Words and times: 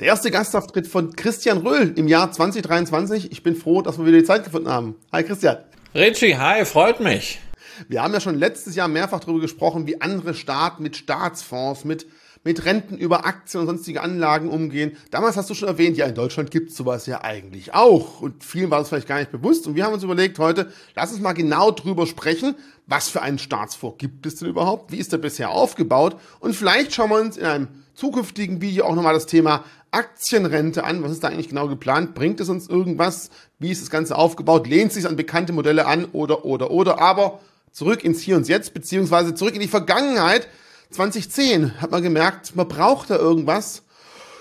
Der 0.00 0.08
erste 0.08 0.32
Gastauftritt 0.32 0.88
von 0.88 1.14
Christian 1.14 1.58
Röhl 1.58 1.92
im 1.96 2.08
Jahr 2.08 2.32
2023. 2.32 3.30
Ich 3.30 3.44
bin 3.44 3.54
froh, 3.54 3.80
dass 3.80 3.96
wir 3.96 4.04
wieder 4.06 4.18
die 4.18 4.24
Zeit 4.24 4.42
gefunden 4.42 4.68
haben. 4.68 4.96
Hi 5.12 5.22
Christian. 5.22 5.58
Richie, 5.94 6.36
hi, 6.36 6.64
freut 6.64 6.98
mich. 6.98 7.38
Wir 7.86 8.02
haben 8.02 8.12
ja 8.12 8.18
schon 8.18 8.34
letztes 8.34 8.74
Jahr 8.74 8.88
mehrfach 8.88 9.20
darüber 9.20 9.38
gesprochen, 9.38 9.86
wie 9.86 10.00
andere 10.00 10.34
Staaten 10.34 10.82
mit 10.82 10.96
Staatsfonds, 10.96 11.84
mit, 11.84 12.08
mit 12.42 12.64
Renten 12.64 12.98
über 12.98 13.24
Aktien 13.24 13.60
und 13.60 13.66
sonstige 13.68 14.02
Anlagen 14.02 14.48
umgehen. 14.48 14.96
Damals 15.12 15.36
hast 15.36 15.48
du 15.48 15.54
schon 15.54 15.68
erwähnt, 15.68 15.96
ja, 15.96 16.06
in 16.06 16.16
Deutschland 16.16 16.50
gibt 16.50 16.70
es 16.70 16.76
sowas 16.76 17.06
ja 17.06 17.22
eigentlich 17.22 17.72
auch. 17.72 18.20
Und 18.20 18.42
vielen 18.42 18.70
war 18.70 18.80
das 18.80 18.88
vielleicht 18.88 19.06
gar 19.06 19.20
nicht 19.20 19.30
bewusst. 19.30 19.68
Und 19.68 19.76
wir 19.76 19.84
haben 19.84 19.94
uns 19.94 20.02
überlegt 20.02 20.40
heute, 20.40 20.72
lass 20.96 21.12
uns 21.12 21.20
mal 21.20 21.34
genau 21.34 21.70
drüber 21.70 22.08
sprechen, 22.08 22.56
was 22.88 23.10
für 23.10 23.22
einen 23.22 23.38
Staatsfonds 23.38 23.98
gibt 23.98 24.26
es 24.26 24.34
denn 24.34 24.48
überhaupt? 24.48 24.90
Wie 24.90 24.98
ist 24.98 25.12
der 25.12 25.18
bisher 25.18 25.50
aufgebaut? 25.50 26.16
Und 26.40 26.56
vielleicht 26.56 26.92
schauen 26.92 27.10
wir 27.10 27.20
uns 27.20 27.36
in 27.36 27.46
einem 27.46 27.68
zukünftigen 27.94 28.60
Video 28.60 28.86
auch 28.86 28.94
nochmal 28.94 29.14
das 29.14 29.26
Thema 29.26 29.64
Aktienrente 29.94 30.84
an. 30.84 31.02
Was 31.02 31.12
ist 31.12 31.24
da 31.24 31.28
eigentlich 31.28 31.48
genau 31.48 31.68
geplant? 31.68 32.14
Bringt 32.14 32.40
es 32.40 32.48
uns 32.48 32.68
irgendwas? 32.68 33.30
Wie 33.58 33.70
ist 33.70 33.82
das 33.82 33.90
Ganze 33.90 34.16
aufgebaut? 34.16 34.66
Lehnt 34.66 34.88
es 34.88 34.94
sich 34.94 35.06
an 35.06 35.16
bekannte 35.16 35.52
Modelle 35.52 35.86
an 35.86 36.06
oder, 36.06 36.44
oder, 36.44 36.70
oder? 36.70 37.00
Aber 37.00 37.40
zurück 37.72 38.04
ins 38.04 38.20
Hier 38.20 38.36
und 38.36 38.48
Jetzt, 38.48 38.74
beziehungsweise 38.74 39.34
zurück 39.34 39.54
in 39.54 39.60
die 39.60 39.68
Vergangenheit. 39.68 40.48
2010 40.90 41.80
hat 41.80 41.90
man 41.90 42.02
gemerkt, 42.02 42.54
man 42.54 42.68
braucht 42.68 43.10
da 43.10 43.16
irgendwas, 43.16 43.82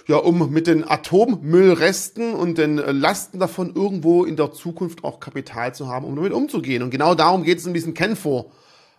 ja, 0.08 0.18
um 0.18 0.52
mit 0.52 0.68
den 0.68 0.88
Atommüllresten 0.88 2.34
und 2.34 2.58
den 2.58 2.78
Lasten 2.78 3.40
davon 3.40 3.74
irgendwo 3.74 4.26
in 4.26 4.36
der 4.36 4.52
Zukunft 4.52 5.04
auch 5.04 5.20
Kapital 5.20 5.74
zu 5.74 5.88
haben, 5.88 6.06
um 6.06 6.16
damit 6.16 6.34
umzugehen. 6.34 6.84
Und 6.84 6.90
genau 6.90 7.16
darum 7.16 7.44
geht 7.44 7.60
es 7.60 7.66
in 7.66 7.74
diesem 7.74 7.94
Kenfonds, 7.94 8.50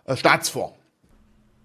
äh, 0.05 0.17
Staatsfonds. 0.17 0.73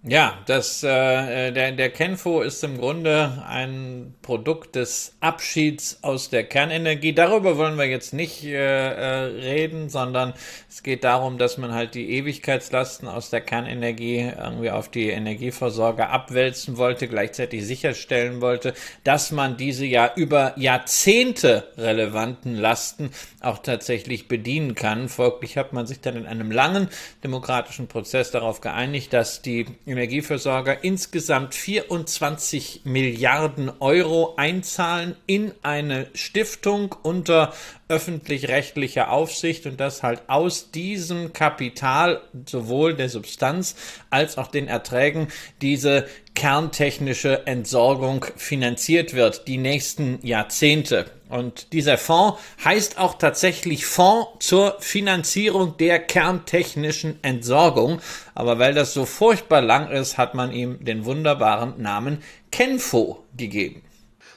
Ja, 0.03 0.39
das, 0.47 0.83
äh, 0.83 1.53
der, 1.53 1.73
der 1.73 1.91
Kenfo 1.91 2.41
ist 2.41 2.65
im 2.65 2.79
Grunde 2.79 3.45
ein 3.47 4.15
Produkt 4.23 4.75
des 4.75 5.15
Abschieds 5.21 5.99
aus 6.01 6.31
der 6.31 6.45
Kernenergie. 6.45 7.13
Darüber 7.13 7.59
wollen 7.59 7.77
wir 7.77 7.85
jetzt 7.85 8.15
nicht 8.15 8.43
äh, 8.43 8.55
äh, 8.55 9.25
reden, 9.43 9.91
sondern 9.91 10.33
es 10.71 10.83
geht 10.83 11.05
darum, 11.05 11.37
dass 11.37 11.59
man 11.59 11.75
halt 11.75 11.95
die 11.95 12.13
Ewigkeitslasten 12.13 13.09
aus 13.09 13.29
der 13.29 13.43
Kernenergie 13.43 14.33
irgendwie 14.39 14.71
auf 14.71 14.89
die 14.89 15.11
Energieversorger 15.11 16.09
abwälzen 16.09 16.79
wollte, 16.79 17.07
gleichzeitig 17.07 17.67
sicherstellen 17.67 18.41
wollte, 18.41 18.73
dass 19.05 19.33
man 19.33 19.59
diese 19.59 19.85
ja 19.85 20.13
über 20.17 20.55
Jahrzehnte 20.57 21.69
relevanten 21.77 22.55
Lasten 22.55 23.11
auch 23.43 23.59
tatsächlich 23.59 24.29
bedienen 24.29 24.75
kann. 24.75 25.11
Folglich 25.11 25.59
hat 25.59 25.75
man 25.75 25.87
sich 25.87 26.01
dann 26.01 26.17
in 26.17 26.25
einem 26.25 26.51
langen 26.51 26.89
demokratischen 27.23 27.87
Prozess 27.87 28.31
darauf 28.31 28.63
geeinigt, 28.63 29.13
dass 29.13 29.43
die 29.43 29.67
Energieversorger 29.91 30.85
insgesamt 30.85 31.55
24 31.55 32.83
Milliarden 32.85 33.71
Euro 33.81 34.35
einzahlen 34.37 35.17
in 35.27 35.53
eine 35.63 36.09
Stiftung 36.15 36.95
unter 37.03 37.53
öffentlich-rechtlicher 37.91 39.11
Aufsicht 39.11 39.67
und 39.67 39.79
dass 39.81 40.03
halt 40.03 40.23
aus 40.29 40.71
diesem 40.71 41.33
Kapital 41.33 42.23
sowohl 42.47 42.95
der 42.95 43.09
Substanz 43.09 43.75
als 44.09 44.39
auch 44.39 44.47
den 44.47 44.69
Erträgen 44.69 45.29
diese 45.61 46.07
kerntechnische 46.35 47.47
Entsorgung 47.47 48.25
finanziert 48.37 49.13
wird, 49.13 49.49
die 49.49 49.59
nächsten 49.59 50.25
Jahrzehnte. 50.25 51.11
Und 51.29 51.73
dieser 51.73 51.99
Fonds 51.99 52.41
heißt 52.65 52.99
auch 52.99 53.15
tatsächlich 53.15 53.87
Fonds 53.87 54.29
zur 54.41 54.77
Finanzierung 54.81 55.77
der 55.77 55.99
kerntechnischen 55.99 57.23
Entsorgung. 57.23 58.01
Aber 58.35 58.59
weil 58.59 58.75
das 58.75 58.95
so 58.95 59.05
furchtbar 59.05 59.61
lang 59.61 59.91
ist, 59.91 60.19
hat 60.19 60.35
man 60.35 60.53
ihm 60.53 60.85
den 60.85 61.05
wunderbaren 61.05 61.81
Namen 61.81 62.23
Kenfo 62.51 63.25
gegeben. 63.37 63.83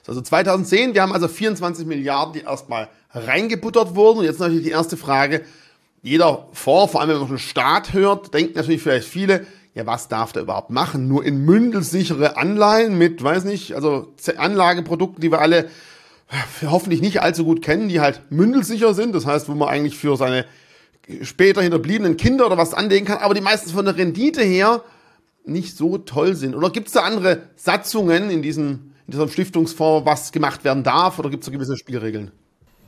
Also 0.06 0.22
2010, 0.22 0.94
wir 0.94 1.02
haben 1.02 1.14
also 1.14 1.28
24 1.28 1.86
Milliarden, 1.86 2.34
die 2.34 2.42
erstmal 2.42 2.90
reingebuttert 3.14 3.96
wurden. 3.96 4.20
Und 4.20 4.26
jetzt 4.26 4.40
natürlich 4.40 4.64
die 4.64 4.72
erste 4.72 4.98
Frage. 4.98 5.42
Jeder 6.02 6.48
Fonds, 6.52 6.92
vor 6.92 7.02
allem 7.02 7.12
wenn 7.12 7.20
man 7.20 7.28
schon 7.28 7.40
Staat 7.40 7.94
hört, 7.94 8.34
denkt 8.34 8.56
natürlich 8.56 8.82
vielleicht 8.82 9.08
viele, 9.08 9.46
ja, 9.74 9.86
was 9.86 10.08
darf 10.08 10.34
der 10.34 10.44
überhaupt 10.44 10.70
machen? 10.70 11.08
Nur 11.08 11.26
in 11.26 11.46
mündelsichere 11.46 12.38
Anleihen 12.38 12.98
mit, 12.98 13.24
weiß 13.24 13.46
nicht, 13.46 13.74
also 13.74 14.14
Anlageprodukten, 14.38 15.22
die 15.22 15.32
wir 15.32 15.40
alle 15.40 15.70
hoffentlich 16.64 17.02
nicht 17.02 17.22
allzu 17.22 17.46
gut 17.46 17.62
kennen, 17.62 17.90
die 17.90 18.00
halt 18.00 18.22
mündelsicher 18.30 18.94
sind. 18.94 19.16
Das 19.16 19.26
heißt, 19.26 19.50
wo 19.50 19.54
man 19.54 19.70
eigentlich 19.70 19.98
für 19.98 20.18
seine 20.18 20.46
später 21.22 21.62
hinterbliebenen 21.62 22.18
Kinder 22.18 22.46
oder 22.46 22.58
was 22.58 22.74
anlegen 22.74 23.06
kann, 23.06 23.20
aber 23.20 23.34
die 23.34 23.42
meistens 23.42 23.72
von 23.72 23.86
der 23.86 23.98
Rendite 23.98 24.42
her 24.42 24.84
nicht 25.46 25.76
so 25.76 25.98
toll 25.98 26.36
sind. 26.36 26.56
Oder 26.56 26.70
gibt 26.70 26.88
es 26.88 26.94
da 26.94 27.02
andere 27.02 27.44
Satzungen 27.56 28.30
in 28.30 28.42
diesem, 28.42 28.94
in 29.08 29.12
diesem 29.12 29.30
Stiftungsfonds, 29.30 30.06
was 30.06 30.32
gemacht 30.32 30.64
werden 30.64 30.84
darf, 30.84 31.20
oder 31.20 31.30
gibt 31.30 31.44
es 31.44 31.48
da 31.48 31.52
gewisse 31.52 31.78
Spielregeln? 31.78 32.32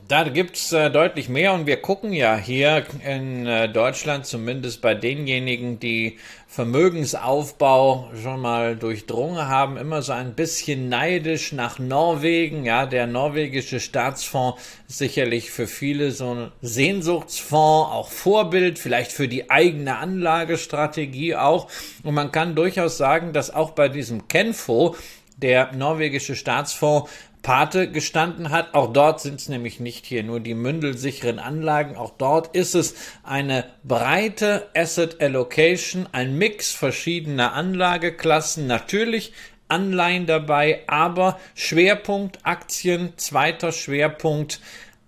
Da 0.07 0.23
gibt's 0.23 0.71
äh, 0.71 0.91
deutlich 0.91 1.29
mehr 1.29 1.53
und 1.53 1.65
wir 1.65 1.77
gucken 1.77 2.13
ja 2.13 2.37
hier 2.37 2.85
in 3.03 3.47
äh, 3.47 3.67
Deutschland 3.67 4.27
zumindest 4.27 4.81
bei 4.81 4.93
denjenigen, 4.93 5.79
die 5.79 6.19
Vermögensaufbau 6.47 8.11
schon 8.21 8.39
mal 8.39 8.75
durchdrungen 8.75 9.47
haben, 9.47 9.77
immer 9.77 10.03
so 10.03 10.13
ein 10.13 10.35
bisschen 10.35 10.89
neidisch 10.89 11.53
nach 11.53 11.79
Norwegen. 11.79 12.65
Ja, 12.65 12.85
der 12.85 13.07
norwegische 13.07 13.79
Staatsfonds 13.79 14.61
ist 14.87 14.99
sicherlich 14.99 15.49
für 15.49 15.65
viele 15.65 16.11
so 16.11 16.35
ein 16.35 16.51
Sehnsuchtsfonds, 16.61 17.91
auch 17.91 18.11
Vorbild, 18.11 18.77
vielleicht 18.77 19.11
für 19.11 19.27
die 19.27 19.49
eigene 19.49 19.97
Anlagestrategie 19.97 21.35
auch. 21.35 21.67
Und 22.03 22.13
man 22.13 22.31
kann 22.31 22.53
durchaus 22.53 22.97
sagen, 22.97 23.33
dass 23.33 23.49
auch 23.49 23.71
bei 23.71 23.89
diesem 23.89 24.27
Kenfo 24.27 24.95
der 25.37 25.73
norwegische 25.73 26.35
Staatsfonds 26.35 27.09
Pate 27.45 27.91
gestanden 27.91 28.49
hat. 28.49 28.73
Auch 28.73 28.91
dort 28.91 29.21
sind 29.21 29.39
es 29.39 29.49
nämlich 29.49 29.79
nicht 29.79 30.07
hier 30.07 30.23
nur 30.23 30.39
die 30.39 30.55
mündelsicheren 30.55 31.37
Anlagen. 31.37 31.95
Auch 31.95 32.09
dort 32.17 32.55
ist 32.55 32.73
es 32.73 32.95
eine 33.21 33.65
breite 33.83 34.67
Asset 34.75 35.21
Allocation, 35.21 36.09
ein 36.11 36.39
Mix 36.39 36.71
verschiedener 36.71 37.53
Anlageklassen. 37.53 38.65
Natürlich 38.65 39.31
Anleihen 39.67 40.25
dabei, 40.25 40.81
aber 40.87 41.39
Schwerpunkt 41.53 42.39
Aktien, 42.41 43.13
zweiter 43.17 43.71
Schwerpunkt 43.71 44.59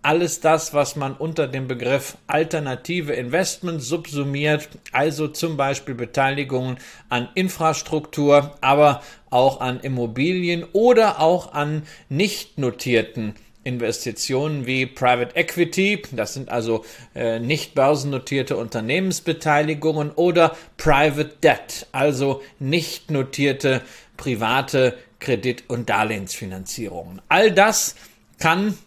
alles 0.07 0.39
das, 0.39 0.73
was 0.73 0.95
man 0.95 1.15
unter 1.15 1.49
dem 1.49 1.67
Begriff 1.67 2.17
alternative 2.27 3.11
Investments 3.11 3.89
subsumiert, 3.89 4.69
also 4.93 5.27
zum 5.27 5.57
Beispiel 5.57 5.95
Beteiligungen 5.95 6.77
an 7.09 7.27
Infrastruktur, 7.35 8.55
aber 8.61 9.03
auch 9.29 9.59
an 9.59 9.81
Immobilien 9.81 10.63
oder 10.71 11.19
auch 11.19 11.51
an 11.51 11.83
nicht 12.07 12.57
notierten 12.57 13.35
Investitionen 13.65 14.65
wie 14.65 14.85
Private 14.85 15.35
Equity, 15.35 16.01
das 16.13 16.35
sind 16.35 16.47
also 16.47 16.85
äh, 17.13 17.41
nicht 17.41 17.75
börsennotierte 17.75 18.55
Unternehmensbeteiligungen 18.55 20.11
oder 20.11 20.55
Private 20.77 21.33
Debt, 21.43 21.85
also 21.91 22.41
nicht 22.59 23.11
notierte 23.11 23.81
private 24.15 24.97
Kredit- 25.19 25.65
und 25.67 25.89
Darlehensfinanzierungen. 25.89 27.21
All 27.27 27.51
das 27.51 27.95
kann 28.39 28.77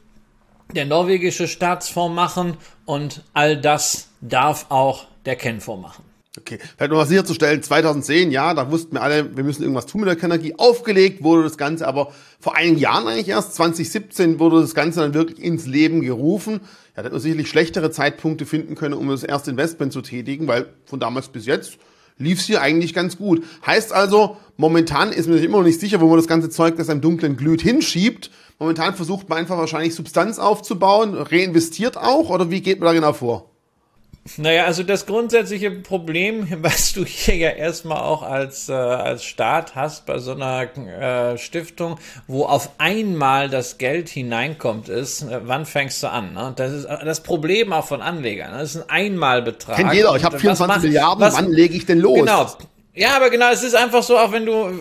der 0.75 0.87
norwegische 0.87 1.49
Staatsfonds 1.49 2.15
machen 2.15 2.57
und 2.85 3.23
all 3.33 3.61
das 3.61 4.09
darf 4.21 4.67
auch 4.69 5.07
der 5.25 5.37
Kenfonds 5.37 5.83
machen. 5.83 6.05
Okay, 6.39 6.59
vielleicht 6.77 6.93
noch 6.93 6.99
mal 6.99 7.07
sicherzustellen, 7.07 7.61
2010, 7.61 8.31
ja, 8.31 8.55
da 8.55 8.71
wussten 8.71 8.95
wir 8.95 9.03
alle, 9.03 9.37
wir 9.37 9.43
müssen 9.43 9.63
irgendwas 9.63 9.87
tun 9.87 10.03
mit 10.03 10.09
der 10.09 10.15
Kernenergie. 10.15 10.55
Aufgelegt 10.59 11.25
wurde 11.25 11.43
das 11.43 11.59
Ganze, 11.59 11.89
aber 11.89 12.13
vor 12.39 12.55
einigen 12.55 12.79
Jahren 12.79 13.09
eigentlich 13.09 13.29
erst, 13.29 13.57
2017, 13.57 14.39
wurde 14.39 14.61
das 14.61 14.77
Ganze 14.77 15.01
dann 15.01 15.13
wirklich 15.13 15.43
ins 15.43 15.67
Leben 15.67 16.03
gerufen. 16.03 16.61
Ja, 16.95 16.97
da 16.97 17.03
hätte 17.03 17.13
man 17.15 17.21
sicherlich 17.21 17.49
schlechtere 17.49 17.91
Zeitpunkte 17.91 18.47
finden 18.47 18.77
können, 18.77 18.95
um 18.95 19.09
das 19.09 19.25
erste 19.25 19.51
Investment 19.51 19.93
zu 19.93 20.03
tätigen, 20.03 20.47
weil 20.47 20.67
von 20.85 21.01
damals 21.01 21.29
bis 21.29 21.47
jetzt 21.47 21.79
lief 22.17 22.39
es 22.39 22.47
hier 22.47 22.63
eigentlich 22.63 22.95
ganz 22.95 23.17
gut. 23.17 23.43
Heißt 23.67 23.93
also, 23.93 24.37
momentan 24.57 25.11
ist 25.11 25.27
man 25.27 25.37
sich 25.37 25.47
immer 25.47 25.59
noch 25.59 25.65
nicht 25.65 25.81
sicher, 25.81 26.01
wo 26.01 26.07
man 26.07 26.17
das 26.17 26.29
ganze 26.29 26.49
Zeug, 26.49 26.77
das 26.77 26.89
einem 26.89 27.01
dunklen 27.01 27.37
glüht, 27.37 27.61
hinschiebt. 27.61 28.31
Momentan 28.61 28.95
versucht 28.95 29.29
man 29.31 29.39
einfach 29.39 29.57
wahrscheinlich 29.57 29.95
Substanz 29.95 30.39
aufzubauen, 30.39 31.15
reinvestiert 31.15 31.97
auch, 31.97 32.29
oder 32.29 32.51
wie 32.51 32.61
geht 32.61 32.79
man 32.79 32.89
da 32.89 32.93
genau 32.93 33.15
vor? 33.15 33.51
Naja, 34.37 34.67
also 34.67 34.83
das 34.83 35.07
grundsätzliche 35.07 35.71
Problem, 35.71 36.47
was 36.63 36.93
du 36.93 37.07
hier 37.07 37.37
ja 37.37 37.51
erstmal 37.51 38.03
auch 38.03 38.23
als, 38.23 38.69
äh, 38.69 38.73
als 38.73 39.25
Staat 39.25 39.75
hast 39.77 40.05
bei 40.05 40.19
so 40.19 40.33
einer 40.33 40.77
äh, 40.77 41.39
Stiftung, 41.39 41.99
wo 42.27 42.45
auf 42.45 42.69
einmal 42.77 43.49
das 43.49 43.79
Geld 43.79 44.11
hineinkommt, 44.11 44.91
ist, 44.91 45.23
äh, 45.23 45.41
wann 45.45 45.65
fängst 45.65 46.03
du 46.03 46.11
an? 46.11 46.35
Ne? 46.35 46.53
Das 46.55 46.71
ist 46.73 46.85
äh, 46.85 47.03
das 47.03 47.23
Problem 47.23 47.73
auch 47.73 47.87
von 47.87 48.03
Anlegern. 48.03 48.53
Ne? 48.53 48.59
Das 48.59 48.75
ist 48.75 48.83
ein 48.83 48.91
Einmalbetrag. 48.91 49.77
Kennt 49.77 49.95
jeder, 49.95 50.15
ich 50.17 50.25
habe 50.25 50.39
24 50.39 50.77
was 50.77 50.83
Milliarden, 50.83 51.21
was, 51.25 51.35
wann 51.35 51.51
lege 51.51 51.75
ich 51.75 51.87
denn 51.87 51.99
los? 51.99 52.19
Genau, 52.19 52.47
Ja, 53.01 53.17
aber 53.17 53.31
genau, 53.31 53.51
es 53.51 53.63
ist 53.63 53.75
einfach 53.75 54.03
so, 54.03 54.19
auch 54.19 54.31
wenn 54.31 54.45
du, 54.45 54.79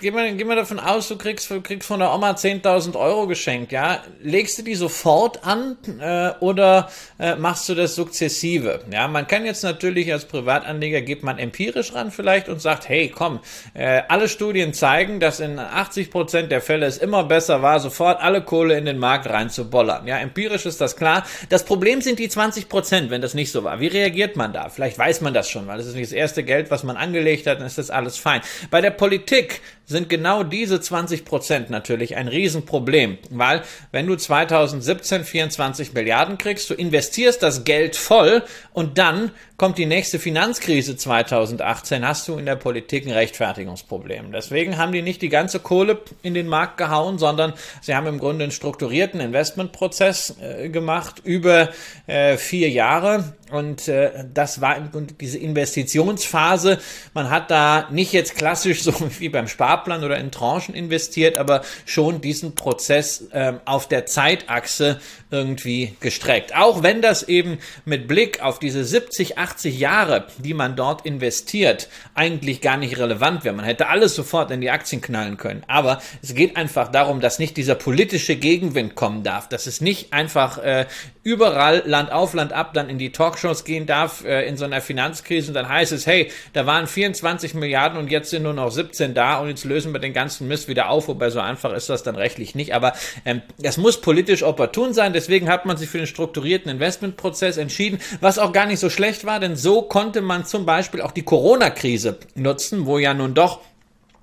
geh 0.00 0.10
mal, 0.10 0.34
geh 0.34 0.42
mal 0.42 0.56
davon 0.56 0.80
aus, 0.80 1.06
du 1.06 1.16
kriegst, 1.16 1.48
kriegst 1.62 1.86
von 1.86 2.00
der 2.00 2.12
Oma 2.12 2.32
10.000 2.32 2.98
Euro 2.98 3.28
geschenkt, 3.28 3.70
ja, 3.70 4.02
legst 4.20 4.58
du 4.58 4.62
die 4.62 4.74
sofort 4.74 5.44
an 5.44 5.76
äh, 6.00 6.32
oder 6.40 6.90
äh, 7.20 7.36
machst 7.36 7.68
du 7.68 7.76
das 7.76 7.94
sukzessive? 7.94 8.80
Ja, 8.92 9.06
man 9.06 9.28
kann 9.28 9.44
jetzt 9.44 9.62
natürlich 9.62 10.12
als 10.12 10.24
Privatanleger, 10.24 11.00
geht 11.02 11.22
man 11.22 11.38
empirisch 11.38 11.94
ran 11.94 12.10
vielleicht 12.10 12.48
und 12.48 12.60
sagt, 12.60 12.88
hey, 12.88 13.08
komm, 13.08 13.38
äh, 13.74 14.02
alle 14.08 14.28
Studien 14.28 14.74
zeigen, 14.74 15.20
dass 15.20 15.38
in 15.38 15.60
80 15.60 16.10
Prozent 16.10 16.50
der 16.50 16.62
Fälle 16.62 16.86
es 16.86 16.98
immer 16.98 17.22
besser 17.22 17.62
war, 17.62 17.78
sofort 17.78 18.20
alle 18.20 18.42
Kohle 18.42 18.76
in 18.78 18.84
den 18.84 18.98
Markt 18.98 19.28
reinzubollern. 19.30 20.08
Ja, 20.08 20.18
empirisch 20.18 20.66
ist 20.66 20.80
das 20.80 20.96
klar. 20.96 21.24
Das 21.50 21.64
Problem 21.64 22.00
sind 22.00 22.18
die 22.18 22.28
20 22.28 22.68
Prozent, 22.68 23.10
wenn 23.10 23.22
das 23.22 23.34
nicht 23.34 23.52
so 23.52 23.62
war. 23.62 23.78
Wie 23.78 23.86
reagiert 23.86 24.34
man 24.34 24.52
da? 24.52 24.70
Vielleicht 24.70 24.98
weiß 24.98 25.20
man 25.20 25.34
das 25.34 25.48
schon, 25.48 25.68
weil 25.68 25.78
es 25.78 25.86
ist 25.86 25.94
nicht 25.94 26.10
das 26.10 26.16
erste 26.18 26.42
Geld, 26.42 26.72
was 26.72 26.82
man 26.82 26.96
angelegt 26.96 27.46
hat 27.46 27.59
dann 27.60 27.66
ist 27.66 27.78
das 27.78 27.90
alles 27.90 28.16
fein. 28.16 28.40
Bei 28.70 28.80
der 28.80 28.90
Politik 28.90 29.60
sind 29.90 30.08
genau 30.08 30.44
diese 30.44 30.80
20 30.80 31.24
Prozent 31.24 31.68
natürlich 31.68 32.16
ein 32.16 32.28
Riesenproblem, 32.28 33.18
weil 33.30 33.62
wenn 33.92 34.06
du 34.06 34.16
2017 34.16 35.24
24 35.24 35.92
Milliarden 35.92 36.38
kriegst, 36.38 36.70
du 36.70 36.74
investierst 36.74 37.42
das 37.42 37.64
Geld 37.64 37.96
voll 37.96 38.42
und 38.72 38.98
dann 38.98 39.32
kommt 39.56 39.76
die 39.76 39.84
nächste 39.84 40.18
Finanzkrise 40.18 40.96
2018, 40.96 42.06
hast 42.06 42.26
du 42.28 42.38
in 42.38 42.46
der 42.46 42.56
Politik 42.56 43.06
ein 43.06 43.12
Rechtfertigungsproblem. 43.12 44.32
Deswegen 44.32 44.78
haben 44.78 44.92
die 44.92 45.02
nicht 45.02 45.20
die 45.20 45.28
ganze 45.28 45.60
Kohle 45.60 46.00
in 46.22 46.32
den 46.32 46.46
Markt 46.46 46.78
gehauen, 46.78 47.18
sondern 47.18 47.52
sie 47.82 47.94
haben 47.94 48.06
im 48.06 48.18
Grunde 48.18 48.44
einen 48.44 48.52
strukturierten 48.52 49.20
Investmentprozess 49.20 50.36
äh, 50.40 50.70
gemacht 50.70 51.20
über 51.24 51.68
äh, 52.06 52.38
vier 52.38 52.70
Jahre 52.70 53.34
und 53.50 53.88
äh, 53.88 54.24
das 54.32 54.60
war 54.60 54.76
im 54.76 54.90
Grunde 54.90 55.14
diese 55.14 55.38
Investitionsphase. 55.38 56.78
Man 57.14 57.30
hat 57.30 57.50
da 57.50 57.88
nicht 57.90 58.12
jetzt 58.12 58.36
klassisch 58.36 58.82
so 58.82 58.94
wie 59.18 59.28
beim 59.28 59.48
Spar 59.48 59.79
Fahrplan 59.80 60.04
oder 60.04 60.18
in 60.18 60.30
Tranchen 60.30 60.74
investiert, 60.74 61.38
aber 61.38 61.62
schon 61.86 62.20
diesen 62.20 62.54
Prozess 62.54 63.28
äh, 63.32 63.54
auf 63.64 63.88
der 63.88 64.06
Zeitachse 64.06 65.00
irgendwie 65.30 65.96
gestreckt. 66.00 66.54
Auch 66.54 66.82
wenn 66.82 67.02
das 67.02 67.22
eben 67.22 67.58
mit 67.84 68.08
Blick 68.08 68.42
auf 68.42 68.58
diese 68.58 68.84
70, 68.84 69.38
80 69.38 69.78
Jahre, 69.78 70.26
die 70.38 70.54
man 70.54 70.76
dort 70.76 71.06
investiert, 71.06 71.88
eigentlich 72.14 72.60
gar 72.60 72.76
nicht 72.76 72.98
relevant 72.98 73.44
wäre. 73.44 73.54
Man 73.54 73.64
hätte 73.64 73.88
alles 73.88 74.14
sofort 74.14 74.50
in 74.50 74.60
die 74.60 74.70
Aktien 74.70 75.00
knallen 75.00 75.36
können. 75.36 75.62
Aber 75.66 76.02
es 76.22 76.34
geht 76.34 76.56
einfach 76.56 76.90
darum, 76.90 77.20
dass 77.20 77.38
nicht 77.38 77.56
dieser 77.56 77.74
politische 77.74 78.36
Gegenwind 78.36 78.94
kommen 78.94 79.22
darf, 79.22 79.48
dass 79.48 79.66
es 79.66 79.80
nicht 79.80 80.12
einfach 80.12 80.58
äh, 80.58 80.86
überall 81.22 81.82
Land 81.84 82.12
auf, 82.12 82.32
Land 82.32 82.52
ab 82.52 82.72
dann 82.72 82.88
in 82.88 82.98
die 82.98 83.12
Talkshows 83.12 83.64
gehen 83.64 83.86
darf 83.86 84.24
äh, 84.24 84.46
in 84.46 84.56
so 84.56 84.64
einer 84.64 84.80
Finanzkrise 84.80 85.48
und 85.48 85.54
dann 85.54 85.68
heißt 85.68 85.92
es, 85.92 86.06
hey, 86.06 86.30
da 86.54 86.66
waren 86.66 86.86
24 86.86 87.54
Milliarden 87.54 87.98
und 87.98 88.10
jetzt 88.10 88.30
sind 88.30 88.44
nur 88.44 88.54
noch 88.54 88.70
17 88.70 89.12
da 89.12 89.38
und 89.38 89.48
jetzt 89.48 89.64
lösen 89.64 89.92
wir 89.92 90.00
den 90.00 90.14
ganzen 90.14 90.48
Mist 90.48 90.68
wieder 90.68 90.88
auf, 90.88 91.08
wobei 91.08 91.28
so 91.30 91.40
einfach 91.40 91.72
ist 91.74 91.90
das 91.90 92.02
dann 92.02 92.16
rechtlich 92.16 92.54
nicht. 92.54 92.74
Aber 92.74 92.94
ähm, 93.26 93.42
das 93.58 93.76
muss 93.76 94.00
politisch 94.00 94.42
opportun 94.42 94.94
sein, 94.94 95.12
deswegen 95.12 95.48
hat 95.48 95.66
man 95.66 95.76
sich 95.76 95.90
für 95.90 95.98
den 95.98 96.06
strukturierten 96.06 96.70
Investmentprozess 96.70 97.58
entschieden, 97.58 98.00
was 98.20 98.38
auch 98.38 98.52
gar 98.52 98.66
nicht 98.66 98.80
so 98.80 98.88
schlecht 98.88 99.26
war, 99.26 99.40
denn 99.40 99.56
so 99.56 99.82
konnte 99.82 100.22
man 100.22 100.46
zum 100.46 100.64
Beispiel 100.64 101.02
auch 101.02 101.12
die 101.12 101.22
Corona-Krise 101.22 102.18
nutzen, 102.34 102.86
wo 102.86 102.98
ja 102.98 103.12
nun 103.12 103.34
doch 103.34 103.60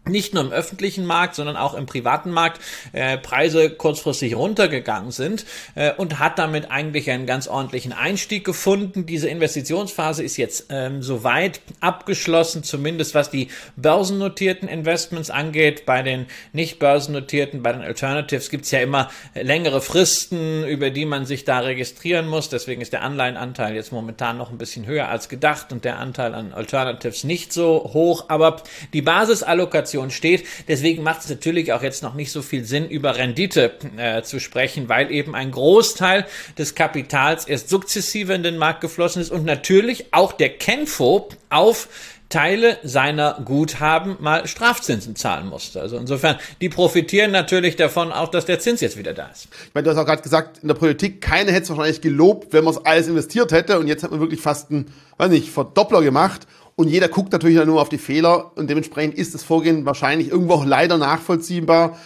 nicht 0.09 0.33
nur 0.33 0.43
im 0.43 0.51
öffentlichen 0.51 1.05
Markt, 1.05 1.35
sondern 1.35 1.57
auch 1.57 1.73
im 1.73 1.85
privaten 1.85 2.31
Markt 2.31 2.61
äh, 2.93 3.17
Preise 3.17 3.69
kurzfristig 3.69 4.35
runtergegangen 4.35 5.11
sind 5.11 5.45
äh, 5.75 5.93
und 5.93 6.19
hat 6.19 6.39
damit 6.39 6.71
eigentlich 6.71 7.09
einen 7.09 7.25
ganz 7.25 7.47
ordentlichen 7.47 7.93
Einstieg 7.93 8.45
gefunden. 8.45 9.05
Diese 9.05 9.27
Investitionsphase 9.29 10.23
ist 10.23 10.37
jetzt 10.37 10.67
ähm, 10.69 11.01
soweit 11.01 11.61
abgeschlossen, 11.79 12.63
zumindest 12.63 13.15
was 13.15 13.29
die 13.29 13.49
börsennotierten 13.75 14.67
Investments 14.67 15.29
angeht. 15.29 15.85
Bei 15.85 16.03
den 16.03 16.27
nicht 16.53 16.79
börsennotierten, 16.79 17.63
bei 17.63 17.73
den 17.73 17.81
Alternatives 17.81 18.49
gibt's 18.49 18.71
ja 18.71 18.79
immer 18.79 19.09
längere 19.33 19.81
Fristen, 19.81 20.63
über 20.65 20.89
die 20.89 21.05
man 21.05 21.25
sich 21.25 21.45
da 21.45 21.59
registrieren 21.59 22.27
muss. 22.27 22.49
Deswegen 22.49 22.81
ist 22.81 22.93
der 22.93 23.01
Anleihenanteil 23.01 23.75
jetzt 23.75 23.91
momentan 23.91 24.37
noch 24.37 24.51
ein 24.51 24.57
bisschen 24.57 24.85
höher 24.85 25.09
als 25.09 25.29
gedacht 25.29 25.71
und 25.71 25.85
der 25.85 25.99
Anteil 25.99 26.33
an 26.33 26.53
Alternatives 26.53 27.23
nicht 27.23 27.53
so 27.53 27.91
hoch. 27.93 28.25
Aber 28.27 28.61
die 28.93 29.01
Basisallokation 29.01 29.96
Situation 29.97 30.11
steht. 30.11 30.45
Deswegen 30.67 31.03
macht 31.03 31.21
es 31.21 31.29
natürlich 31.29 31.73
auch 31.73 31.81
jetzt 31.81 32.03
noch 32.03 32.13
nicht 32.13 32.31
so 32.31 32.41
viel 32.41 32.63
Sinn, 32.63 32.89
über 32.89 33.15
Rendite 33.15 33.73
äh, 33.97 34.21
zu 34.21 34.39
sprechen, 34.39 34.89
weil 34.89 35.11
eben 35.11 35.35
ein 35.35 35.51
Großteil 35.51 36.25
des 36.57 36.75
Kapitals 36.75 37.45
erst 37.45 37.69
sukzessive 37.69 38.33
in 38.33 38.43
den 38.43 38.57
Markt 38.57 38.81
geflossen 38.81 39.21
ist 39.21 39.31
und 39.31 39.45
natürlich 39.45 40.13
auch 40.13 40.33
der 40.33 40.49
Kenfo 40.49 41.29
auf 41.49 41.87
Teile 42.29 42.77
seiner 42.83 43.39
Guthaben 43.45 44.17
mal 44.19 44.47
Strafzinsen 44.47 45.15
zahlen 45.15 45.47
musste. 45.47 45.79
Also 45.79 45.97
insofern, 45.97 46.35
die 46.59 46.67
profitieren 46.67 47.31
natürlich 47.31 47.77
davon 47.77 48.11
auch, 48.11 48.27
dass 48.27 48.45
der 48.45 48.59
Zins 48.59 48.81
jetzt 48.81 48.97
wieder 48.97 49.13
da 49.13 49.27
ist. 49.27 49.47
Ich 49.67 49.73
meine, 49.73 49.85
du 49.85 49.91
hast 49.91 49.97
auch 49.97 50.05
gerade 50.05 50.21
gesagt, 50.21 50.57
in 50.61 50.67
der 50.67 50.75
Politik, 50.75 51.21
keiner 51.21 51.53
hätte 51.53 51.63
es 51.63 51.69
wahrscheinlich 51.69 52.01
gelobt, 52.01 52.51
wenn 52.51 52.65
man 52.65 52.73
es 52.73 52.85
alles 52.85 53.07
investiert 53.07 53.53
hätte 53.53 53.79
und 53.79 53.87
jetzt 53.87 54.03
hat 54.03 54.11
man 54.11 54.19
wirklich 54.19 54.41
fast 54.41 54.69
einen, 54.71 54.93
weiß 55.17 55.29
nicht, 55.29 55.49
Verdoppler 55.49 56.01
gemacht 56.01 56.47
und 56.77 56.89
jeder 56.89 57.07
guckt 57.07 57.33
natürlich 57.33 57.65
nur 57.65 57.81
auf 57.81 57.89
die 57.89 57.97
Fehler 57.97 58.51
und 58.55 58.69
dementsprechend 58.69 59.15
ist 59.15 59.33
das 59.33 59.43
Vorgehen 59.43 59.87
wahrscheinlich 59.87 60.29
irgendwo 60.29 60.53
auch 60.53 60.65
leider 60.65 60.99
nachvollziehbar. 60.99 61.97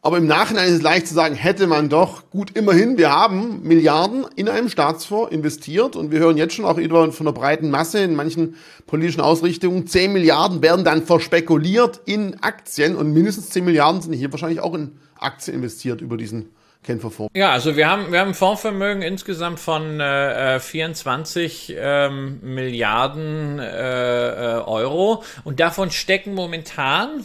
Aber 0.00 0.16
im 0.16 0.26
Nachhinein 0.26 0.66
ist 0.68 0.76
es 0.76 0.82
leicht 0.82 1.06
zu 1.06 1.14
sagen, 1.14 1.34
hätte 1.34 1.66
man 1.66 1.90
doch 1.90 2.30
gut 2.30 2.56
immerhin, 2.56 2.96
wir 2.96 3.10
haben 3.10 3.62
Milliarden 3.62 4.24
in 4.34 4.48
einem 4.48 4.70
Staatsfonds 4.70 5.30
investiert 5.30 5.94
und 5.94 6.10
wir 6.10 6.20
hören 6.20 6.38
jetzt 6.38 6.54
schon 6.54 6.64
auch 6.64 6.78
von 7.12 7.26
der 7.26 7.32
breiten 7.32 7.68
Masse 7.68 8.00
in 8.00 8.14
manchen 8.14 8.54
politischen 8.86 9.20
Ausrichtungen, 9.20 9.86
10 9.86 10.14
Milliarden 10.14 10.62
werden 10.62 10.86
dann 10.86 11.04
verspekuliert 11.04 12.00
in 12.06 12.42
Aktien 12.42 12.96
und 12.96 13.12
mindestens 13.12 13.50
10 13.50 13.62
Milliarden 13.62 14.00
sind 14.00 14.14
hier 14.14 14.32
wahrscheinlich 14.32 14.60
auch 14.60 14.74
in 14.74 14.92
Aktien 15.18 15.56
investiert 15.56 16.00
über 16.00 16.16
diesen 16.16 16.48
Kennverfolgung. 16.84 17.30
Ja, 17.34 17.50
also 17.50 17.76
wir 17.76 17.88
haben, 17.88 18.12
wir 18.12 18.20
haben 18.20 18.34
Fondsvermögen 18.34 19.02
insgesamt 19.02 19.58
von 19.58 20.00
äh, 20.00 20.60
24 20.60 21.74
ähm, 21.76 22.38
Milliarden 22.42 23.58
äh, 23.58 24.28
äh, 24.28 24.60
Euro 24.60 25.24
und 25.42 25.60
davon 25.60 25.90
stecken 25.90 26.34
momentan 26.34 27.24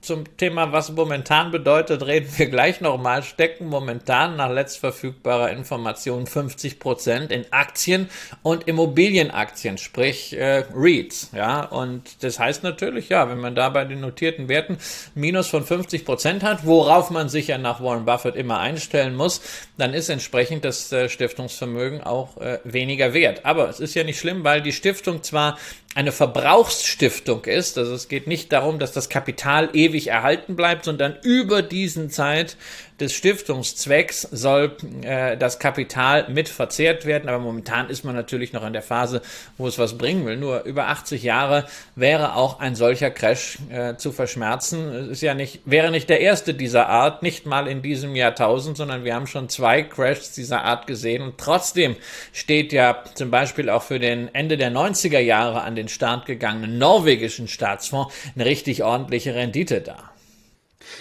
zum 0.00 0.36
Thema, 0.38 0.72
was 0.72 0.90
momentan 0.92 1.50
bedeutet, 1.50 2.06
reden 2.06 2.28
wir 2.36 2.46
gleich 2.46 2.80
nochmal, 2.80 3.22
stecken 3.22 3.66
momentan 3.66 4.36
nach 4.36 4.50
letztverfügbarer 4.50 5.50
Information 5.50 6.26
50 6.26 6.78
Prozent 6.78 7.30
in 7.30 7.44
Aktien 7.50 8.08
und 8.42 8.66
Immobilienaktien, 8.66 9.76
sprich 9.76 10.32
äh, 10.32 10.64
REITs. 10.74 11.32
Ja, 11.34 11.64
und 11.64 12.22
das 12.24 12.38
heißt 12.38 12.62
natürlich, 12.62 13.10
ja, 13.10 13.28
wenn 13.28 13.40
man 13.40 13.54
da 13.54 13.68
bei 13.68 13.84
den 13.84 14.00
notierten 14.00 14.48
Werten 14.48 14.78
Minus 15.14 15.48
von 15.48 15.64
50 15.64 16.04
Prozent 16.06 16.42
hat, 16.42 16.64
worauf 16.64 17.10
man 17.10 17.28
sich 17.28 17.48
ja 17.48 17.58
nach 17.58 17.82
Warren 17.82 18.06
Buffett 18.06 18.36
immer 18.36 18.58
einstellen 18.58 19.14
muss, 19.14 19.42
dann 19.76 19.92
ist 19.92 20.08
entsprechend 20.08 20.64
das 20.64 20.90
äh, 20.92 21.10
Stiftungsvermögen 21.10 22.02
auch 22.02 22.38
äh, 22.38 22.58
weniger 22.64 23.12
wert. 23.12 23.44
Aber 23.44 23.68
es 23.68 23.80
ist 23.80 23.94
ja 23.94 24.04
nicht 24.04 24.18
schlimm, 24.18 24.44
weil 24.44 24.62
die 24.62 24.72
Stiftung 24.72 25.22
zwar 25.22 25.58
eine 25.94 26.12
Verbrauchsstiftung 26.12 27.44
ist. 27.46 27.76
Also 27.76 27.94
es 27.94 28.08
geht 28.08 28.26
nicht 28.26 28.52
darum, 28.52 28.78
dass 28.78 28.92
das 28.92 29.08
Kapital 29.08 29.70
ewig 29.72 30.08
erhalten 30.08 30.54
bleibt, 30.54 30.84
sondern 30.84 31.16
über 31.22 31.62
diesen 31.62 32.10
Zeit 32.10 32.56
des 33.00 33.14
Stiftungszwecks 33.14 34.22
soll 34.22 34.76
äh, 35.02 35.36
das 35.36 35.58
Kapital 35.58 36.28
mit 36.28 36.48
verzehrt 36.48 37.06
werden. 37.06 37.28
Aber 37.28 37.38
momentan 37.38 37.88
ist 37.88 38.04
man 38.04 38.14
natürlich 38.14 38.52
noch 38.52 38.64
in 38.66 38.72
der 38.72 38.82
Phase, 38.82 39.22
wo 39.58 39.66
es 39.66 39.78
was 39.78 39.96
bringen 39.96 40.26
will. 40.26 40.36
Nur 40.36 40.64
über 40.64 40.88
80 40.88 41.22
Jahre 41.22 41.66
wäre 41.94 42.34
auch 42.34 42.60
ein 42.60 42.74
solcher 42.74 43.10
Crash 43.10 43.58
äh, 43.70 43.96
zu 43.96 44.12
verschmerzen. 44.12 44.92
Es 44.92 45.08
ist 45.08 45.22
ja 45.22 45.34
nicht, 45.34 45.60
wäre 45.64 45.90
nicht 45.90 46.08
der 46.08 46.20
erste 46.20 46.54
dieser 46.54 46.88
Art, 46.88 47.22
nicht 47.22 47.46
mal 47.46 47.66
in 47.66 47.82
diesem 47.82 48.14
Jahrtausend, 48.14 48.76
sondern 48.76 49.04
wir 49.04 49.14
haben 49.14 49.26
schon 49.26 49.48
zwei 49.48 49.82
Crashs 49.82 50.32
dieser 50.32 50.64
Art 50.64 50.86
gesehen. 50.86 51.22
Und 51.22 51.38
trotzdem 51.38 51.96
steht 52.32 52.72
ja 52.72 53.02
zum 53.14 53.30
Beispiel 53.30 53.70
auch 53.70 53.82
für 53.82 53.98
den 53.98 54.34
Ende 54.34 54.56
der 54.56 54.70
90er 54.70 55.20
Jahre 55.20 55.62
an 55.62 55.74
den 55.74 55.88
Start 55.88 56.26
gegangenen 56.26 56.78
norwegischen 56.78 57.48
Staatsfonds 57.48 58.14
eine 58.34 58.44
richtig 58.44 58.82
ordentliche 58.82 59.34
Rendite 59.34 59.80
da. 59.80 60.09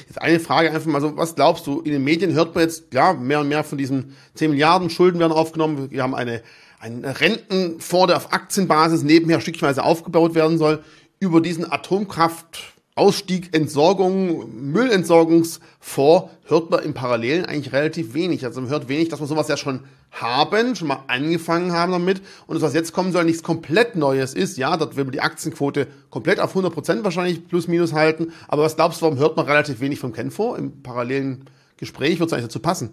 Jetzt 0.08 0.22
eine 0.22 0.40
Frage 0.40 0.72
einfach 0.72 0.88
mal 0.88 1.02
so, 1.02 1.16
was 1.18 1.36
glaubst 1.36 1.68
du, 1.68 1.82
in 1.82 1.92
den 1.92 2.04
Medien 2.04 2.34
hört 2.34 2.56
man 2.56 2.64
jetzt, 2.64 2.94
ja, 2.94 3.14
mehr 3.14 3.40
und 3.40 3.48
mehr 3.48 3.64
von 3.64 3.78
diesen 3.78 4.16
10 4.36 4.52
Milliarden 4.52 4.90
Schulden 4.90 5.20
werden 5.20 5.32
aufgenommen, 5.32 5.92
wir 5.92 6.04
haben 6.04 6.16
eine, 6.16 6.42
einen 6.80 7.06
Rentenfonds, 7.06 8.08
der 8.08 8.18
auf 8.18 8.34
Aktienbasis 8.34 9.04
nebenher 9.04 9.42
stückweise 9.42 9.84
aufgebaut 9.84 10.36
werden 10.36 10.58
soll, 10.58 10.84
über 11.20 11.42
diesen 11.42 11.70
Atomkraft 11.70 12.74
Ausstieg, 13.00 13.56
Entsorgung, 13.56 14.72
Müllentsorgungsfonds 14.74 16.30
hört 16.44 16.70
man 16.70 16.84
im 16.84 16.94
Parallelen 16.94 17.46
eigentlich 17.46 17.72
relativ 17.72 18.14
wenig. 18.14 18.44
Also 18.46 18.60
man 18.60 18.70
hört 18.70 18.90
wenig, 18.90 19.08
dass 19.08 19.22
wir 19.22 19.26
sowas 19.26 19.48
ja 19.48 19.56
schon 19.56 19.86
haben, 20.12 20.76
schon 20.76 20.90
mal 20.90 21.06
angefangen 21.08 21.72
haben 21.72 21.94
damit. 21.94 22.22
Und 22.46 22.56
das, 22.56 22.62
was 22.62 22.74
jetzt 22.74 22.92
kommen 22.92 23.14
soll, 23.14 23.24
nichts 23.24 23.42
komplett 23.42 23.96
Neues 23.96 24.34
ist. 24.34 24.58
Ja, 24.58 24.76
dort 24.76 24.98
will 24.98 25.06
man 25.06 25.14
die 25.14 25.22
Aktienquote 25.22 25.88
komplett 26.10 26.42
auf 26.42 26.50
100 26.50 26.74
Prozent 26.74 27.04
wahrscheinlich 27.06 27.48
plus 27.48 27.70
minus 27.70 27.94
halten. 27.94 28.34
Aber 28.50 28.64
was 28.64 28.76
glaubst 28.76 29.00
du, 29.00 29.06
warum 29.06 29.18
hört 29.18 29.38
man 29.38 29.46
relativ 29.46 29.80
wenig 29.80 30.00
vom 30.00 30.12
Kenfonds? 30.12 30.60
Im 30.60 30.84
parallelen 30.84 31.46
Gespräch 31.78 32.20
wird 32.20 32.28
es 32.28 32.34
eigentlich 32.34 32.48
dazu 32.48 32.60
passen. 32.60 32.90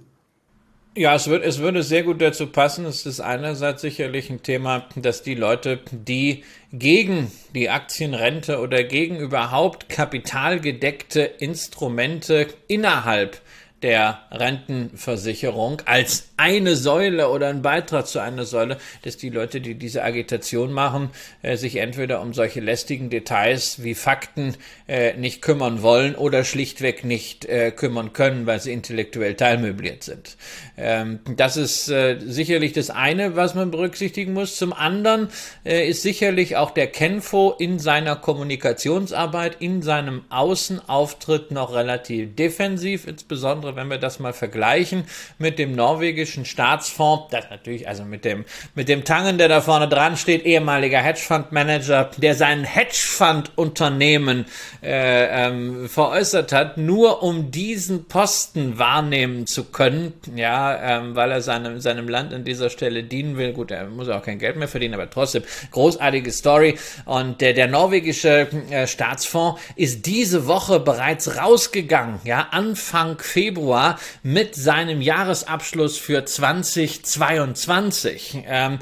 Ja, 0.98 1.14
es, 1.14 1.28
wird, 1.28 1.44
es 1.44 1.58
würde 1.58 1.82
sehr 1.82 2.04
gut 2.04 2.22
dazu 2.22 2.46
passen. 2.46 2.86
Es 2.86 3.04
ist 3.04 3.20
einerseits 3.20 3.82
sicherlich 3.82 4.30
ein 4.30 4.42
Thema, 4.42 4.86
dass 4.96 5.22
die 5.22 5.34
Leute, 5.34 5.80
die 5.90 6.42
gegen 6.72 7.30
die 7.54 7.68
Aktienrente 7.68 8.60
oder 8.60 8.82
gegen 8.82 9.18
überhaupt 9.18 9.90
kapitalgedeckte 9.90 11.20
Instrumente 11.20 12.46
innerhalb 12.66 13.42
der 13.86 14.18
Rentenversicherung 14.32 15.80
als 15.84 16.30
eine 16.36 16.74
Säule 16.74 17.28
oder 17.28 17.46
ein 17.46 17.62
Beitrag 17.62 18.08
zu 18.08 18.18
einer 18.18 18.44
Säule, 18.44 18.78
dass 19.02 19.16
die 19.16 19.30
Leute, 19.30 19.60
die 19.60 19.76
diese 19.76 20.02
Agitation 20.02 20.72
machen, 20.72 21.10
äh, 21.42 21.56
sich 21.56 21.76
entweder 21.76 22.20
um 22.20 22.34
solche 22.34 22.58
lästigen 22.58 23.10
Details 23.10 23.84
wie 23.84 23.94
Fakten 23.94 24.56
äh, 24.88 25.16
nicht 25.16 25.40
kümmern 25.40 25.82
wollen 25.82 26.16
oder 26.16 26.42
schlichtweg 26.42 27.04
nicht 27.04 27.44
äh, 27.44 27.70
kümmern 27.70 28.12
können, 28.12 28.44
weil 28.46 28.58
sie 28.60 28.72
intellektuell 28.72 29.34
teilmöbliert 29.34 30.02
sind. 30.02 30.36
Ähm, 30.76 31.20
das 31.36 31.56
ist 31.56 31.88
äh, 31.88 32.18
sicherlich 32.18 32.72
das 32.72 32.90
eine, 32.90 33.36
was 33.36 33.54
man 33.54 33.70
berücksichtigen 33.70 34.32
muss. 34.32 34.56
Zum 34.56 34.72
anderen 34.72 35.28
äh, 35.64 35.88
ist 35.88 36.02
sicherlich 36.02 36.56
auch 36.56 36.72
der 36.72 36.88
Kenfo 36.88 37.54
in 37.56 37.78
seiner 37.78 38.16
Kommunikationsarbeit, 38.16 39.58
in 39.60 39.80
seinem 39.80 40.24
Außenauftritt 40.28 41.52
noch 41.52 41.72
relativ 41.72 42.34
defensiv, 42.34 43.06
insbesondere 43.06 43.36
insbesondere 43.36 43.75
wenn 43.76 43.88
wir 43.88 43.98
das 43.98 44.18
mal 44.18 44.32
vergleichen 44.32 45.04
mit 45.38 45.58
dem 45.58 45.74
norwegischen 45.74 46.44
Staatsfonds, 46.44 47.26
das 47.30 47.44
natürlich 47.50 47.86
also 47.86 48.04
mit 48.04 48.24
dem, 48.24 48.44
mit 48.74 48.88
dem 48.88 49.04
Tangen, 49.04 49.38
der 49.38 49.48
da 49.48 49.60
vorne 49.60 49.88
dran 49.88 50.16
steht, 50.16 50.44
ehemaliger 50.44 50.98
Hedgefondsmanager, 50.98 52.10
der 52.16 52.34
sein 52.34 52.64
Hedgefund-Unternehmen 52.64 54.46
äh, 54.82 55.46
ähm, 55.46 55.88
veräußert 55.88 56.52
hat, 56.52 56.78
nur 56.78 57.22
um 57.22 57.50
diesen 57.50 58.06
Posten 58.06 58.78
wahrnehmen 58.78 59.46
zu 59.46 59.64
können, 59.64 60.14
ja, 60.34 60.98
ähm, 60.98 61.14
weil 61.14 61.30
er 61.30 61.42
seinem, 61.42 61.80
seinem 61.80 62.08
Land 62.08 62.32
an 62.32 62.44
dieser 62.44 62.70
Stelle 62.70 63.02
dienen 63.02 63.36
will. 63.36 63.52
Gut, 63.52 63.70
er 63.70 63.86
muss 63.86 64.08
auch 64.08 64.22
kein 64.22 64.38
Geld 64.38 64.56
mehr 64.56 64.68
verdienen, 64.68 64.94
aber 64.94 65.10
trotzdem 65.10 65.42
großartige 65.70 66.32
Story. 66.32 66.78
Und 67.04 67.40
der, 67.40 67.52
der 67.52 67.68
norwegische 67.68 68.48
äh, 68.70 68.86
Staatsfonds 68.86 69.60
ist 69.76 70.06
diese 70.06 70.46
Woche 70.46 70.80
bereits 70.80 71.36
rausgegangen, 71.36 72.20
ja, 72.24 72.48
Anfang 72.50 73.18
Februar 73.18 73.55
Februar 73.56 73.98
mit 74.22 74.54
seinem 74.54 75.00
Jahresabschluss 75.00 75.96
für 75.96 76.26
2022. 76.26 78.44
Ähm, 78.46 78.78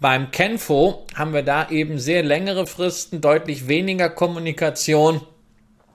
beim 0.00 0.30
Kenfo 0.30 1.06
haben 1.14 1.32
wir 1.32 1.42
da 1.42 1.70
eben 1.70 1.98
sehr 1.98 2.22
längere 2.22 2.66
Fristen, 2.66 3.22
deutlich 3.22 3.68
weniger 3.68 4.10
Kommunikation. 4.10 5.22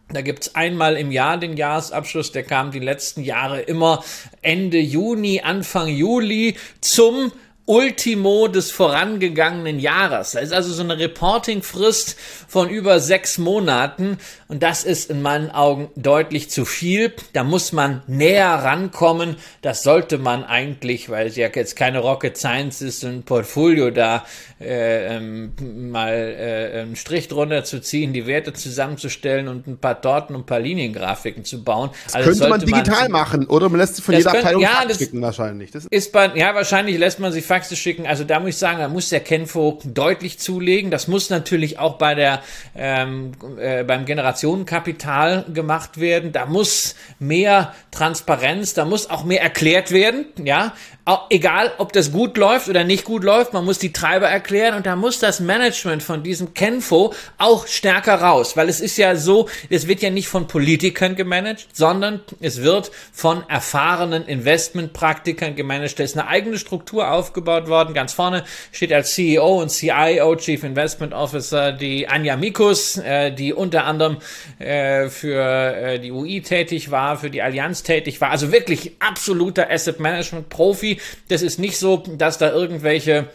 Da 0.09 0.21
gibt's 0.21 0.55
einmal 0.55 0.97
im 0.97 1.11
Jahr 1.11 1.37
den 1.37 1.55
Jahresabschluss, 1.55 2.31
der 2.31 2.41
kam 2.41 2.71
die 2.71 2.79
letzten 2.79 3.21
Jahre 3.21 3.61
immer 3.61 4.03
Ende 4.41 4.79
Juni, 4.79 5.41
Anfang 5.41 5.87
Juli 5.87 6.55
zum 6.81 7.31
Ultimo 7.65 8.49
des 8.49 8.71
vorangegangenen 8.71 9.79
Jahres. 9.79 10.31
Da 10.31 10.39
ist 10.39 10.51
also 10.51 10.73
so 10.73 10.83
eine 10.83 10.99
Reportingfrist 10.99 12.17
von 12.47 12.69
über 12.69 12.99
sechs 12.99 13.37
Monaten 13.37 14.17
und 14.49 14.61
das 14.61 14.83
ist 14.83 15.09
in 15.09 15.21
meinen 15.21 15.49
Augen 15.49 15.89
deutlich 15.95 16.49
zu 16.49 16.65
viel. 16.65 17.13
Da 17.31 17.45
muss 17.45 17.71
man 17.71 18.03
näher 18.05 18.49
rankommen. 18.49 19.37
Das 19.61 19.81
sollte 19.81 20.17
man 20.17 20.43
eigentlich, 20.43 21.09
weil 21.09 21.27
es 21.27 21.37
ja 21.37 21.47
jetzt 21.47 21.77
keine 21.77 21.99
Rocket 21.99 22.37
Science 22.37 22.81
ist, 22.81 23.05
ein 23.05 23.23
Portfolio 23.23 23.91
da 23.91 24.25
äh, 24.59 25.17
ähm, 25.17 25.53
mal 25.89 26.13
äh, 26.13 26.81
einen 26.81 26.95
Strich 26.95 27.29
drunter 27.29 27.63
zu 27.63 27.81
ziehen, 27.81 28.13
die 28.13 28.27
Werte 28.27 28.53
zusammenzustellen 28.53 29.47
und 29.47 29.67
ein 29.67 29.77
paar 29.77 30.01
Torten 30.01 30.35
und 30.35 30.43
ein 30.43 30.45
paar 30.45 30.59
Liniengrafiken 30.59 31.45
zu 31.45 31.63
bauen. 31.63 31.91
Das 32.05 32.15
also 32.15 32.29
könnte 32.29 32.49
man 32.49 32.59
digital 32.59 33.03
man, 33.03 33.11
machen 33.11 33.47
oder 33.47 33.69
man 33.69 33.79
lässt 33.79 33.95
sich 33.95 34.05
von 34.05 34.15
jeder 34.15 34.31
können, 34.31 34.43
Abteilung 34.43 34.61
ja, 34.61 34.85
das 34.87 35.09
wahrscheinlich. 35.13 35.71
Das 35.71 35.85
ist 35.85 36.11
bei, 36.11 36.31
ja, 36.35 36.53
wahrscheinlich 36.53 36.97
lässt 36.97 37.19
man 37.19 37.31
sich 37.31 37.45
Faxe 37.53 37.75
schicken. 37.75 38.07
Also 38.07 38.23
da 38.23 38.39
muss 38.39 38.49
ich 38.49 38.57
sagen, 38.57 38.79
da 38.79 38.87
muss 38.87 39.09
der 39.09 39.19
Kenfo 39.19 39.79
deutlich 39.85 40.39
zulegen. 40.39 40.89
Das 40.89 41.07
muss 41.07 41.29
natürlich 41.29 41.77
auch 41.77 41.99
bei 41.99 42.15
der 42.15 42.41
ähm, 42.75 43.33
äh, 43.59 43.83
beim 43.83 44.05
Generationenkapital 44.05 45.45
gemacht 45.53 45.99
werden. 45.99 46.31
Da 46.31 46.47
muss 46.47 46.95
mehr 47.19 47.75
Transparenz, 47.91 48.73
da 48.73 48.85
muss 48.85 49.11
auch 49.11 49.23
mehr 49.23 49.43
erklärt 49.43 49.91
werden. 49.91 50.25
Ja, 50.43 50.73
auch, 51.05 51.29
egal, 51.29 51.71
ob 51.79 51.91
das 51.91 52.13
gut 52.13 52.37
läuft 52.37 52.69
oder 52.69 52.85
nicht 52.85 53.03
gut 53.03 53.25
läuft, 53.25 53.51
man 53.51 53.65
muss 53.65 53.77
die 53.77 53.91
Treiber 53.91 54.29
erklären 54.29 54.75
und 54.75 54.85
da 54.85 54.95
muss 54.95 55.19
das 55.19 55.41
Management 55.41 56.01
von 56.01 56.23
diesem 56.23 56.53
Kenfo 56.53 57.13
auch 57.37 57.67
stärker 57.67 58.15
raus, 58.15 58.55
weil 58.55 58.69
es 58.69 58.79
ist 58.79 58.95
ja 58.95 59.17
so, 59.17 59.49
es 59.69 59.87
wird 59.87 60.01
ja 60.01 60.09
nicht 60.09 60.29
von 60.29 60.47
Politikern 60.47 61.17
gemanagt, 61.17 61.67
sondern 61.73 62.21
es 62.39 62.61
wird 62.61 62.89
von 63.11 63.43
erfahrenen 63.49 64.25
Investmentpraktikern 64.25 65.55
gemanagt. 65.55 65.99
Da 65.99 66.03
ist 66.03 66.17
eine 66.17 66.29
eigene 66.29 66.57
Struktur 66.57 67.11
aufgebaut 67.11 67.42
worden. 67.45 67.93
Ganz 67.93 68.13
vorne 68.13 68.43
steht 68.71 68.93
als 68.93 69.11
CEO 69.11 69.61
und 69.61 69.69
CIO, 69.69 70.35
Chief 70.35 70.63
Investment 70.63 71.13
Officer, 71.13 71.71
die 71.71 72.07
Anja 72.07 72.35
Mikus, 72.35 72.97
äh, 72.97 73.31
die 73.31 73.53
unter 73.53 73.85
anderem 73.85 74.17
äh, 74.59 75.09
für 75.09 75.41
äh, 75.43 75.99
die 75.99 76.11
UI 76.11 76.41
tätig 76.41 76.91
war, 76.91 77.17
für 77.17 77.29
die 77.29 77.41
Allianz 77.41 77.83
tätig 77.83 78.21
war. 78.21 78.31
Also 78.31 78.51
wirklich 78.51 78.93
absoluter 78.99 79.69
Asset 79.69 79.99
Management 79.99 80.49
Profi 80.49 80.99
das 81.27 81.41
ist 81.41 81.59
nicht 81.59 81.77
so, 81.77 81.97
dass 81.97 82.37
da 82.37 82.51
irgendwelche 82.51 83.29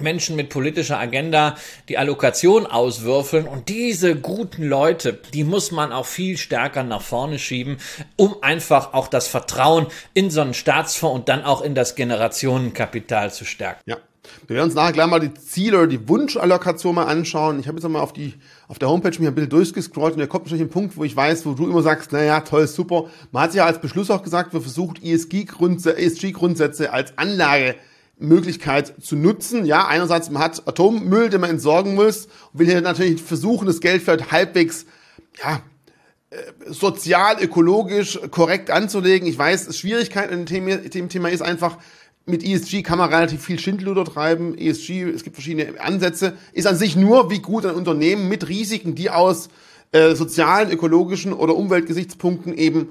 Menschen 0.00 0.36
mit 0.36 0.48
politischer 0.48 0.98
Agenda 0.98 1.56
die 1.88 1.98
Allokation 1.98 2.66
auswürfeln 2.66 3.46
und 3.46 3.68
diese 3.68 4.16
guten 4.16 4.64
Leute, 4.64 5.18
die 5.32 5.44
muss 5.44 5.70
man 5.70 5.92
auch 5.92 6.06
viel 6.06 6.36
stärker 6.36 6.82
nach 6.82 7.02
vorne 7.02 7.38
schieben, 7.38 7.78
um 8.16 8.36
einfach 8.42 8.92
auch 8.94 9.08
das 9.08 9.28
Vertrauen 9.28 9.86
in 10.14 10.30
so 10.30 10.40
einen 10.40 10.54
Staatsfonds 10.54 11.20
und 11.20 11.28
dann 11.28 11.44
auch 11.44 11.62
in 11.62 11.74
das 11.74 11.94
Generationenkapital 11.94 13.32
zu 13.32 13.44
stärken. 13.44 13.82
Ja. 13.86 13.98
Wir 14.46 14.56
werden 14.56 14.66
uns 14.66 14.74
nachher 14.74 14.92
gleich 14.92 15.06
mal 15.06 15.20
die 15.20 15.34
Ziele 15.34 15.78
oder 15.78 15.86
die 15.86 16.08
Wunschallokation 16.08 16.94
mal 16.94 17.04
anschauen. 17.04 17.60
Ich 17.60 17.68
habe 17.68 17.78
jetzt 17.78 17.88
mal 17.88 18.00
auf 18.00 18.12
die 18.14 18.34
auf 18.68 18.78
der 18.78 18.88
Homepage 18.88 19.10
mich 19.10 19.28
ein 19.28 19.34
bisschen 19.34 19.50
durchgescrollt 19.50 20.14
und 20.14 20.20
da 20.20 20.26
kommt 20.26 20.46
natürlich 20.46 20.64
ein 20.64 20.70
Punkt, 20.70 20.96
wo 20.96 21.04
ich 21.04 21.14
weiß, 21.14 21.44
wo 21.44 21.52
du 21.52 21.68
immer 21.68 21.82
sagst, 21.82 22.12
naja, 22.12 22.40
toll, 22.40 22.66
super. 22.66 23.04
Man 23.32 23.42
hat 23.42 23.54
ja 23.54 23.66
als 23.66 23.80
Beschluss 23.80 24.10
auch 24.10 24.22
gesagt, 24.22 24.54
wir 24.54 24.62
versucht 24.62 25.02
ESG-Grundsätze 25.02 26.90
als 26.90 27.12
Anlagemöglichkeit 28.20 28.94
zu 29.02 29.16
nutzen. 29.16 29.64
Ja, 29.64 29.86
einerseits 29.86 30.30
man 30.30 30.42
hat 30.42 30.66
Atommüll, 30.66 31.30
den 31.30 31.40
man 31.40 31.50
entsorgen 31.50 31.94
muss 31.94 32.26
und 32.52 32.60
will 32.60 32.66
hier 32.66 32.80
natürlich 32.80 33.22
versuchen, 33.22 33.66
das 33.66 33.80
Geld 33.80 34.02
vielleicht 34.02 34.30
halbwegs, 34.30 34.86
ja, 35.42 35.62
äh, 36.30 36.36
sozial, 36.72 37.42
ökologisch 37.42 38.18
korrekt 38.30 38.70
anzulegen. 38.70 39.28
Ich 39.28 39.38
weiß, 39.38 39.76
Schwierigkeit 39.76 40.30
in 40.30 40.46
dem 40.46 41.08
Thema 41.08 41.28
ist 41.28 41.42
einfach, 41.42 41.78
mit 42.26 42.42
ESG 42.42 42.82
kann 42.82 42.98
man 42.98 43.12
relativ 43.12 43.44
viel 43.44 43.58
Schindluder 43.58 44.04
treiben. 44.04 44.56
ESG, 44.56 45.02
es 45.02 45.24
gibt 45.24 45.36
verschiedene 45.36 45.78
Ansätze, 45.78 46.38
ist 46.54 46.66
an 46.66 46.76
sich 46.76 46.96
nur, 46.96 47.30
wie 47.30 47.40
gut 47.40 47.66
ein 47.66 47.74
Unternehmen 47.74 48.28
mit 48.28 48.48
Risiken, 48.48 48.94
die 48.94 49.10
aus 49.10 49.50
äh, 49.92 50.14
sozialen, 50.14 50.70
ökologischen 50.70 51.34
oder 51.34 51.54
Umweltgesichtspunkten 51.54 52.56
eben 52.56 52.88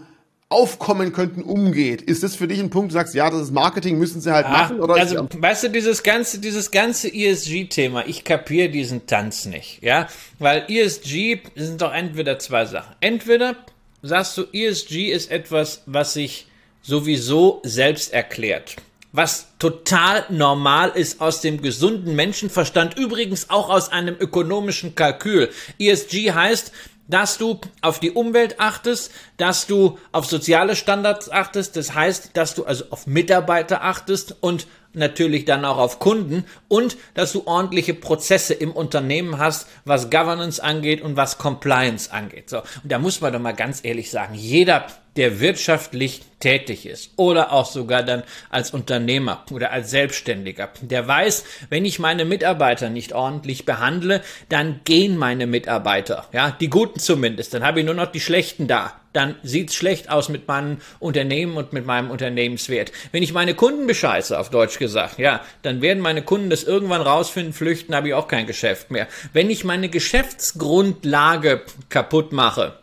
aufkommen 0.50 1.14
könnten, 1.14 1.42
umgeht. 1.42 2.02
Ist 2.02 2.24
das 2.24 2.36
für 2.36 2.48
dich 2.48 2.60
ein 2.60 2.70
Punkt, 2.70 2.92
du 2.92 2.94
sagst, 2.94 3.16
ja, 3.16 3.30
das 3.30 3.42
ist 3.42 3.52
Marketing, 3.52 3.98
müssen 3.98 4.22
sie 4.22 4.32
halt 4.32 4.46
Ach, 4.48 4.70
machen? 4.70 4.80
Oder 4.80 4.96
also, 4.96 5.28
weißt 5.32 5.64
du, 5.64 5.70
dieses 5.70 6.04
ganze, 6.04 6.40
dieses 6.40 6.72
ganze 6.72 7.14
ESG-Thema, 7.14 8.06
ich 8.08 8.24
kapiere 8.24 8.70
diesen 8.70 9.08
Tanz 9.08 9.46
nicht, 9.46 9.82
ja? 9.82 10.08
Weil 10.40 10.66
ESG 10.68 11.40
sind 11.56 11.82
doch 11.82 11.94
entweder 11.94 12.38
zwei 12.40 12.66
Sachen. 12.66 12.96
Entweder 13.00 13.56
sagst 14.02 14.38
du, 14.38 14.44
ESG 14.52 15.12
ist 15.12 15.32
etwas, 15.32 15.82
was 15.86 16.14
sich 16.14 16.48
sowieso 16.82 17.62
selbst 17.64 18.14
erklärt 18.14 18.76
was 19.14 19.48
total 19.60 20.26
normal 20.30 20.92
ist 20.96 21.22
aus 21.22 21.40
dem 21.40 21.62
gesunden 21.62 22.16
Menschenverstand, 22.16 22.98
übrigens 22.98 23.52
auch 23.52 23.70
aus 23.70 23.90
einem 23.90 24.16
ökonomischen 24.20 24.96
Kalkül. 24.96 25.50
ESG 25.78 26.32
heißt, 26.32 26.72
dass 27.08 27.38
du 27.38 27.60
auf 27.82 28.00
die 28.00 28.12
Umwelt 28.12 28.60
achtest, 28.60 29.12
dass 29.38 29.68
du 29.68 29.98
auf 30.12 30.26
soziale 30.26 30.76
Standards 30.76 31.30
achtest, 31.30 31.76
das 31.76 31.94
heißt, 31.94 32.32
dass 32.34 32.56
du 32.56 32.66
also 32.66 32.86
auf 32.90 33.08
Mitarbeiter 33.08 33.84
achtest 33.84 34.36
und 34.42 34.68
natürlich 34.94 35.46
dann 35.46 35.66
auch 35.66 35.78
auf 35.78 36.00
Kunden 36.00 36.46
und 36.68 36.98
dass 37.14 37.34
du 37.34 37.44
ordentliche 37.46 37.94
Prozesse 37.94 38.54
im 38.54 38.72
Unternehmen 38.72 39.38
hast, 39.38 39.68
was 39.86 40.10
Governance 40.10 40.64
angeht 40.64 41.02
und 41.02 41.16
was 41.16 41.38
Compliance 41.38 42.12
angeht. 42.12 42.50
So. 42.50 42.60
Und 42.60 42.92
da 42.92 43.00
muss 43.00 43.22
man 43.22 43.34
doch 43.34 43.40
mal 43.40 43.54
ganz 43.54 43.84
ehrlich 43.84 44.12
sagen, 44.12 44.36
jeder 44.36 44.88
der 45.16 45.40
wirtschaftlich 45.40 46.22
tätig 46.40 46.86
ist 46.86 47.12
oder 47.18 47.52
auch 47.52 47.66
sogar 47.66 48.04
dann 48.04 48.24
als 48.50 48.72
Unternehmer 48.72 49.46
oder 49.52 49.72
als 49.72 49.92
Selbstständiger, 49.92 50.70
der 50.82 51.08
weiß, 51.08 51.46
wenn 51.70 51.86
ich 51.86 52.00
meine 52.00 52.26
Mitarbeiter 52.26 52.90
nicht 52.90 53.14
ordentlich 53.14 53.66
behandle, 53.66 54.22
dann 54.50 54.82
gehen 54.86 55.18
meine 55.18 55.46
Mitarbeiter, 55.46 56.28
ja, 56.34 56.52
die 56.52 56.70
guten 56.70 57.00
zumindest, 57.00 57.54
dann 57.54 57.64
habe 57.64 57.80
ich 57.80 57.86
nur 57.86 57.96
noch 57.96 58.12
die 58.12 58.20
schlechten 58.20 58.68
da. 58.68 58.94
Dann 59.14 59.36
sieht's 59.44 59.76
schlecht 59.76 60.10
aus 60.10 60.30
mit 60.30 60.48
meinem 60.48 60.78
Unternehmen 61.00 61.56
und 61.56 61.72
mit 61.72 61.86
meinem 61.86 62.12
Unternehmenswert. 62.12 62.92
Wenn 63.12 63.24
ich 63.24 63.34
meine 63.34 63.54
Kunden 63.54 63.88
bescheiße, 63.88 64.38
auf 64.38 64.50
Deutsch 64.50 64.80
gesagt, 64.80 65.20
ja, 65.20 65.42
dann 65.62 65.82
werden 65.82 66.02
meine 66.02 66.24
Kunden 66.24 66.50
das 66.50 66.64
irgendwann 66.64 67.02
rausfinden, 67.02 67.54
flüchten, 67.54 67.96
habe 67.96 68.10
ich 68.10 68.14
auch 68.14 68.28
kein 68.28 68.48
Geschäft 68.48 68.92
mehr. 68.92 69.08
Wenn 69.32 69.50
ich 69.50 69.64
meine 69.64 69.90
Geschäftsgrundlage 69.90 71.62
kaputt 71.90 72.32
mache, 72.32 72.74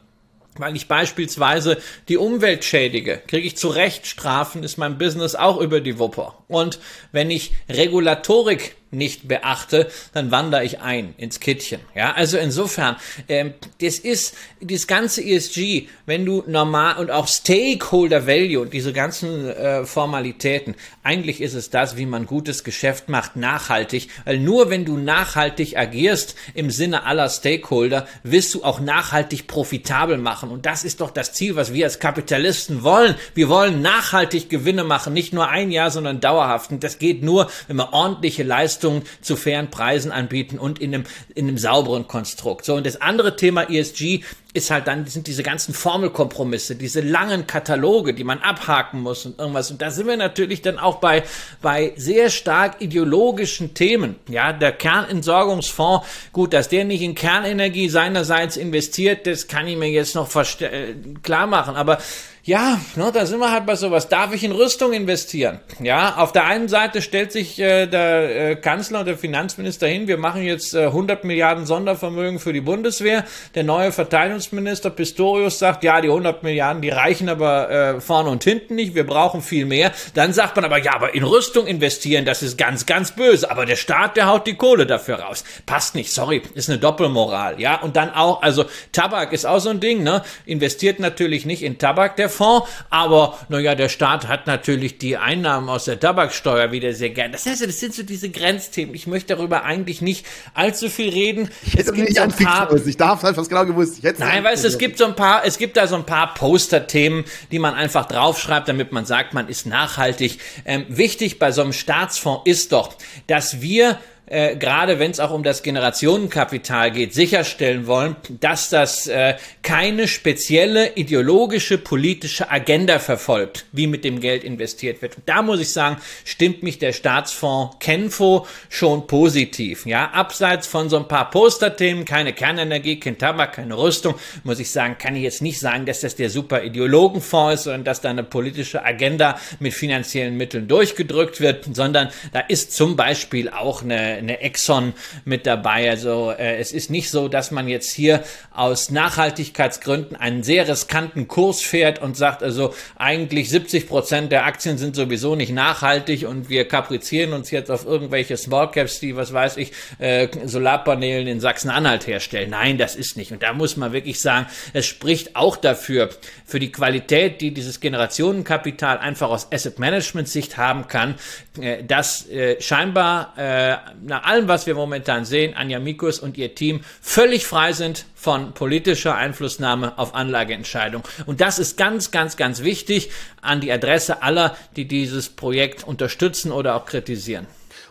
weil 0.56 0.76
ich 0.76 0.88
beispielsweise 0.88 1.78
die 2.08 2.16
Umwelt 2.16 2.64
schädige, 2.64 3.20
kriege 3.26 3.46
ich 3.46 3.56
zu 3.56 3.68
Recht 3.68 4.06
Strafen, 4.06 4.62
ist 4.62 4.78
mein 4.78 4.98
Business 4.98 5.34
auch 5.34 5.60
über 5.60 5.80
die 5.80 5.98
Wupper. 5.98 6.34
Und 6.48 6.78
wenn 7.12 7.30
ich 7.30 7.52
Regulatorik 7.68 8.76
nicht 8.90 9.28
beachte, 9.28 9.88
dann 10.12 10.30
wandere 10.30 10.64
ich 10.64 10.80
ein 10.80 11.14
ins 11.16 11.40
Kittchen. 11.40 11.80
Ja, 11.94 12.12
also 12.12 12.38
insofern, 12.38 12.96
ähm, 13.28 13.54
das 13.80 13.98
ist 13.98 14.34
das 14.60 14.86
ganze 14.86 15.22
ESG, 15.22 15.88
wenn 16.06 16.24
du 16.24 16.42
normal 16.46 16.96
und 16.96 17.10
auch 17.10 17.28
Stakeholder 17.28 18.26
Value 18.26 18.60
und 18.60 18.72
diese 18.72 18.92
ganzen 18.92 19.48
äh, 19.48 19.84
Formalitäten, 19.84 20.74
eigentlich 21.04 21.40
ist 21.40 21.54
es 21.54 21.70
das, 21.70 21.96
wie 21.96 22.06
man 22.06 22.26
gutes 22.26 22.64
Geschäft 22.64 23.08
macht, 23.08 23.36
nachhaltig, 23.36 24.08
weil 24.24 24.38
nur 24.38 24.70
wenn 24.70 24.84
du 24.84 24.96
nachhaltig 24.96 25.76
agierst 25.76 26.34
im 26.54 26.70
Sinne 26.70 27.04
aller 27.04 27.28
Stakeholder, 27.28 28.06
wirst 28.24 28.54
du 28.54 28.64
auch 28.64 28.80
nachhaltig 28.80 29.46
profitabel 29.46 30.18
machen 30.18 30.50
und 30.50 30.66
das 30.66 30.84
ist 30.84 31.00
doch 31.00 31.10
das 31.10 31.32
Ziel, 31.32 31.54
was 31.54 31.72
wir 31.72 31.84
als 31.84 32.00
Kapitalisten 32.00 32.82
wollen. 32.82 33.14
Wir 33.34 33.48
wollen 33.48 33.82
nachhaltig 33.82 34.50
Gewinne 34.50 34.82
machen, 34.82 35.12
nicht 35.12 35.32
nur 35.32 35.48
ein 35.48 35.70
Jahr, 35.70 35.90
sondern 35.90 36.20
dauerhaft 36.20 36.72
und 36.72 36.82
das 36.82 36.98
geht 36.98 37.22
nur, 37.22 37.48
wenn 37.68 37.76
wir 37.76 37.92
ordentliche 37.92 38.42
Leistungen 38.42 38.79
Leistungen 38.80 39.02
zu 39.20 39.36
fairen 39.36 39.70
Preisen 39.70 40.10
anbieten 40.10 40.58
und 40.58 40.78
in 40.80 40.94
einem, 40.94 41.04
in 41.34 41.48
einem 41.48 41.58
sauberen 41.58 42.08
Konstrukt. 42.08 42.64
So, 42.64 42.74
und 42.74 42.86
das 42.86 43.00
andere 43.00 43.36
Thema 43.36 43.68
ESG 43.70 44.22
ist 44.52 44.70
halt 44.70 44.88
dann, 44.88 45.06
sind 45.06 45.26
diese 45.26 45.42
ganzen 45.42 45.74
Formelkompromisse, 45.74 46.74
diese 46.74 47.00
langen 47.00 47.46
Kataloge, 47.46 48.14
die 48.14 48.24
man 48.24 48.40
abhaken 48.40 49.00
muss 49.00 49.24
und 49.24 49.38
irgendwas. 49.38 49.70
Und 49.70 49.80
da 49.80 49.90
sind 49.90 50.08
wir 50.08 50.16
natürlich 50.16 50.60
dann 50.60 50.78
auch 50.78 50.96
bei, 50.96 51.22
bei 51.62 51.92
sehr 51.96 52.30
stark 52.30 52.80
ideologischen 52.80 53.74
Themen. 53.74 54.16
Ja, 54.28 54.52
der 54.52 54.72
Kernentsorgungsfonds, 54.72 56.06
gut, 56.32 56.52
dass 56.52 56.68
der 56.68 56.84
nicht 56.84 57.02
in 57.02 57.14
Kernenergie 57.14 57.88
seinerseits 57.88 58.56
investiert, 58.56 59.26
das 59.26 59.46
kann 59.46 59.68
ich 59.68 59.76
mir 59.76 59.90
jetzt 59.90 60.16
noch 60.16 60.28
äh, 60.34 60.94
klar 61.22 61.46
machen. 61.46 61.76
Aber 61.76 61.98
ja, 62.42 62.80
ne, 62.96 63.10
da 63.12 63.26
sind 63.26 63.38
wir 63.38 63.52
halt 63.52 63.66
bei 63.66 63.76
sowas. 63.76 64.08
Darf 64.08 64.32
ich 64.32 64.42
in 64.42 64.52
Rüstung 64.52 64.94
investieren? 64.94 65.60
Ja, 65.78 66.16
auf 66.16 66.32
der 66.32 66.46
einen 66.46 66.68
Seite 66.68 67.02
stellt 67.02 67.32
sich 67.32 67.58
äh, 67.58 67.86
der 67.86 68.50
äh, 68.50 68.56
Kanzler 68.56 69.00
und 69.00 69.06
der 69.06 69.18
Finanzminister 69.18 69.86
hin, 69.86 70.08
wir 70.08 70.16
machen 70.16 70.42
jetzt 70.42 70.74
äh, 70.74 70.86
100 70.86 71.24
Milliarden 71.24 71.66
Sondervermögen 71.66 72.38
für 72.38 72.54
die 72.54 72.62
Bundeswehr. 72.62 73.24
Der 73.54 73.64
neue 73.64 73.92
Verteidigungsminister 74.40 74.90
Pistorius 74.90 75.58
sagt, 75.58 75.84
ja, 75.84 76.00
die 76.00 76.08
100 76.08 76.42
Milliarden, 76.42 76.82
die 76.82 76.88
reichen 76.88 77.28
aber 77.28 77.70
äh, 77.70 78.00
vorne 78.00 78.30
und 78.30 78.42
hinten 78.44 78.74
nicht, 78.74 78.94
wir 78.94 79.06
brauchen 79.06 79.42
viel 79.42 79.66
mehr. 79.66 79.92
Dann 80.14 80.32
sagt 80.32 80.56
man 80.56 80.64
aber, 80.64 80.78
ja, 80.78 80.94
aber 80.94 81.14
in 81.14 81.24
Rüstung 81.24 81.66
investieren, 81.66 82.24
das 82.24 82.42
ist 82.42 82.56
ganz, 82.56 82.86
ganz 82.86 83.12
böse. 83.12 83.50
Aber 83.50 83.66
der 83.66 83.76
Staat, 83.76 84.16
der 84.16 84.26
haut 84.26 84.46
die 84.46 84.54
Kohle 84.54 84.86
dafür 84.86 85.16
raus. 85.16 85.44
Passt 85.66 85.94
nicht, 85.94 86.12
sorry, 86.12 86.42
ist 86.54 86.70
eine 86.70 86.78
Doppelmoral. 86.78 87.60
Ja, 87.60 87.80
und 87.80 87.96
dann 87.96 88.10
auch, 88.10 88.42
also 88.42 88.64
Tabak 88.92 89.32
ist 89.32 89.44
auch 89.44 89.60
so 89.60 89.70
ein 89.70 89.80
Ding, 89.80 90.02
ne? 90.02 90.22
Investiert 90.46 91.00
natürlich 91.00 91.44
nicht 91.44 91.62
in 91.62 91.78
Tabak, 91.78 92.16
der 92.16 92.28
Fonds, 92.28 92.68
aber 92.88 93.38
naja, 93.48 93.74
der 93.74 93.88
Staat 93.88 94.28
hat 94.28 94.46
natürlich 94.46 94.98
die 94.98 95.16
Einnahmen 95.16 95.68
aus 95.68 95.84
der 95.84 96.00
Tabaksteuer 96.00 96.72
wieder 96.72 96.92
sehr 96.94 97.10
gern. 97.10 97.32
Das 97.32 97.46
heißt, 97.46 97.66
das 97.66 97.78
sind 97.78 97.94
so 97.94 98.02
diese 98.02 98.30
Grenzthemen. 98.30 98.94
Ich 98.94 99.06
möchte 99.06 99.34
darüber 99.34 99.64
eigentlich 99.64 100.00
nicht 100.00 100.26
allzu 100.54 100.88
viel 100.88 101.10
reden. 101.10 101.50
Ich 101.62 101.74
hätte 101.74 101.90
es 101.90 101.92
gibt 101.92 102.08
nicht 102.08 102.16
so 102.16 102.22
ein 102.22 102.32
paar, 102.32 102.74
ich 102.74 102.96
darf 102.96 103.22
halt 103.22 103.36
was 103.36 103.48
genau 103.48 103.66
gewusst. 103.66 103.98
Ich 103.98 104.04
Nein, 104.34 104.44
weißt 104.44 104.64
du, 104.64 104.68
es 104.68 104.78
gibt 104.78 104.98
so 104.98 105.04
ein 105.04 105.16
paar, 105.16 105.44
es 105.44 105.58
gibt 105.58 105.76
da 105.76 105.86
so 105.86 105.96
ein 105.96 106.06
paar 106.06 106.34
Poster-Themen, 106.34 107.24
die 107.50 107.58
man 107.58 107.74
einfach 107.74 108.06
draufschreibt, 108.06 108.68
damit 108.68 108.92
man 108.92 109.04
sagt, 109.04 109.34
man 109.34 109.48
ist 109.48 109.66
nachhaltig. 109.66 110.38
Ähm, 110.64 110.86
wichtig 110.88 111.38
bei 111.38 111.52
so 111.52 111.62
einem 111.62 111.72
Staatsfonds 111.72 112.42
ist 112.44 112.72
doch, 112.72 112.94
dass 113.26 113.60
wir 113.60 113.98
äh, 114.30 114.56
gerade 114.56 114.98
wenn 114.98 115.10
es 115.10 115.18
auch 115.20 115.32
um 115.32 115.42
das 115.42 115.62
Generationenkapital 115.62 116.92
geht, 116.92 117.12
sicherstellen 117.12 117.86
wollen, 117.86 118.14
dass 118.40 118.70
das 118.70 119.08
äh, 119.08 119.34
keine 119.62 120.06
spezielle 120.06 120.94
ideologische 120.94 121.78
politische 121.78 122.48
Agenda 122.48 123.00
verfolgt, 123.00 123.66
wie 123.72 123.88
mit 123.88 124.04
dem 124.04 124.20
Geld 124.20 124.44
investiert 124.44 125.02
wird. 125.02 125.16
Und 125.16 125.28
da 125.28 125.42
muss 125.42 125.60
ich 125.60 125.72
sagen, 125.72 125.96
stimmt 126.24 126.62
mich 126.62 126.78
der 126.78 126.92
Staatsfonds 126.92 127.76
Kenfo 127.80 128.46
schon 128.68 129.08
positiv. 129.08 129.84
Ja, 129.84 130.10
abseits 130.10 130.68
von 130.68 130.88
so 130.88 130.96
ein 130.96 131.08
paar 131.08 131.30
Posterthemen, 131.30 132.04
keine 132.04 132.32
Kernenergie, 132.32 133.00
kein 133.00 133.18
Tabak, 133.18 133.54
keine 133.54 133.76
Rüstung, 133.76 134.14
muss 134.44 134.60
ich 134.60 134.70
sagen, 134.70 134.96
kann 134.96 135.16
ich 135.16 135.22
jetzt 135.22 135.42
nicht 135.42 135.58
sagen, 135.58 135.86
dass 135.86 136.00
das 136.00 136.14
der 136.14 136.30
super 136.30 136.62
Ideologenfonds 136.62 137.54
ist, 137.54 137.64
sondern 137.64 137.84
dass 137.84 138.00
da 138.00 138.10
eine 138.10 138.22
politische 138.22 138.84
Agenda 138.84 139.40
mit 139.58 139.74
finanziellen 139.74 140.36
Mitteln 140.36 140.68
durchgedrückt 140.68 141.40
wird, 141.40 141.66
sondern 141.74 142.10
da 142.32 142.40
ist 142.40 142.72
zum 142.72 142.94
Beispiel 142.94 143.48
auch 143.48 143.82
eine 143.82 144.19
eine 144.20 144.40
Exxon 144.40 144.94
mit 145.24 145.46
dabei. 145.46 145.90
Also 145.90 146.30
äh, 146.30 146.58
es 146.58 146.72
ist 146.72 146.90
nicht 146.90 147.10
so, 147.10 147.28
dass 147.28 147.50
man 147.50 147.68
jetzt 147.68 147.90
hier 147.90 148.22
aus 148.52 148.90
Nachhaltigkeitsgründen 148.90 150.16
einen 150.16 150.42
sehr 150.42 150.68
riskanten 150.68 151.28
Kurs 151.28 151.62
fährt 151.62 152.00
und 152.00 152.16
sagt, 152.16 152.42
also 152.42 152.74
eigentlich 152.96 153.50
70 153.50 153.88
Prozent 153.88 154.32
der 154.32 154.44
Aktien 154.44 154.78
sind 154.78 154.96
sowieso 154.96 155.36
nicht 155.36 155.52
nachhaltig 155.52 156.26
und 156.26 156.48
wir 156.48 156.66
kaprizieren 156.66 157.32
uns 157.32 157.50
jetzt 157.50 157.70
auf 157.70 157.86
irgendwelche 157.86 158.36
Smallcaps, 158.36 159.00
die, 159.00 159.16
was 159.16 159.32
weiß 159.32 159.56
ich, 159.56 159.72
äh, 159.98 160.28
Solarpanelen 160.44 161.26
in 161.26 161.40
Sachsen-Anhalt 161.40 162.06
herstellen. 162.06 162.50
Nein, 162.50 162.78
das 162.78 162.96
ist 162.96 163.16
nicht. 163.16 163.32
Und 163.32 163.42
da 163.42 163.52
muss 163.52 163.76
man 163.76 163.92
wirklich 163.92 164.20
sagen, 164.20 164.46
es 164.72 164.86
spricht 164.86 165.36
auch 165.36 165.56
dafür, 165.56 166.10
für 166.44 166.58
die 166.58 166.72
Qualität, 166.72 167.40
die 167.40 167.52
dieses 167.52 167.80
Generationenkapital 167.80 168.98
einfach 168.98 169.30
aus 169.30 169.52
Asset 169.52 169.78
Management 169.78 170.28
Sicht 170.28 170.56
haben 170.56 170.88
kann, 170.88 171.14
äh, 171.60 171.84
dass 171.84 172.28
äh, 172.28 172.60
scheinbar 172.60 173.34
äh, 173.36 173.76
nach 174.10 174.24
allem, 174.24 174.48
was 174.48 174.66
wir 174.66 174.74
momentan 174.74 175.24
sehen, 175.24 175.54
Anja 175.54 175.78
Mikus 175.78 176.18
und 176.18 176.36
ihr 176.36 176.54
Team 176.54 176.80
völlig 177.00 177.46
frei 177.46 177.72
sind 177.72 178.04
von 178.14 178.52
politischer 178.52 179.14
Einflussnahme 179.14 179.98
auf 179.98 180.14
Anlageentscheidungen. 180.14 181.06
Und 181.24 181.40
das 181.40 181.58
ist 181.58 181.78
ganz, 181.78 182.10
ganz, 182.10 182.36
ganz 182.36 182.62
wichtig 182.62 183.10
an 183.40 183.60
die 183.60 183.72
Adresse 183.72 184.22
aller, 184.22 184.56
die 184.76 184.86
dieses 184.86 185.30
Projekt 185.30 185.84
unterstützen 185.84 186.52
oder 186.52 186.74
auch 186.74 186.84
kritisieren. 186.84 187.46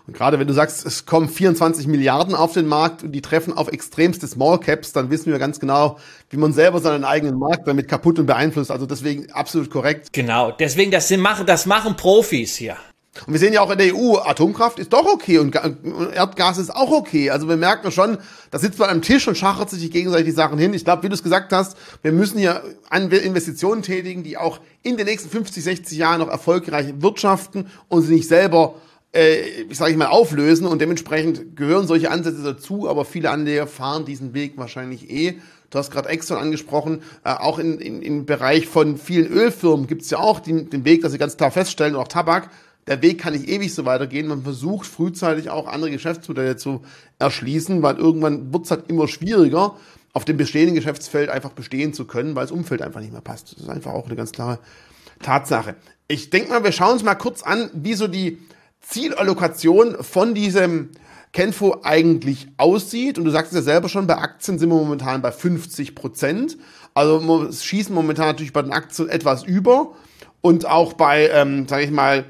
Und 0.08 0.14
gerade 0.14 0.40
wenn 0.40 0.48
du 0.48 0.54
sagst, 0.54 0.86
es 0.86 1.06
kommen 1.06 1.30
24 1.30 1.88
Milliarden 1.88 2.36
auf 2.36 2.54
den 2.54 2.66
Markt 2.66 3.04
und 3.04 3.12
die 3.12 3.22
treffen 3.22 3.54
auf 3.54 3.68
extremste 3.68 4.28
Small 4.28 4.60
Caps, 4.60 4.92
dann 4.92 5.12
wissen 5.12 5.32
wir 5.32 5.40
ganz 5.40 5.60
genau, 5.60 6.00
wie 6.32 6.38
man 6.38 6.52
selber 6.52 6.80
seinen 6.80 7.04
eigenen 7.04 7.38
Markt 7.38 7.68
damit 7.68 7.88
kaputt 7.88 8.20
und 8.20 8.26
beeinflusst. 8.26 8.72
Also 8.72 8.86
deswegen 8.88 9.32
absolut 9.32 9.70
korrekt. 9.70 10.10
Genau, 10.12 10.52
deswegen 10.52 10.92
das 10.92 11.10
machen, 11.12 11.46
das 11.46 11.66
machen 11.66 11.96
Profis 11.96 12.56
hier. 12.56 12.76
Und 13.26 13.34
wir 13.34 13.40
sehen 13.40 13.54
ja 13.54 13.62
auch 13.62 13.72
in 13.72 13.78
der 13.78 13.96
EU, 13.96 14.18
Atomkraft 14.18 14.80
ist 14.80 14.94
doch 14.94 15.06
okay 15.06 15.38
und 15.38 15.56
Erdgas 16.14 16.58
ist 16.58 16.76
auch 16.76 16.92
okay. 16.92 17.30
Also 17.30 17.48
wir 17.48 17.58
merken 17.58 17.92
schon, 17.92 18.18
da 18.52 18.60
sitzt 18.60 18.80
man 18.80 18.90
am 18.90 19.02
Tisch 19.02 19.28
und 19.28 19.38
schachert 19.38 19.70
sich 19.70 19.90
gegenseitig 19.92 20.26
die 20.26 20.32
Sachen 20.32 20.58
hin. 20.58 20.74
Ich 20.74 20.84
glaube, 20.86 21.04
wie 21.04 21.10
du 21.10 21.16
es 21.16 21.24
gesagt 21.24 21.52
hast, 21.54 21.78
wir 22.02 22.12
müssen 22.12 22.40
hier 22.40 22.64
Investitionen 22.92 23.82
tätigen, 23.82 24.24
die 24.24 24.38
auch 24.38 24.60
in 24.84 24.98
den 24.98 25.06
nächsten 25.06 25.30
50, 25.30 25.64
60 25.64 25.98
Jahren 25.98 26.20
noch 26.20 26.30
erfolgreich 26.30 26.94
wirtschaften 27.00 27.68
und 27.88 28.04
sie 28.04 28.14
nicht 28.16 28.28
selber 28.28 28.76
äh, 29.14 29.64
ich 29.64 29.78
sage 29.78 29.92
ich 29.92 29.98
mal, 29.98 30.08
auflösen 30.08 30.68
und 30.68 30.80
dementsprechend 30.82 31.56
gehören 31.56 31.88
solche 31.88 32.12
Ansätze 32.12 32.44
dazu, 32.44 32.88
aber 32.88 33.06
viele 33.06 33.32
Anleger 33.32 33.68
fahren 33.68 34.06
diesen 34.06 34.34
Weg 34.34 34.54
wahrscheinlich 34.58 35.10
eh. 35.10 35.40
Du 35.70 35.78
hast 35.78 35.92
gerade 35.92 36.10
Exxon 36.10 36.38
angesprochen, 36.38 37.04
äh, 37.24 37.32
auch 37.32 37.60
in, 37.60 37.80
in, 37.80 38.02
im 38.02 38.26
Bereich 38.26 38.68
von 38.68 38.98
vielen 38.98 39.28
Ölfirmen 39.28 39.88
gibt 39.88 40.04
es 40.04 40.10
ja 40.10 40.20
auch 40.20 40.40
den, 40.40 40.70
den 40.70 40.86
Weg, 40.86 41.02
dass 41.02 41.12
sie 41.12 41.18
ganz 41.18 41.38
klar 41.38 41.52
feststellen, 41.52 41.96
auch 41.96 42.08
Tabak, 42.08 42.50
der 42.90 43.04
Weg 43.04 43.20
kann 43.20 43.34
nicht 43.34 43.48
ewig 43.48 43.74
so 43.74 43.86
weitergehen. 43.86 44.28
Man 44.28 44.42
versucht 44.42 44.88
frühzeitig 44.88 45.52
auch 45.52 45.68
andere 45.68 45.92
Geschäftsmodelle 45.92 46.58
zu 46.58 46.82
erschließen, 47.20 47.84
weil 47.84 47.98
irgendwann 47.98 48.52
wird 48.52 48.66
es 48.66 48.72
halt 48.72 48.90
immer 48.90 49.08
schwieriger, 49.08 49.76
auf 50.12 50.26
dem 50.26 50.38
bestehenden 50.38 50.76
Geschäftsfeld 50.76 51.30
einfach 51.30 51.52
bestehen 51.52 51.94
zu 51.94 52.06
können, 52.06 52.36
weil 52.36 52.46
das 52.46 52.52
Umfeld 52.52 52.82
einfach 52.82 53.00
nicht 53.00 53.12
mehr 53.14 53.22
passt. 53.22 53.54
Das 53.54 53.62
ist 53.62 53.70
einfach 53.70 53.94
auch 53.94 54.08
eine 54.08 54.16
ganz 54.16 54.32
klare 54.32 54.58
Tatsache. 55.22 55.76
Ich 56.08 56.32
denke 56.32 56.50
mal, 56.50 56.64
wir 56.64 56.72
schauen 56.72 56.94
uns 56.94 57.04
mal 57.04 57.14
kurz 57.14 57.44
an, 57.44 57.70
wie 57.74 57.94
so 57.94 58.08
die 58.08 58.40
Zielallokation 58.82 60.04
von 60.04 60.34
diesem 60.34 60.90
Kenfo 61.32 61.82
eigentlich 61.84 62.48
aussieht. 62.58 63.20
Und 63.20 63.26
du 63.26 63.30
sagst 63.30 63.52
es 63.52 63.58
ja 63.58 63.62
selber 63.62 63.88
schon, 63.88 64.08
bei 64.08 64.18
Aktien 64.18 64.58
sind 64.58 64.70
wir 64.70 64.78
momentan 64.78 65.22
bei 65.22 65.32
50 65.32 65.94
Prozent. 65.94 66.58
Also 66.96 67.22
wir 67.22 67.54
schießen 67.54 67.94
momentan 67.94 68.26
natürlich 68.26 68.54
bei 68.54 68.64
den 68.64 68.72
Aktien 68.72 69.10
etwas 69.10 69.44
über. 69.44 69.94
Und 70.42 70.66
auch 70.66 70.94
bei, 70.94 71.30
ähm, 71.30 71.68
sage 71.68 71.84
ich 71.84 71.92
mal, 71.92 72.26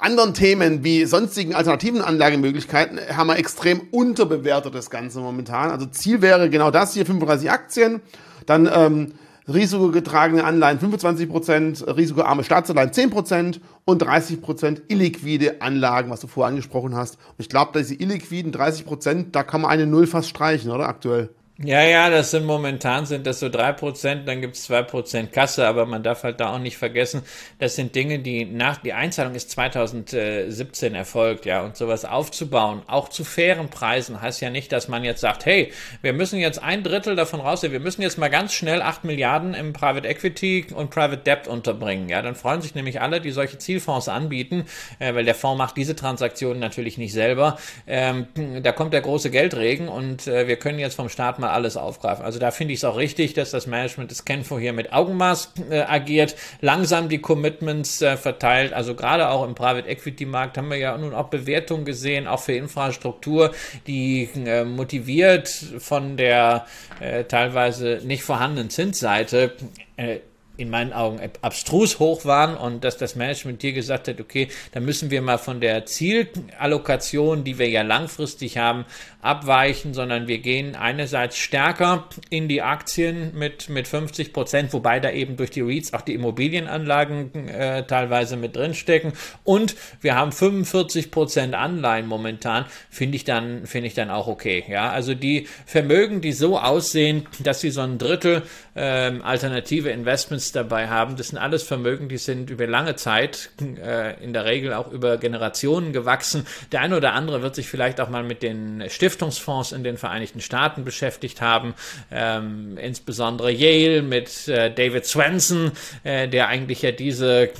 anderen 0.00 0.34
Themen 0.34 0.84
wie 0.84 1.04
sonstigen 1.04 1.54
alternativen 1.54 2.00
Anlagemöglichkeiten 2.02 2.98
haben 3.16 3.28
wir 3.28 3.38
extrem 3.38 3.80
unterbewertet 3.90 4.74
das 4.74 4.90
Ganze 4.90 5.20
momentan. 5.20 5.70
Also 5.70 5.86
Ziel 5.86 6.22
wäre 6.22 6.50
genau 6.50 6.70
das 6.70 6.94
hier, 6.94 7.06
35 7.06 7.50
Aktien, 7.50 8.00
dann 8.46 8.70
ähm, 8.72 9.12
risikogetragene 9.48 10.44
Anleihen 10.44 10.78
25%, 10.78 11.96
risikoarme 11.96 12.44
Staatsanleihen 12.44 12.90
10% 12.90 13.60
und 13.84 14.02
30% 14.02 14.82
illiquide 14.88 15.60
Anlagen, 15.60 16.10
was 16.10 16.20
du 16.20 16.26
vorher 16.26 16.50
angesprochen 16.50 16.94
hast. 16.94 17.16
Und 17.16 17.36
ich 17.38 17.48
glaube, 17.48 17.78
diese 17.78 17.94
illiquiden 17.94 18.52
30%, 18.52 19.26
da 19.32 19.42
kann 19.42 19.62
man 19.62 19.70
eine 19.70 19.86
Null 19.86 20.06
fast 20.06 20.28
streichen, 20.28 20.70
oder 20.70 20.88
aktuell? 20.88 21.30
Ja, 21.62 21.82
ja, 21.82 22.08
das 22.08 22.30
sind 22.30 22.46
momentan 22.46 23.04
sind 23.04 23.26
das 23.26 23.38
so 23.38 23.50
drei 23.50 23.72
Prozent, 23.72 24.26
dann 24.26 24.40
gibt's 24.40 24.62
zwei 24.62 24.82
Prozent 24.82 25.30
Kasse, 25.30 25.66
aber 25.66 25.84
man 25.84 26.02
darf 26.02 26.22
halt 26.22 26.40
da 26.40 26.54
auch 26.54 26.58
nicht 26.58 26.78
vergessen, 26.78 27.20
das 27.58 27.76
sind 27.76 27.94
Dinge, 27.94 28.18
die 28.18 28.46
nach, 28.46 28.78
die 28.78 28.94
Einzahlung 28.94 29.34
ist 29.34 29.50
2017 29.50 30.94
erfolgt, 30.94 31.44
ja, 31.44 31.60
und 31.62 31.76
sowas 31.76 32.06
aufzubauen, 32.06 32.80
auch 32.86 33.10
zu 33.10 33.24
fairen 33.24 33.68
Preisen, 33.68 34.22
heißt 34.22 34.40
ja 34.40 34.48
nicht, 34.48 34.72
dass 34.72 34.88
man 34.88 35.04
jetzt 35.04 35.20
sagt, 35.20 35.44
hey, 35.44 35.70
wir 36.00 36.14
müssen 36.14 36.38
jetzt 36.38 36.62
ein 36.62 36.82
Drittel 36.82 37.14
davon 37.14 37.40
rausnehmen, 37.40 37.74
wir 37.74 37.84
müssen 37.84 38.00
jetzt 38.00 38.16
mal 38.16 38.30
ganz 38.30 38.54
schnell 38.54 38.80
acht 38.80 39.04
Milliarden 39.04 39.52
im 39.52 39.74
Private 39.74 40.08
Equity 40.08 40.68
und 40.74 40.88
Private 40.88 41.18
Debt 41.18 41.46
unterbringen, 41.46 42.08
ja, 42.08 42.22
dann 42.22 42.36
freuen 42.36 42.62
sich 42.62 42.74
nämlich 42.74 43.02
alle, 43.02 43.20
die 43.20 43.32
solche 43.32 43.58
Zielfonds 43.58 44.08
anbieten, 44.08 44.64
äh, 44.98 45.14
weil 45.14 45.26
der 45.26 45.34
Fonds 45.34 45.58
macht 45.58 45.76
diese 45.76 45.94
Transaktionen 45.94 46.58
natürlich 46.58 46.96
nicht 46.96 47.12
selber, 47.12 47.58
ähm, 47.86 48.28
da 48.62 48.72
kommt 48.72 48.94
der 48.94 49.02
große 49.02 49.30
Geldregen 49.30 49.88
und 49.88 50.26
äh, 50.26 50.48
wir 50.48 50.56
können 50.56 50.78
jetzt 50.78 50.94
vom 50.94 51.10
Staat 51.10 51.38
mal 51.38 51.49
alles 51.50 51.76
aufgreifen. 51.76 52.24
Also 52.24 52.38
da 52.38 52.50
finde 52.50 52.74
ich 52.74 52.80
es 52.80 52.84
auch 52.84 52.96
richtig, 52.96 53.34
dass 53.34 53.50
das 53.50 53.66
Management 53.66 54.10
des 54.10 54.24
Kenfo 54.24 54.58
hier 54.58 54.72
mit 54.72 54.92
Augenmaß 54.92 55.52
äh, 55.70 55.80
agiert, 55.80 56.36
langsam 56.60 57.08
die 57.08 57.18
Commitments 57.18 58.02
äh, 58.02 58.16
verteilt. 58.16 58.72
Also 58.72 58.94
gerade 58.94 59.28
auch 59.28 59.44
im 59.44 59.54
Private 59.54 59.88
Equity 59.88 60.26
Markt 60.26 60.58
haben 60.58 60.70
wir 60.70 60.78
ja 60.78 60.96
nun 60.96 61.14
auch 61.14 61.28
Bewertungen 61.28 61.84
gesehen, 61.84 62.26
auch 62.26 62.40
für 62.40 62.52
Infrastruktur, 62.52 63.52
die 63.86 64.28
äh, 64.34 64.64
motiviert 64.64 65.48
von 65.48 66.16
der 66.16 66.66
äh, 67.00 67.24
teilweise 67.24 68.00
nicht 68.04 68.22
vorhandenen 68.22 68.70
Zinsseite 68.70 69.52
äh, 69.96 70.20
in 70.60 70.70
meinen 70.70 70.92
Augen 70.92 71.20
abstrus 71.42 71.98
hoch 71.98 72.24
waren 72.24 72.56
und 72.56 72.84
dass 72.84 72.96
das 72.96 73.16
Management 73.16 73.62
hier 73.62 73.72
gesagt 73.72 74.08
hat, 74.08 74.20
okay, 74.20 74.48
da 74.72 74.80
müssen 74.80 75.10
wir 75.10 75.22
mal 75.22 75.38
von 75.38 75.60
der 75.60 75.86
Zielallokation, 75.86 77.44
die 77.44 77.58
wir 77.58 77.68
ja 77.68 77.82
langfristig 77.82 78.58
haben, 78.58 78.84
abweichen, 79.22 79.92
sondern 79.92 80.28
wir 80.28 80.38
gehen 80.38 80.74
einerseits 80.74 81.36
stärker 81.36 82.08
in 82.30 82.48
die 82.48 82.62
Aktien 82.62 83.32
mit, 83.34 83.68
mit 83.68 83.86
50 83.86 84.32
Prozent, 84.32 84.72
wobei 84.72 84.98
da 84.98 85.10
eben 85.10 85.36
durch 85.36 85.50
die 85.50 85.60
REITs 85.60 85.92
auch 85.92 86.00
die 86.00 86.14
Immobilienanlagen 86.14 87.48
äh, 87.48 87.86
teilweise 87.86 88.36
mit 88.36 88.56
drinstecken 88.56 89.12
und 89.44 89.76
wir 90.00 90.14
haben 90.14 90.32
45 90.32 91.10
Prozent 91.10 91.54
Anleihen 91.54 92.06
momentan, 92.06 92.64
finde 92.88 93.16
ich 93.16 93.24
dann, 93.24 93.66
finde 93.66 93.88
ich 93.88 93.94
dann 93.94 94.10
auch 94.10 94.26
okay. 94.26 94.64
Ja, 94.68 94.90
also 94.90 95.14
die 95.14 95.46
Vermögen, 95.66 96.20
die 96.20 96.32
so 96.32 96.58
aussehen, 96.58 97.26
dass 97.40 97.60
sie 97.60 97.70
so 97.70 97.82
ein 97.82 97.98
Drittel 97.98 98.42
ähm, 98.74 99.22
alternative 99.22 99.90
Investments 99.90 100.49
dabei 100.52 100.88
haben, 100.88 101.16
das 101.16 101.28
sind 101.28 101.38
alles 101.38 101.62
Vermögen, 101.62 102.08
die 102.08 102.18
sind 102.18 102.50
über 102.50 102.66
lange 102.66 102.96
Zeit, 102.96 103.50
äh, 103.60 104.22
in 104.22 104.32
der 104.32 104.44
Regel 104.44 104.72
auch 104.72 104.90
über 104.90 105.16
Generationen 105.18 105.92
gewachsen. 105.92 106.46
Der 106.72 106.80
eine 106.80 106.96
oder 106.96 107.12
andere 107.12 107.42
wird 107.42 107.54
sich 107.54 107.68
vielleicht 107.68 108.00
auch 108.00 108.08
mal 108.08 108.22
mit 108.22 108.42
den 108.42 108.84
Stiftungsfonds 108.88 109.72
in 109.72 109.84
den 109.84 109.96
Vereinigten 109.96 110.40
Staaten 110.40 110.84
beschäftigt 110.84 111.40
haben, 111.40 111.74
ähm, 112.10 112.76
insbesondere 112.78 113.50
Yale 113.50 114.02
mit 114.02 114.48
äh, 114.48 114.72
David 114.72 115.06
Swenson, 115.06 115.72
äh, 116.04 116.28
der 116.28 116.48
eigentlich 116.48 116.82
ja 116.82 116.92
diese 116.92 117.44
äh, 117.44 117.50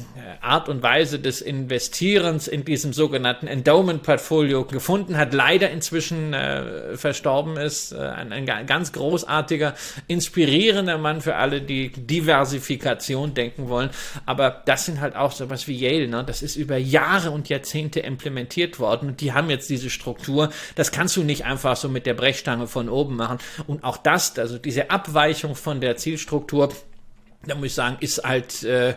Art 0.41 0.69
und 0.69 0.83
Weise 0.83 1.19
des 1.19 1.41
Investierens 1.41 2.49
in 2.49 2.65
diesem 2.65 2.93
sogenannten 2.93 3.47
Endowment-Portfolio 3.47 4.65
gefunden 4.65 5.17
hat, 5.17 5.33
leider 5.33 5.71
inzwischen 5.71 6.35
äh, 6.35 6.97
verstorben 6.97 7.57
ist. 7.57 7.93
Äh, 7.93 7.99
ein, 7.99 8.33
ein 8.33 8.67
ganz 8.67 8.93
großartiger, 8.93 9.75
inspirierender 10.07 10.99
Mann 10.99 11.21
für 11.21 11.37
alle, 11.37 11.61
die 11.61 11.91
Diversifikation 12.71 13.35
denken 13.35 13.69
wollen. 13.69 13.91
Aber 14.27 14.63
das 14.65 14.87
sind 14.87 15.01
halt 15.01 15.17
auch 15.17 15.33
sowas 15.33 15.67
wie 15.67 15.77
Yale. 15.77 16.09
Ne? 16.09 16.25
Das 16.25 16.43
ist 16.43 16.57
über 16.57 16.77
Jahre 16.77 17.31
und 17.31 17.49
Jahrzehnte 17.49 18.01
implementiert 18.01 18.79
worden 18.79 19.11
und 19.11 19.21
die 19.21 19.33
haben 19.33 19.51
jetzt 19.51 19.69
diese 19.71 19.91
Struktur. 19.91 20.51
Das 20.75 20.93
kannst 20.93 21.17
du 21.17 21.23
nicht 21.23 21.45
einfach 21.45 21.77
so 21.77 21.89
mit 21.89 22.07
der 22.07 22.15
Brechstange 22.15 22.67
von 22.67 22.89
oben 22.89 23.17
machen. 23.17 23.39
Und 23.67 23.85
auch 23.85 23.97
das, 23.97 24.39
also 24.39 24.59
diese 24.59 24.91
Abweichung 24.91 25.55
von 25.55 25.81
der 25.81 25.97
Zielstruktur, 25.97 26.73
da 27.47 27.55
muss 27.55 27.67
ich 27.67 27.75
sagen, 27.75 27.97
ist 28.01 28.23
halt 28.25 28.63
äh, 28.65 28.95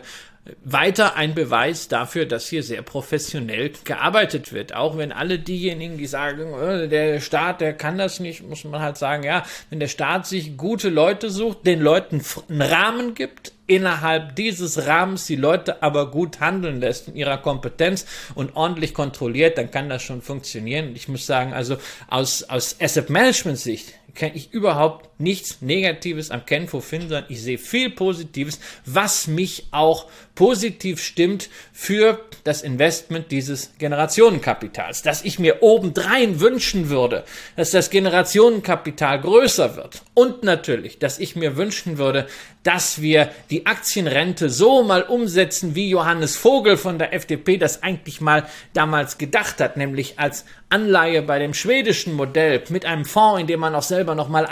weiter 0.62 1.16
ein 1.16 1.34
Beweis 1.34 1.88
dafür, 1.88 2.26
dass 2.26 2.48
hier 2.48 2.62
sehr 2.62 2.82
professionell 2.82 3.72
gearbeitet 3.84 4.52
wird. 4.52 4.74
Auch 4.74 4.98
wenn 4.98 5.10
alle 5.10 5.38
diejenigen, 5.38 5.96
die 5.96 6.06
sagen, 6.06 6.52
äh, 6.52 6.88
der 6.88 7.20
Staat, 7.20 7.62
der 7.62 7.72
kann 7.72 7.96
das 7.96 8.20
nicht, 8.20 8.46
muss 8.46 8.64
man 8.64 8.80
halt 8.80 8.98
sagen, 8.98 9.22
ja, 9.22 9.44
wenn 9.70 9.80
der 9.80 9.88
Staat 9.88 10.26
sich 10.26 10.56
gute 10.56 10.90
Leute 10.90 11.30
sucht, 11.30 11.66
den 11.66 11.80
Leuten 11.80 12.22
einen 12.48 12.62
Rahmen 12.62 13.14
gibt, 13.14 13.52
innerhalb 13.66 14.36
dieses 14.36 14.86
Rahmens 14.86 15.26
die 15.26 15.36
Leute 15.36 15.82
aber 15.82 16.10
gut 16.10 16.40
handeln 16.40 16.80
lässt 16.80 17.08
in 17.08 17.16
ihrer 17.16 17.38
Kompetenz 17.38 18.04
und 18.34 18.56
ordentlich 18.56 18.92
kontrolliert, 18.92 19.56
dann 19.56 19.70
kann 19.70 19.88
das 19.88 20.02
schon 20.02 20.20
funktionieren. 20.20 20.94
Ich 20.94 21.08
muss 21.08 21.24
sagen, 21.24 21.54
also 21.54 21.78
aus, 22.08 22.42
aus 22.44 22.76
Asset 22.80 23.08
Management 23.08 23.58
Sicht 23.58 23.94
kann 24.14 24.32
ich 24.34 24.52
überhaupt 24.52 25.13
nichts 25.18 25.60
Negatives 25.60 26.30
am 26.30 26.46
Kenfo 26.46 26.80
finden, 26.80 27.08
sondern 27.08 27.30
ich 27.30 27.42
sehe 27.42 27.58
viel 27.58 27.90
Positives, 27.90 28.60
was 28.84 29.26
mich 29.26 29.66
auch 29.70 30.06
positiv 30.34 31.00
stimmt 31.00 31.48
für 31.72 32.24
das 32.42 32.62
Investment 32.62 33.30
dieses 33.30 33.72
Generationenkapitals. 33.78 35.02
Dass 35.02 35.22
ich 35.22 35.38
mir 35.38 35.62
obendrein 35.62 36.40
wünschen 36.40 36.88
würde, 36.88 37.24
dass 37.56 37.70
das 37.70 37.90
Generationenkapital 37.90 39.20
größer 39.20 39.76
wird. 39.76 40.02
Und 40.14 40.42
natürlich, 40.42 40.98
dass 40.98 41.18
ich 41.18 41.36
mir 41.36 41.56
wünschen 41.56 41.98
würde, 41.98 42.26
dass 42.64 43.02
wir 43.02 43.30
die 43.50 43.66
Aktienrente 43.66 44.48
so 44.48 44.82
mal 44.82 45.02
umsetzen, 45.02 45.74
wie 45.74 45.90
Johannes 45.90 46.36
Vogel 46.36 46.76
von 46.76 46.98
der 46.98 47.12
FDP 47.12 47.58
das 47.58 47.82
eigentlich 47.82 48.20
mal 48.20 48.48
damals 48.72 49.18
gedacht 49.18 49.60
hat, 49.60 49.76
nämlich 49.76 50.18
als 50.18 50.44
Anleihe 50.70 51.22
bei 51.22 51.38
dem 51.38 51.54
schwedischen 51.54 52.14
Modell 52.14 52.62
mit 52.70 52.84
einem 52.86 53.04
Fonds, 53.04 53.40
in 53.40 53.46
dem 53.46 53.60
man 53.60 53.74
auch 53.74 53.82
selber 53.82 54.14
noch 54.14 54.28
mal 54.28 54.46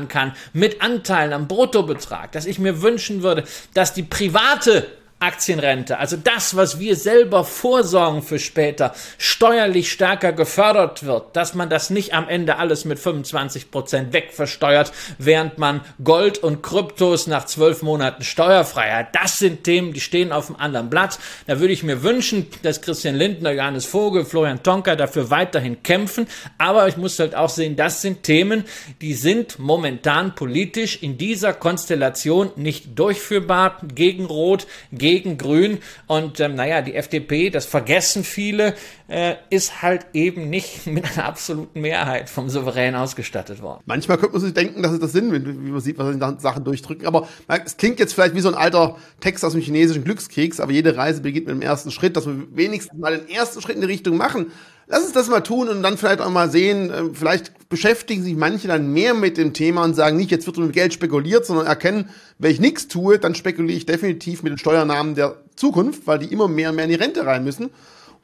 einzahlen 0.00 0.08
kann, 0.08 0.32
mit 0.52 0.82
Anteilen 0.82 1.32
am 1.32 1.48
Bruttobetrag, 1.48 2.32
dass 2.32 2.46
ich 2.46 2.58
mir 2.58 2.82
wünschen 2.82 3.22
würde, 3.22 3.44
dass 3.74 3.92
die 3.92 4.02
private 4.02 4.86
Aktienrente, 5.22 5.98
also 5.98 6.16
das, 6.16 6.56
was 6.56 6.80
wir 6.80 6.96
selber 6.96 7.44
vorsorgen 7.44 8.22
für 8.22 8.38
später, 8.38 8.94
steuerlich 9.18 9.92
stärker 9.92 10.32
gefördert 10.32 11.04
wird, 11.04 11.36
dass 11.36 11.54
man 11.54 11.68
das 11.68 11.90
nicht 11.90 12.14
am 12.14 12.26
Ende 12.26 12.56
alles 12.56 12.86
mit 12.86 12.98
25 12.98 13.70
Prozent 13.70 14.14
wegversteuert, 14.14 14.92
während 15.18 15.58
man 15.58 15.82
Gold 16.02 16.38
und 16.38 16.62
Kryptos 16.62 17.26
nach 17.26 17.44
zwölf 17.44 17.82
Monaten 17.82 18.24
steuerfrei 18.24 18.92
hat. 18.92 19.14
Das 19.14 19.36
sind 19.36 19.62
Themen, 19.64 19.92
die 19.92 20.00
stehen 20.00 20.32
auf 20.32 20.46
dem 20.46 20.56
anderen 20.56 20.88
Blatt. 20.88 21.18
Da 21.46 21.60
würde 21.60 21.74
ich 21.74 21.82
mir 21.82 22.02
wünschen, 22.02 22.46
dass 22.62 22.80
Christian 22.80 23.14
Lindner, 23.14 23.52
Johannes 23.52 23.84
Vogel, 23.84 24.24
Florian 24.24 24.62
Tonka 24.62 24.96
dafür 24.96 25.28
weiterhin 25.28 25.82
kämpfen. 25.82 26.28
Aber 26.56 26.88
ich 26.88 26.96
muss 26.96 27.18
halt 27.18 27.34
auch 27.34 27.50
sehen, 27.50 27.76
das 27.76 28.00
sind 28.00 28.22
Themen, 28.22 28.64
die 29.02 29.12
sind 29.12 29.58
momentan 29.58 30.34
politisch 30.34 31.02
in 31.02 31.18
dieser 31.18 31.52
Konstellation 31.52 32.52
nicht 32.56 32.98
durchführbar 32.98 33.82
gegen 33.94 34.24
Rot, 34.24 34.66
gegen 34.90 35.09
gegen 35.10 35.38
Grün. 35.38 35.78
Und 36.06 36.38
ähm, 36.38 36.54
naja, 36.54 36.82
die 36.82 36.94
FDP, 36.94 37.50
das 37.50 37.66
vergessen 37.66 38.22
viele, 38.22 38.74
äh, 39.08 39.34
ist 39.50 39.82
halt 39.82 40.06
eben 40.12 40.48
nicht 40.50 40.86
mit 40.86 41.04
einer 41.04 41.26
absoluten 41.26 41.80
Mehrheit 41.80 42.30
vom 42.30 42.48
Souverän 42.48 42.94
ausgestattet 42.94 43.60
worden. 43.60 43.82
Manchmal 43.86 44.18
könnte 44.18 44.34
man 44.34 44.40
sich 44.40 44.54
denken, 44.54 44.84
dass 44.84 44.92
es 44.92 45.00
das 45.00 45.10
Sinn, 45.10 45.32
wenn, 45.32 45.66
wie 45.66 45.70
man 45.70 45.80
sieht, 45.80 45.98
was 45.98 46.14
sie 46.14 46.40
Sachen 46.40 46.62
durchdrücken. 46.64 47.06
Aber 47.06 47.26
es 47.48 47.76
klingt 47.76 47.98
jetzt 47.98 48.12
vielleicht 48.12 48.36
wie 48.36 48.40
so 48.40 48.48
ein 48.48 48.54
alter 48.54 48.96
Text 49.18 49.44
aus 49.44 49.52
dem 49.52 49.60
chinesischen 49.60 50.04
Glückskeks, 50.04 50.60
aber 50.60 50.70
jede 50.70 50.96
Reise 50.96 51.22
beginnt 51.22 51.46
mit 51.46 51.56
dem 51.56 51.62
ersten 51.62 51.90
Schritt, 51.90 52.16
dass 52.16 52.26
wir 52.26 52.46
wenigstens 52.54 52.98
mal 53.00 53.18
den 53.18 53.28
ersten 53.28 53.60
Schritt 53.60 53.74
in 53.74 53.80
die 53.80 53.88
Richtung 53.88 54.16
machen. 54.16 54.52
Lass 54.92 55.04
uns 55.04 55.12
das 55.12 55.28
mal 55.28 55.40
tun 55.40 55.68
und 55.68 55.84
dann 55.84 55.96
vielleicht 55.96 56.20
auch 56.20 56.30
mal 56.30 56.50
sehen, 56.50 56.90
äh, 56.90 57.04
vielleicht 57.12 57.68
beschäftigen 57.68 58.24
sich 58.24 58.34
manche 58.34 58.66
dann 58.66 58.92
mehr 58.92 59.14
mit 59.14 59.36
dem 59.36 59.52
Thema 59.52 59.84
und 59.84 59.94
sagen 59.94 60.16
nicht, 60.16 60.32
jetzt 60.32 60.46
wird 60.46 60.58
mit 60.58 60.72
Geld 60.72 60.92
spekuliert, 60.92 61.46
sondern 61.46 61.68
erkennen, 61.68 62.10
wenn 62.38 62.50
ich 62.50 62.58
nichts 62.58 62.88
tue, 62.88 63.20
dann 63.20 63.36
spekuliere 63.36 63.76
ich 63.76 63.86
definitiv 63.86 64.42
mit 64.42 64.50
den 64.50 64.58
Steuernahmen 64.58 65.14
der 65.14 65.36
Zukunft, 65.54 66.08
weil 66.08 66.18
die 66.18 66.32
immer 66.32 66.48
mehr 66.48 66.70
und 66.70 66.76
mehr 66.76 66.86
in 66.86 66.90
die 66.90 66.96
Rente 66.96 67.24
rein 67.24 67.44
müssen. 67.44 67.70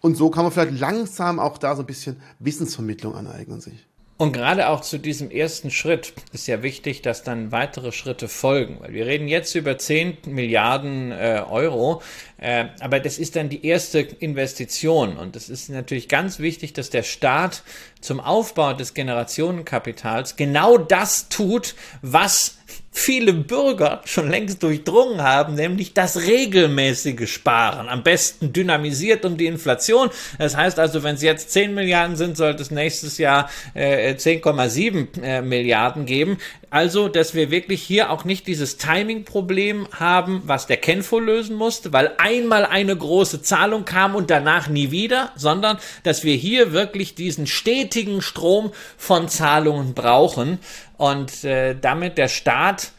Und 0.01 0.17
so 0.17 0.29
kann 0.29 0.43
man 0.43 0.51
vielleicht 0.51 0.81
langsam 0.81 1.39
auch 1.39 1.57
da 1.57 1.77
so 1.77 1.83
ein 1.83 1.87
bisschen 1.87 2.17
Wissensvermittlung 2.41 3.15
aneignen 3.15 3.61
sich. 3.61 3.87
Und 4.19 4.33
gerade 4.33 4.71
auch 4.71 4.81
zu 4.81 4.99
diesem 4.99 5.31
ersten 5.31 5.71
Schritt 5.71 6.15
ist 6.33 6.47
ja 6.47 6.63
wichtig, 6.63 7.03
dass 7.03 7.23
dann 7.23 7.53
weitere 7.53 7.93
Schritte 7.93 8.29
folgen, 8.29 8.79
weil 8.81 8.95
wir 8.95 9.05
reden 9.05 9.29
jetzt 9.29 9.55
über 9.55 9.77
10 9.77 10.19
Milliarden 10.27 11.13
äh, 11.13 11.43
Euro, 11.49 12.01
äh, 12.39 12.67
aber 12.81 13.01
das 13.01 13.19
ist 13.19 13.37
dann 13.37 13.49
die 13.49 13.65
erste 13.67 14.01
Investition 14.01 15.17
und 15.17 15.37
es 15.37 15.49
ist 15.49 15.71
natürlich 15.71 16.09
ganz 16.09 16.39
wichtig, 16.39 16.73
dass 16.75 16.91
der 16.91 17.03
Staat 17.03 17.63
zum 18.01 18.21
Aufbau 18.21 18.75
des 18.75 18.95
Generationenkapitals 18.95 20.37
genau 20.37 20.77
das 20.77 21.29
tut, 21.29 21.75
was 22.03 22.59
viele 22.97 23.35
Bürger 23.35 24.01
schon 24.07 24.31
längst 24.31 24.63
durchdrungen 24.63 25.23
haben, 25.23 25.55
nämlich 25.55 25.93
das 25.93 26.23
regelmäßige 26.27 27.31
Sparen. 27.31 27.89
Am 27.89 28.03
besten 28.03 28.55
dynamisiert 28.55 29.25
um 29.27 29.37
die 29.37 29.47
Inflation. 29.47 30.09
Das 30.39 30.57
heißt 30.57 30.79
also, 30.79 31.03
wenn 31.03 31.15
es 31.15 31.23
jetzt 31.23 31.51
10 31.51 31.75
Milliarden 31.75 32.17
sind, 32.17 32.39
sollte 32.39 32.63
es 32.63 32.71
nächstes 32.71 33.19
Jahr 33.19 33.51
äh, 33.75 34.15
10,7 34.15 35.23
äh, 35.23 35.43
Milliarden 35.43 36.07
geben. 36.07 36.39
Also, 36.77 37.09
dass 37.09 37.35
wir 37.35 37.51
wirklich 37.51 37.83
hier 37.83 38.11
auch 38.11 38.25
nicht 38.25 38.47
dieses 38.47 38.77
Timing-Problem 38.77 39.89
haben, 39.93 40.43
was 40.45 40.67
der 40.67 40.77
Kenfo 40.77 41.19
lösen 41.19 41.57
musste, 41.57 41.95
weil 41.95 42.13
einmal 42.19 42.67
eine 42.67 42.95
große 42.95 43.41
Zahlung 43.41 43.87
kam 43.87 44.15
und 44.15 44.29
danach 44.29 44.69
nie 44.69 44.91
wieder, 44.91 45.33
sondern 45.37 45.79
dass 46.03 46.23
wir 46.23 46.35
hier 46.35 46.73
wirklich 46.73 47.15
diesen 47.15 47.47
stetigen 47.47 48.21
Strom 48.21 48.73
von 48.99 49.31
Zahlungen 49.31 49.95
brauchen. 49.95 50.59
Und 50.99 51.45
äh, 51.45 51.75
damit 51.81 52.19
der 52.19 52.29
Staat 52.29 52.93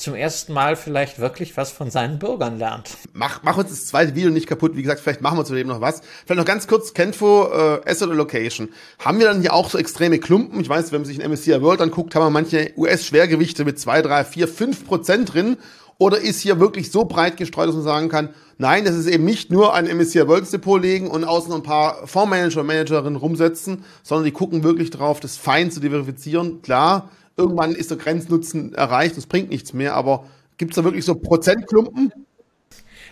zum 0.00 0.14
ersten 0.14 0.52
Mal 0.52 0.76
vielleicht 0.76 1.18
wirklich 1.18 1.56
was 1.56 1.70
von 1.70 1.90
seinen 1.90 2.18
Bürgern 2.18 2.58
lernt. 2.58 2.96
Mach, 3.12 3.42
mach 3.42 3.58
uns 3.58 3.68
das 3.68 3.86
zweite 3.86 4.14
Video 4.14 4.30
nicht 4.30 4.46
kaputt. 4.46 4.74
Wie 4.74 4.82
gesagt, 4.82 5.00
vielleicht 5.00 5.20
machen 5.20 5.38
wir 5.38 5.44
zu 5.44 5.54
dem 5.54 5.68
noch 5.68 5.80
was. 5.80 6.00
Vielleicht 6.24 6.38
noch 6.38 6.46
ganz 6.46 6.66
kurz, 6.66 6.94
Kenfo, 6.94 7.48
äh, 7.52 7.88
Asset 7.88 8.10
Allocation. 8.10 8.70
Haben 8.98 9.18
wir 9.18 9.26
dann 9.26 9.42
hier 9.42 9.52
auch 9.52 9.68
so 9.68 9.78
extreme 9.78 10.18
Klumpen? 10.18 10.60
Ich 10.60 10.68
weiß, 10.68 10.90
wenn 10.92 11.02
man 11.02 11.06
sich 11.06 11.22
ein 11.22 11.30
MSCI 11.30 11.60
World 11.60 11.82
anguckt, 11.82 12.14
haben 12.14 12.24
wir 12.24 12.30
manche 12.30 12.72
US-Schwergewichte 12.76 13.64
mit 13.64 13.78
zwei, 13.78 14.00
drei, 14.00 14.24
vier, 14.24 14.48
fünf 14.48 14.86
Prozent 14.86 15.34
drin. 15.34 15.58
Oder 15.98 16.18
ist 16.18 16.40
hier 16.40 16.58
wirklich 16.58 16.90
so 16.90 17.04
breit 17.04 17.36
gestreut, 17.36 17.68
dass 17.68 17.74
man 17.74 17.84
sagen 17.84 18.08
kann, 18.08 18.30
nein, 18.56 18.86
das 18.86 18.94
ist 18.94 19.06
eben 19.06 19.26
nicht 19.26 19.50
nur 19.50 19.74
ein 19.74 19.84
MSCI 19.84 20.26
World 20.26 20.50
Depot 20.50 20.80
legen 20.80 21.08
und 21.08 21.24
außen 21.24 21.52
ein 21.52 21.62
paar 21.62 22.06
Fondsmanager 22.06 22.62
und 22.62 22.68
Managerinnen 22.68 23.16
rumsetzen, 23.16 23.84
sondern 24.02 24.24
die 24.24 24.32
gucken 24.32 24.62
wirklich 24.62 24.88
drauf, 24.88 25.20
das 25.20 25.36
fein 25.36 25.70
zu 25.70 25.78
diversifizieren. 25.78 26.62
Klar, 26.62 27.10
irgendwann 27.36 27.74
ist 27.74 27.90
der 27.90 27.98
Grenznutzen 27.98 28.74
erreicht, 28.74 29.16
das 29.16 29.26
bringt 29.26 29.50
nichts 29.50 29.72
mehr, 29.72 29.94
aber 29.94 30.26
gibt 30.58 30.72
es 30.72 30.76
da 30.76 30.84
wirklich 30.84 31.04
so 31.04 31.14
Prozentklumpen? 31.14 32.12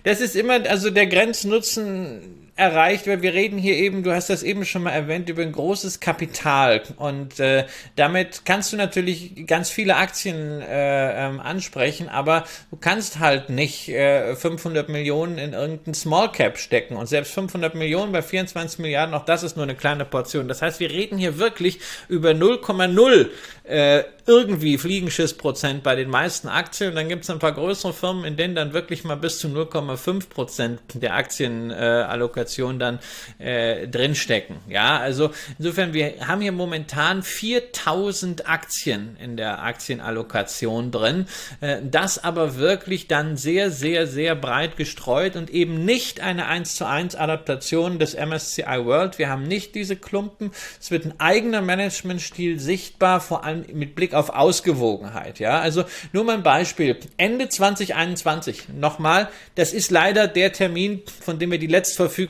Das 0.05 0.21
ist 0.21 0.37
immer, 0.37 0.69
also 0.69 0.91
der 0.91 1.07
Grenznutzen 1.07 2.48
erreicht, 2.59 3.07
weil 3.07 3.23
wir 3.23 3.35
reden 3.35 3.57
hier 3.57 3.77
eben, 3.77 4.03
du 4.03 4.13
hast 4.13 4.31
das 4.31 4.43
eben 4.43 4.65
schon 4.65 4.83
mal 4.83 4.91
erwähnt, 4.91 5.29
über 5.29 5.43
ein 5.43 5.53
großes 5.53 6.01
Kapital 6.01 6.83
und 6.97 7.39
äh, 7.39 7.67
damit 7.95 8.43
kannst 8.45 8.73
du 8.73 8.77
natürlich 8.77 9.47
ganz 9.47 9.71
viele 9.71 9.95
Aktien 9.95 10.61
äh, 10.61 11.27
ähm, 11.27 11.39
ansprechen, 11.39 12.09
aber 12.09 12.45
du 12.71 12.77
kannst 12.77 13.21
halt 13.21 13.49
nicht 13.49 13.89
äh, 13.89 14.35
500 14.35 14.89
Millionen 14.89 15.39
in 15.39 15.53
irgendein 15.53 15.95
Small 15.95 16.33
Cap 16.33 16.59
stecken 16.59 16.97
und 16.97 17.07
selbst 17.07 17.33
500 17.33 17.77
Millionen 17.77 18.11
bei 18.11 18.23
24 18.23 18.81
Milliarden, 18.81 19.15
auch 19.15 19.25
das 19.25 19.45
ist 19.45 19.57
nur 19.57 19.63
eine 19.63 19.77
kleine 19.77 20.05
Portion. 20.05 20.49
Das 20.49 20.61
heißt, 20.61 20.81
wir 20.81 20.91
reden 20.91 21.17
hier 21.17 21.39
wirklich 21.39 21.79
über 22.09 22.31
0,0 22.31 23.29
äh, 23.69 24.03
irgendwie 24.27 24.79
Fliegenschissprozent 24.79 25.83
bei 25.83 25.95
den 25.95 26.11
meisten 26.11 26.49
Aktien. 26.49 26.91
Und 26.91 26.97
dann 26.97 27.09
gibt 27.09 27.25
es 27.25 27.31
ein 27.31 27.39
paar 27.39 27.53
größere 27.53 27.93
Firmen, 27.93 28.25
in 28.25 28.37
denen 28.37 28.55
dann 28.55 28.73
wirklich 28.73 29.05
mal 29.05 29.17
bis 29.17 29.39
zu 29.39 29.49
0,5 29.49 30.29
Prozent 30.29 30.81
der 30.95 31.15
Aktienallokation 31.15 32.47
äh, 32.47 32.48
dann 32.79 32.99
äh, 33.39 33.87
drinstecken. 33.89 34.57
Ja, 34.69 34.99
also 34.99 35.31
insofern, 35.59 35.93
wir 35.93 36.27
haben 36.27 36.41
hier 36.41 36.53
momentan 36.53 37.23
4000 37.23 38.49
Aktien 38.49 39.17
in 39.23 39.37
der 39.37 39.63
Aktienallokation 39.63 40.91
drin. 40.91 41.27
Äh, 41.61 41.79
das 41.83 42.23
aber 42.23 42.57
wirklich 42.57 43.09
dann 43.09 43.37
sehr, 43.37 43.71
sehr, 43.71 44.07
sehr 44.07 44.35
breit 44.35 44.77
gestreut 44.77 45.37
und 45.37 45.51
eben 45.51 45.85
nicht 45.85 46.21
eine 46.21 46.47
1 46.47 46.75
zu 46.75 46.87
1 46.87 47.15
Adaptation 47.15 47.99
des 47.99 48.15
MSCI 48.15 48.85
World. 48.85 49.19
Wir 49.19 49.29
haben 49.29 49.45
nicht 49.45 49.75
diese 49.75 49.97
Klumpen. 49.97 50.51
Es 50.81 50.91
wird 50.91 51.05
ein 51.05 51.15
eigener 51.19 51.61
Managementstil 51.61 52.59
sichtbar, 52.59 53.21
vor 53.21 53.45
allem 53.45 53.65
mit 53.73 53.95
Blick 53.95 54.15
auf 54.15 54.31
Ausgewogenheit. 54.31 55.39
Ja, 55.39 55.61
also 55.61 55.85
nur 56.13 56.25
mal 56.25 56.35
ein 56.35 56.43
Beispiel. 56.43 56.97
Ende 57.17 57.49
2021. 57.49 58.69
Nochmal, 58.79 59.29
das 59.55 59.73
ist 59.73 59.91
leider 59.91 60.29
der 60.29 60.53
Termin, 60.53 61.03
von 61.21 61.39
dem 61.39 61.51
wir 61.51 61.59
die 61.59 61.67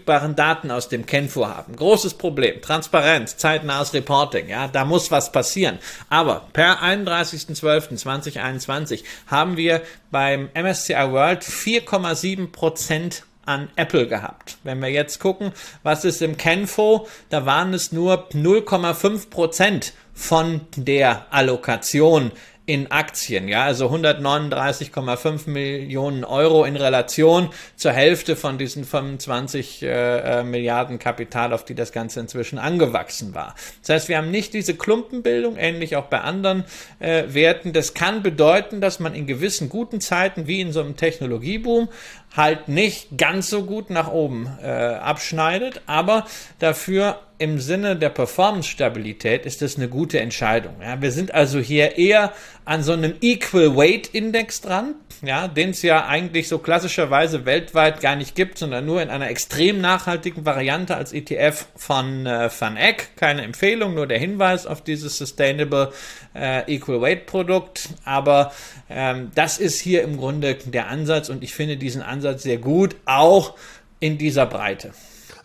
letztverfügbaren 0.09 0.35
Daten 0.35 0.71
aus 0.71 0.89
dem 0.89 1.05
Kenfu 1.07 1.47
haben. 1.47 1.77
Großes 1.77 2.15
Problem. 2.15 2.63
Transparenz, 2.63 3.37
zeitnahes 3.37 3.93
Reporting. 3.93 4.49
Ja, 4.49 4.69
da 4.69 4.87
muss 4.87 5.11
was 5.11 5.33
passieren. 5.33 5.79
Aber 6.09 6.47
per 6.53 6.83
31.12.2021 6.83 9.03
haben 9.27 9.59
wir 9.59 9.83
beim 10.11 10.49
MSCI 10.55 11.13
World 11.13 11.43
4,7 11.43 12.51
Prozent 12.51 13.25
an 13.45 13.69
Apple 13.77 14.09
gehabt. 14.09 14.57
Wenn 14.63 14.81
wir 14.81 14.91
jetzt 14.91 15.21
gucken, 15.21 15.53
was 15.83 16.05
ist 16.05 16.23
im 16.23 16.37
Kenfo, 16.37 17.09
da 17.31 17.47
waren 17.47 17.73
es 17.75 17.93
nur 17.93 18.29
0,5 18.31 19.31
Prozent 19.31 19.95
von 20.15 20.61
der 20.77 21.27
Allokation 21.31 22.33
in 22.69 22.91
Aktien, 22.93 23.49
ja, 23.49 23.65
also 23.65 23.89
139,5 23.89 25.49
Millionen 25.49 26.23
Euro 26.23 26.65
in 26.65 26.77
Relation 26.77 27.49
zur 27.77 27.93
Hälfte 27.93 28.37
von 28.37 28.59
diesen 28.59 28.85
25 28.85 29.83
äh, 29.83 30.41
äh, 30.41 30.45
Milliarden 30.45 30.99
Kapital, 30.99 31.55
auf 31.55 31.65
die 31.65 31.75
das 31.75 31.93
Ganze 31.93 32.21
inzwischen 32.21 32.59
angewachsen 32.59 33.35
war. 33.35 33.55
Das 33.81 33.89
heißt, 33.89 34.09
wir 34.11 34.19
haben 34.19 34.31
nicht 34.31 34.53
diese 34.53 34.75
Klumpenbildung, 34.75 35.57
ähnlich 35.57 35.97
auch 35.97 36.09
bei 36.09 36.21
anderen 36.21 36.65
äh, 36.99 37.25
Werten. 37.29 37.73
Das 37.73 37.95
kann 37.95 38.23
bedeuten, 38.23 38.83
dass 38.83 39.01
man 39.01 39.15
in 39.15 39.27
gewissen 39.27 39.71
guten 39.71 40.03
Zeiten, 40.03 40.47
wie 40.47 40.61
in 40.61 40.71
so 40.71 40.81
einem 40.81 40.95
Technologieboom, 40.95 41.89
halt 42.37 42.69
nicht 42.69 43.17
ganz 43.17 43.49
so 43.49 43.63
gut 43.63 43.89
nach 43.89 44.13
oben 44.13 44.47
äh, 44.63 44.69
abschneidet, 44.69 45.81
aber 45.87 46.27
dafür 46.59 47.19
im 47.39 47.61
Sinne 47.61 47.95
der 47.95 48.09
Performance-Stabilität 48.09 49.47
ist 49.47 49.63
das 49.63 49.77
eine 49.77 49.89
gute 49.89 50.19
Entscheidung. 50.19 50.75
Ja, 50.83 51.01
wir 51.01 51.13
sind 51.13 51.33
also 51.33 51.61
hier 51.61 51.97
eher 51.97 52.33
an 52.65 52.83
so 52.83 52.93
einem 52.93 53.15
Equal 53.21 53.77
Weight 53.77 54.09
Index 54.09 54.61
dran, 54.61 54.97
ja, 55.23 55.47
den 55.47 55.71
es 55.71 55.83
ja 55.83 56.07
eigentlich 56.07 56.49
so 56.49 56.59
klassischerweise 56.59 57.47
weltweit 57.47 58.01
gar 58.01 58.17
nicht 58.17 58.35
gibt, 58.35 58.59
sondern 58.59 58.87
nur 58.87 59.01
in 59.01 59.09
einer 59.09 59.31
extrem 59.31 59.81
nachhaltigen 59.81 60.45
Variante 60.45 60.97
als 60.97 61.13
ETF 61.13 61.67
von 61.77 62.27
äh, 62.27 62.51
Van 62.59 62.77
Eck. 62.77 63.11
Keine 63.15 63.43
Empfehlung, 63.43 63.95
nur 63.95 64.09
der 64.09 64.19
Hinweis 64.19 64.67
auf 64.67 64.83
dieses 64.83 65.17
Sustainable 65.17 65.93
äh, 66.35 66.75
Equal 66.75 67.01
Weight 67.01 67.27
Produkt. 67.27 67.89
Aber 68.05 68.53
ähm, 68.91 69.31
das 69.37 69.59
ist 69.59 69.81
hier 69.81 70.03
im 70.03 70.17
Grunde 70.17 70.55
der 70.55 70.89
Ansatz 70.89 71.29
und 71.29 71.45
ich 71.45 71.55
finde 71.55 71.77
diesen 71.77 72.03
Ansatz 72.03 72.43
sehr 72.43 72.59
gut, 72.59 72.97
auch 73.05 73.55
in 74.01 74.19
dieser 74.19 74.47
Breite. 74.47 74.93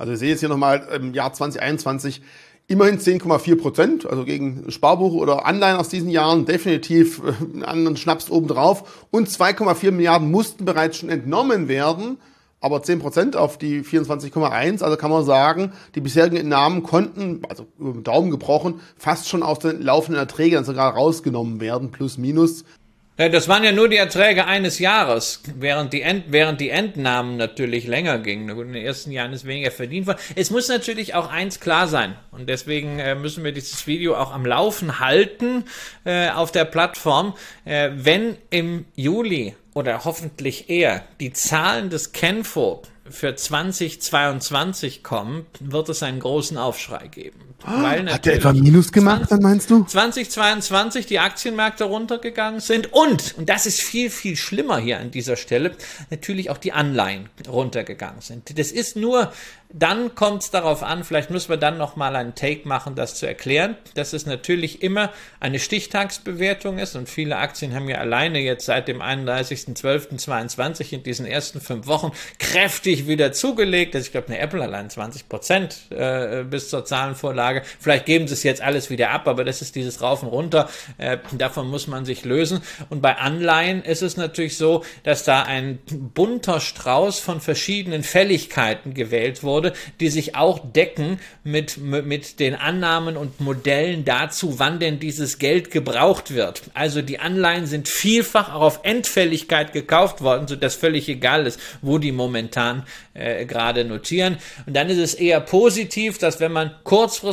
Also 0.03 0.11
ich 0.11 0.19
sehe 0.19 0.31
jetzt 0.31 0.41
hier 0.41 0.49
nochmal 0.49 0.85
im 0.93 1.13
Jahr 1.13 1.31
2021 1.31 2.21
immerhin 2.67 2.99
10,4 2.99 3.55
Prozent, 3.55 4.05
also 4.05 4.25
gegen 4.25 4.69
Sparbuch 4.69 5.13
oder 5.13 5.45
Anleihen 5.45 5.77
aus 5.77 5.87
diesen 5.87 6.09
Jahren 6.09 6.43
definitiv 6.43 7.21
äh, 7.23 7.41
einen 7.41 7.63
anderen 7.63 7.95
Schnaps 7.95 8.29
obendrauf. 8.29 9.07
Und 9.11 9.29
2,4 9.29 9.91
Milliarden 9.91 10.29
mussten 10.29 10.65
bereits 10.65 10.97
schon 10.97 11.07
entnommen 11.07 11.69
werden, 11.69 12.17
aber 12.59 12.83
10 12.83 12.99
Prozent 12.99 13.37
auf 13.37 13.57
die 13.57 13.81
24,1. 13.81 14.83
Also 14.83 14.97
kann 14.97 15.09
man 15.09 15.23
sagen, 15.23 15.71
die 15.95 16.01
bisherigen 16.01 16.35
Entnahmen 16.35 16.83
konnten, 16.83 17.39
also 17.47 17.65
über 17.79 17.93
den 17.93 18.03
Daumen 18.03 18.29
gebrochen, 18.29 18.81
fast 18.97 19.29
schon 19.29 19.41
aus 19.41 19.59
den 19.59 19.81
laufenden 19.81 20.19
Erträgen 20.19 20.65
sogar 20.65 20.95
rausgenommen 20.95 21.61
werden, 21.61 21.91
plus 21.91 22.17
minus. 22.17 22.65
Das 23.15 23.47
waren 23.47 23.63
ja 23.63 23.71
nur 23.71 23.89
die 23.89 23.97
Erträge 23.97 24.45
eines 24.45 24.79
Jahres, 24.79 25.43
während 25.55 25.93
die, 25.93 26.01
End, 26.01 26.25
während 26.29 26.59
die 26.59 26.71
Entnahmen 26.71 27.37
natürlich 27.37 27.85
länger 27.85 28.17
gingen. 28.17 28.49
In 28.49 28.73
den 28.73 28.83
ersten 28.83 29.11
Jahren 29.11 29.33
ist 29.33 29.45
weniger 29.45 29.69
verdient 29.69 30.07
worden. 30.07 30.17
Es 30.35 30.49
muss 30.49 30.67
natürlich 30.67 31.13
auch 31.13 31.29
eins 31.29 31.59
klar 31.59 31.87
sein. 31.87 32.15
Und 32.31 32.49
deswegen 32.49 32.97
äh, 32.97 33.13
müssen 33.13 33.43
wir 33.43 33.51
dieses 33.51 33.85
Video 33.85 34.15
auch 34.15 34.31
am 34.31 34.47
Laufen 34.47 34.99
halten 34.99 35.65
äh, 36.05 36.29
auf 36.29 36.51
der 36.51 36.65
Plattform. 36.65 37.35
Äh, 37.65 37.91
wenn 37.93 38.35
im 38.49 38.85
Juli 38.95 39.55
oder 39.75 40.05
hoffentlich 40.05 40.71
eher 40.71 41.03
die 41.19 41.33
Zahlen 41.33 41.91
des 41.91 42.13
Kenfo 42.13 42.81
für 43.07 43.35
2022 43.35 45.03
kommen, 45.03 45.45
wird 45.59 45.89
es 45.89 46.01
einen 46.01 46.19
großen 46.19 46.57
Aufschrei 46.57 47.07
geben. 47.09 47.52
Hat 47.65 48.25
der 48.25 48.35
etwa 48.35 48.53
Minus 48.53 48.91
gemacht, 48.91 49.27
20, 49.27 49.29
dann 49.29 49.41
meinst 49.41 49.69
du? 49.69 49.83
2022 49.83 51.05
die 51.05 51.19
Aktienmärkte 51.19 51.85
runtergegangen 51.85 52.59
sind 52.59 52.91
und, 52.91 53.37
und 53.37 53.49
das 53.49 53.65
ist 53.65 53.81
viel, 53.81 54.09
viel 54.09 54.35
schlimmer 54.35 54.77
hier 54.77 54.99
an 54.99 55.11
dieser 55.11 55.35
Stelle, 55.35 55.71
natürlich 56.09 56.49
auch 56.49 56.57
die 56.57 56.73
Anleihen 56.73 57.29
runtergegangen 57.47 58.21
sind. 58.21 58.57
Das 58.57 58.71
ist 58.71 58.95
nur 58.95 59.31
dann 59.73 60.13
kommt 60.13 60.43
es 60.43 60.51
darauf 60.51 60.83
an, 60.83 61.03
vielleicht 61.03 61.31
müssen 61.31 61.49
wir 61.49 61.57
dann 61.57 61.77
nochmal 61.77 62.15
einen 62.15 62.35
Take 62.35 62.67
machen, 62.67 62.93
das 62.93 63.15
zu 63.15 63.25
erklären, 63.25 63.75
dass 63.95 64.13
es 64.13 64.27
natürlich 64.27 64.83
immer 64.83 65.11
eine 65.39 65.59
Stichtagsbewertung 65.59 66.77
ist 66.77 66.95
und 66.95 67.09
viele 67.09 67.37
Aktien 67.37 67.73
haben 67.73 67.89
ja 67.89 67.97
alleine 67.97 68.39
jetzt 68.39 68.65
seit 68.65 68.87
dem 68.87 69.01
31.12.22 69.01 70.93
in 70.93 71.03
diesen 71.03 71.25
ersten 71.25 71.59
fünf 71.59 71.87
Wochen 71.87 72.11
kräftig 72.37 73.07
wieder 73.07 73.31
zugelegt. 73.31 73.95
Also 73.95 74.05
ich 74.05 74.11
glaube, 74.11 74.27
eine 74.27 74.37
Apple 74.37 74.61
allein 74.61 74.91
20 74.91 75.27
Prozent 75.27 75.77
äh, 75.89 76.43
bis 76.43 76.69
zur 76.69 76.85
Zahlenvorlage. 76.85 77.52
Vielleicht 77.79 78.05
geben 78.05 78.27
sie 78.27 78.33
es 78.33 78.43
jetzt 78.43 78.61
alles 78.61 78.89
wieder 78.89 79.11
ab, 79.11 79.27
aber 79.27 79.43
das 79.43 79.61
ist 79.61 79.75
dieses 79.75 80.01
Rauf 80.01 80.23
Runter. 80.23 80.69
Äh, 80.97 81.17
davon 81.33 81.69
muss 81.69 81.87
man 81.87 82.05
sich 82.05 82.25
lösen. 82.25 82.61
Und 82.89 83.01
bei 83.01 83.17
Anleihen 83.17 83.83
ist 83.83 84.01
es 84.01 84.17
natürlich 84.17 84.57
so, 84.57 84.83
dass 85.03 85.23
da 85.23 85.43
ein 85.43 85.79
bunter 86.13 86.59
Strauß 86.59 87.19
von 87.19 87.41
verschiedenen 87.41 88.03
Fälligkeiten 88.03 88.93
gewählt 88.93 89.43
wurde 89.43 89.73
die 89.99 90.09
sich 90.09 90.35
auch 90.35 90.59
decken 90.59 91.19
mit, 91.43 91.77
mit 91.77 92.39
den 92.39 92.55
Annahmen 92.55 93.17
und 93.17 93.39
Modellen 93.39 94.05
dazu, 94.05 94.59
wann 94.59 94.79
denn 94.79 94.99
dieses 94.99 95.39
Geld 95.39 95.71
gebraucht 95.71 96.33
wird. 96.33 96.63
Also 96.73 97.01
die 97.01 97.19
Anleihen 97.19 97.65
sind 97.65 97.87
vielfach 97.87 98.53
auch 98.53 98.61
auf 98.61 98.79
Endfälligkeit 98.83 99.73
gekauft 99.73 100.21
worden, 100.21 100.47
sodass 100.47 100.75
völlig 100.75 101.07
egal 101.09 101.45
ist, 101.45 101.59
wo 101.81 101.97
die 101.97 102.11
momentan 102.11 102.85
äh, 103.13 103.45
gerade 103.45 103.85
notieren. 103.85 104.37
Und 104.65 104.75
dann 104.75 104.89
ist 104.89 104.97
es 104.97 105.13
eher 105.13 105.39
positiv, 105.39 106.17
dass 106.17 106.39
wenn 106.39 106.51
man 106.51 106.71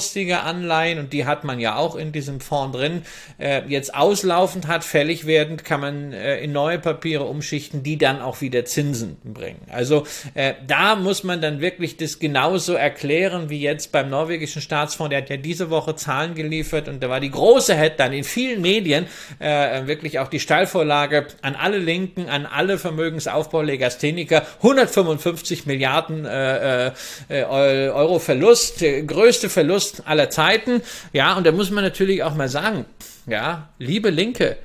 kurzfristige 0.00 0.40
Anleihen, 0.40 0.98
und 0.98 1.12
die 1.12 1.26
hat 1.26 1.44
man 1.44 1.60
ja 1.60 1.76
auch 1.76 1.94
in 1.94 2.10
diesem 2.10 2.40
Fonds 2.40 2.74
drin, 2.76 3.02
äh, 3.38 3.60
jetzt 3.68 3.94
auslaufend 3.94 4.66
hat, 4.66 4.82
fällig 4.82 5.26
werdend, 5.26 5.62
kann 5.62 5.80
man 5.80 6.14
äh, 6.14 6.40
in 6.40 6.52
neue 6.52 6.78
Papiere 6.78 7.24
umschichten, 7.24 7.82
die 7.82 7.98
dann 7.98 8.22
auch 8.22 8.40
wieder 8.40 8.64
Zinsen 8.64 9.18
bringen. 9.22 9.60
Also 9.70 10.06
äh, 10.32 10.54
da 10.66 10.96
muss 10.96 11.22
man 11.22 11.42
dann 11.42 11.60
wirklich 11.60 11.98
das 11.98 12.18
genauso 12.18 12.72
erklären 12.72 13.50
wie 13.50 13.60
jetzt 13.60 13.92
beim 13.92 14.08
norwegischen 14.08 14.62
Staatsfonds. 14.62 15.10
Der 15.10 15.18
hat 15.18 15.28
ja 15.28 15.36
diese 15.36 15.68
Woche 15.68 15.94
Zahlen 15.96 16.34
geliefert 16.34 16.88
und 16.88 17.02
da 17.02 17.10
war 17.10 17.20
die 17.20 17.30
große 17.30 17.74
Headline 17.74 18.14
in 18.14 18.24
vielen 18.24 18.62
Medien 18.62 19.04
äh, 19.38 19.86
wirklich 19.86 20.18
auch 20.18 20.28
die 20.28 20.40
Steilvorlage 20.40 21.26
an 21.42 21.56
alle 21.56 21.76
Linken, 21.76 22.30
an 22.30 22.46
alle 22.46 22.78
Vermögensaufbaulegastheniker. 22.78 24.46
155 24.62 25.66
Milliarden 25.66 26.24
äh, 26.24 26.86
äh, 26.86 27.42
Euro 27.44 28.18
Verlust, 28.18 28.82
größte 29.06 29.50
Verlust 29.50 29.89
aller 30.06 30.30
Zeiten. 30.30 30.82
Ja, 31.12 31.34
und 31.34 31.46
da 31.46 31.52
muss 31.52 31.70
man 31.70 31.84
natürlich 31.84 32.22
auch 32.22 32.34
mal 32.34 32.48
sagen, 32.48 32.84
ja, 33.26 33.68
liebe 33.78 34.10
Linke, 34.10 34.56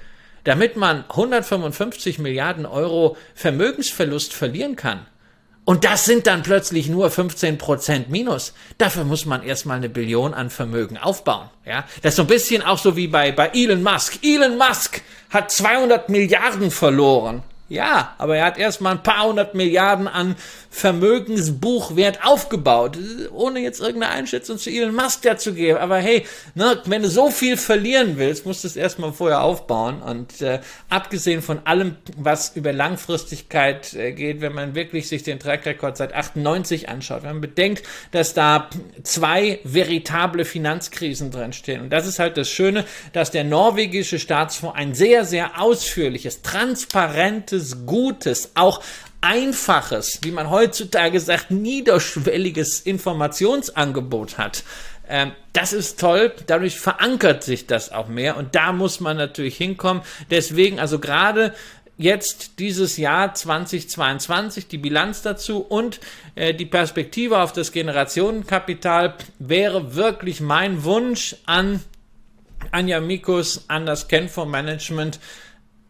damit 0.44 0.76
man 0.76 1.06
155 1.10 2.20
Milliarden 2.20 2.66
Euro 2.66 3.18
Vermögensverlust 3.34 4.34
verlieren 4.34 4.76
kann, 4.76 5.06
und 5.66 5.84
das 5.84 6.06
sind 6.06 6.28
dann 6.28 6.44
plötzlich 6.44 6.90
nur 6.90 7.10
15 7.10 7.58
Prozent 7.58 8.10
minus. 8.10 8.54
Dafür 8.78 9.04
muss 9.04 9.26
man 9.26 9.42
erstmal 9.42 9.78
eine 9.78 9.90
Billion 9.90 10.36
an 10.36 10.52
Vermögen 10.52 10.98
aufbauen. 10.98 11.50
Ja, 11.66 11.86
das 12.04 12.12
ist 12.12 12.18
so 12.18 12.22
ein 12.22 12.28
bisschen 12.28 12.62
auch 12.62 12.78
so 12.78 12.96
wie 12.96 13.08
bei, 13.08 13.32
bei 13.32 13.50
Elon 13.54 13.82
Musk. 13.82 14.20
Elon 14.24 14.60
Musk 14.60 15.02
hat 15.32 15.50
200 15.50 16.08
Milliarden 16.10 16.70
verloren. 16.70 17.42
Ja, 17.68 18.14
aber 18.20 18.38
er 18.38 18.46
hat 18.46 18.60
erstmal 18.60 18.94
ein 18.94 19.02
paar 19.02 19.28
hundert 19.28 19.56
Milliarden 19.56 20.08
an 20.08 20.36
Vermögensbuchwert 20.70 22.24
aufgebaut, 22.24 22.98
ohne 23.32 23.60
jetzt 23.62 23.80
irgendeine 23.80 24.14
Einschätzung 24.14 24.60
zu 24.60 24.70
Elon 24.70 24.94
Musk 24.94 25.24
dazu 25.24 25.54
geben. 25.54 25.80
Aber 25.80 25.98
hey, 25.98 26.28
ne, 26.54 26.80
wenn 26.86 27.02
du 27.02 27.10
so 27.10 27.32
viel 27.32 27.58
verlieren 27.58 28.18
willst, 28.18 28.46
musst 28.46 28.64
du 28.64 28.68
es 28.68 28.76
erstmal 28.76 29.14
vorher 29.14 29.42
aufbauen. 29.42 30.04
Und 30.04 30.42
äh, 30.42 30.60
abgesehen 30.90 31.42
von 31.42 31.66
allem, 31.66 31.96
was 32.18 32.56
über 32.56 32.72
Langfristigkeit 32.72 33.96
äh, 33.96 34.12
geht, 34.12 34.42
wenn 34.42 34.54
man 34.54 34.76
wirklich 34.76 35.08
sich 35.08 35.24
den 35.24 35.40
Track 35.40 35.66
Record 35.66 35.98
seit 35.98 36.14
98 36.14 36.88
anschaut, 36.88 37.24
wenn 37.24 37.32
man 37.32 37.42
bedenkt, 37.42 37.82
dass 38.12 38.36
da 38.36 38.70
zwei 39.02 39.60
veritable 39.64 40.46
Finanzkrisen 40.46 41.32
drinstehen. 41.32 41.82
Und 41.82 41.90
das 41.90 42.06
ist 42.06 42.20
halt 42.20 42.38
das 42.38 42.50
Schöne, 42.50 42.86
dass 43.14 43.32
der 43.32 43.44
norwegische 43.44 44.20
Staatsfonds 44.20 44.78
ein 44.78 44.94
sehr, 44.94 45.26
sehr 45.26 45.60
ausführliches, 45.60 46.42
transparentes, 46.42 47.55
gutes, 47.86 48.52
auch 48.56 48.82
einfaches, 49.22 50.20
wie 50.24 50.32
man 50.32 50.50
heutzutage 50.50 51.20
sagt, 51.20 51.52
niederschwelliges 51.52 52.82
Informationsangebot 52.82 54.38
hat. 54.38 54.64
Ähm, 55.08 55.32
das 55.54 55.74
ist 55.74 56.00
toll, 56.00 56.34
dadurch 56.48 56.80
verankert 56.80 57.44
sich 57.44 57.68
das 57.68 57.92
auch 57.92 58.08
mehr 58.08 58.38
und 58.38 58.56
da 58.56 58.72
muss 58.72 59.00
man 59.00 59.18
natürlich 59.18 59.58
hinkommen. 59.58 60.04
Deswegen, 60.30 60.80
also 60.80 61.00
gerade 61.00 61.54
jetzt 61.98 62.60
dieses 62.60 62.98
Jahr 62.98 63.34
2022, 63.34 64.68
die 64.68 64.78
Bilanz 64.78 65.22
dazu 65.22 65.60
und 65.60 66.00
äh, 66.36 66.54
die 66.54 66.66
Perspektive 66.66 67.40
auf 67.40 67.54
das 67.54 67.72
Generationenkapital 67.72 69.16
wäre 69.40 69.96
wirklich 69.96 70.42
mein 70.42 70.84
Wunsch 70.84 71.36
an 71.46 71.82
Anja 72.72 73.00
Mikus, 73.00 73.66
an 73.70 73.86
das 73.86 74.08
Kenfor 74.08 74.46
Management, 74.46 75.20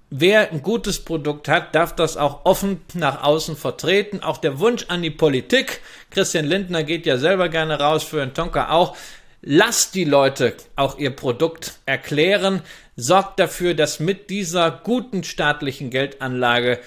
wer 0.10 0.52
ein 0.52 0.62
gutes 0.62 1.04
Produkt 1.04 1.48
hat, 1.48 1.76
darf 1.76 1.96
das 1.96 2.18
auch 2.18 2.46
offen 2.46 2.82
nach 2.94 3.24
außen 3.24 3.56
vertreten. 3.56 4.22
Auch 4.22 4.38
der 4.38 4.60
Wunsch 4.60 4.86
an 4.88 5.02
die 5.02 5.12
Politik, 5.12 5.82
Christian 6.12 6.46
Lindner 6.46 6.84
geht 6.84 7.06
ja 7.06 7.18
selber 7.18 7.50
gerne 7.50 7.80
raus, 7.80 8.04
für 8.04 8.18
den 8.18 8.34
Tonka 8.34 8.70
auch, 8.72 8.96
lasst 9.42 9.96
die 9.96 10.06
Leute 10.06 10.56
auch 10.76 10.98
ihr 10.98 11.16
Produkt 11.16 11.80
erklären, 11.86 12.62
sorgt 12.96 13.40
dafür, 13.40 13.74
dass 13.74 14.00
mit 14.00 14.30
dieser 14.30 14.72
guten 14.72 15.24
staatlichen 15.24 15.90
Geldanlage 15.90 16.80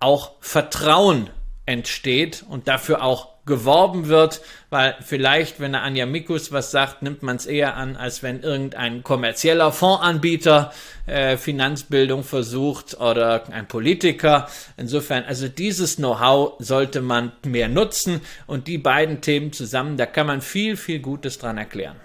auch 0.00 0.32
Vertrauen 0.40 1.30
entsteht 1.66 2.44
und 2.48 2.68
dafür 2.68 3.02
auch 3.02 3.32
geworben 3.44 4.06
wird, 4.06 4.40
weil 4.70 4.94
vielleicht, 5.00 5.58
wenn 5.58 5.72
der 5.72 5.82
Anja 5.82 6.06
Mikus 6.06 6.52
was 6.52 6.70
sagt, 6.70 7.02
nimmt 7.02 7.24
man 7.24 7.36
es 7.36 7.46
eher 7.46 7.76
an, 7.76 7.96
als 7.96 8.22
wenn 8.22 8.40
irgendein 8.40 9.02
kommerzieller 9.02 9.72
Fondsanbieter 9.72 10.72
äh, 11.06 11.36
Finanzbildung 11.36 12.22
versucht 12.22 13.00
oder 13.00 13.42
ein 13.50 13.66
Politiker. 13.66 14.48
Insofern, 14.76 15.24
also 15.24 15.48
dieses 15.48 15.96
Know-how 15.96 16.54
sollte 16.60 17.00
man 17.00 17.32
mehr 17.44 17.68
nutzen 17.68 18.20
und 18.46 18.68
die 18.68 18.78
beiden 18.78 19.20
Themen 19.20 19.52
zusammen, 19.52 19.96
da 19.96 20.06
kann 20.06 20.28
man 20.28 20.40
viel, 20.40 20.76
viel 20.76 21.00
Gutes 21.00 21.38
dran 21.38 21.58
erklären. 21.58 21.96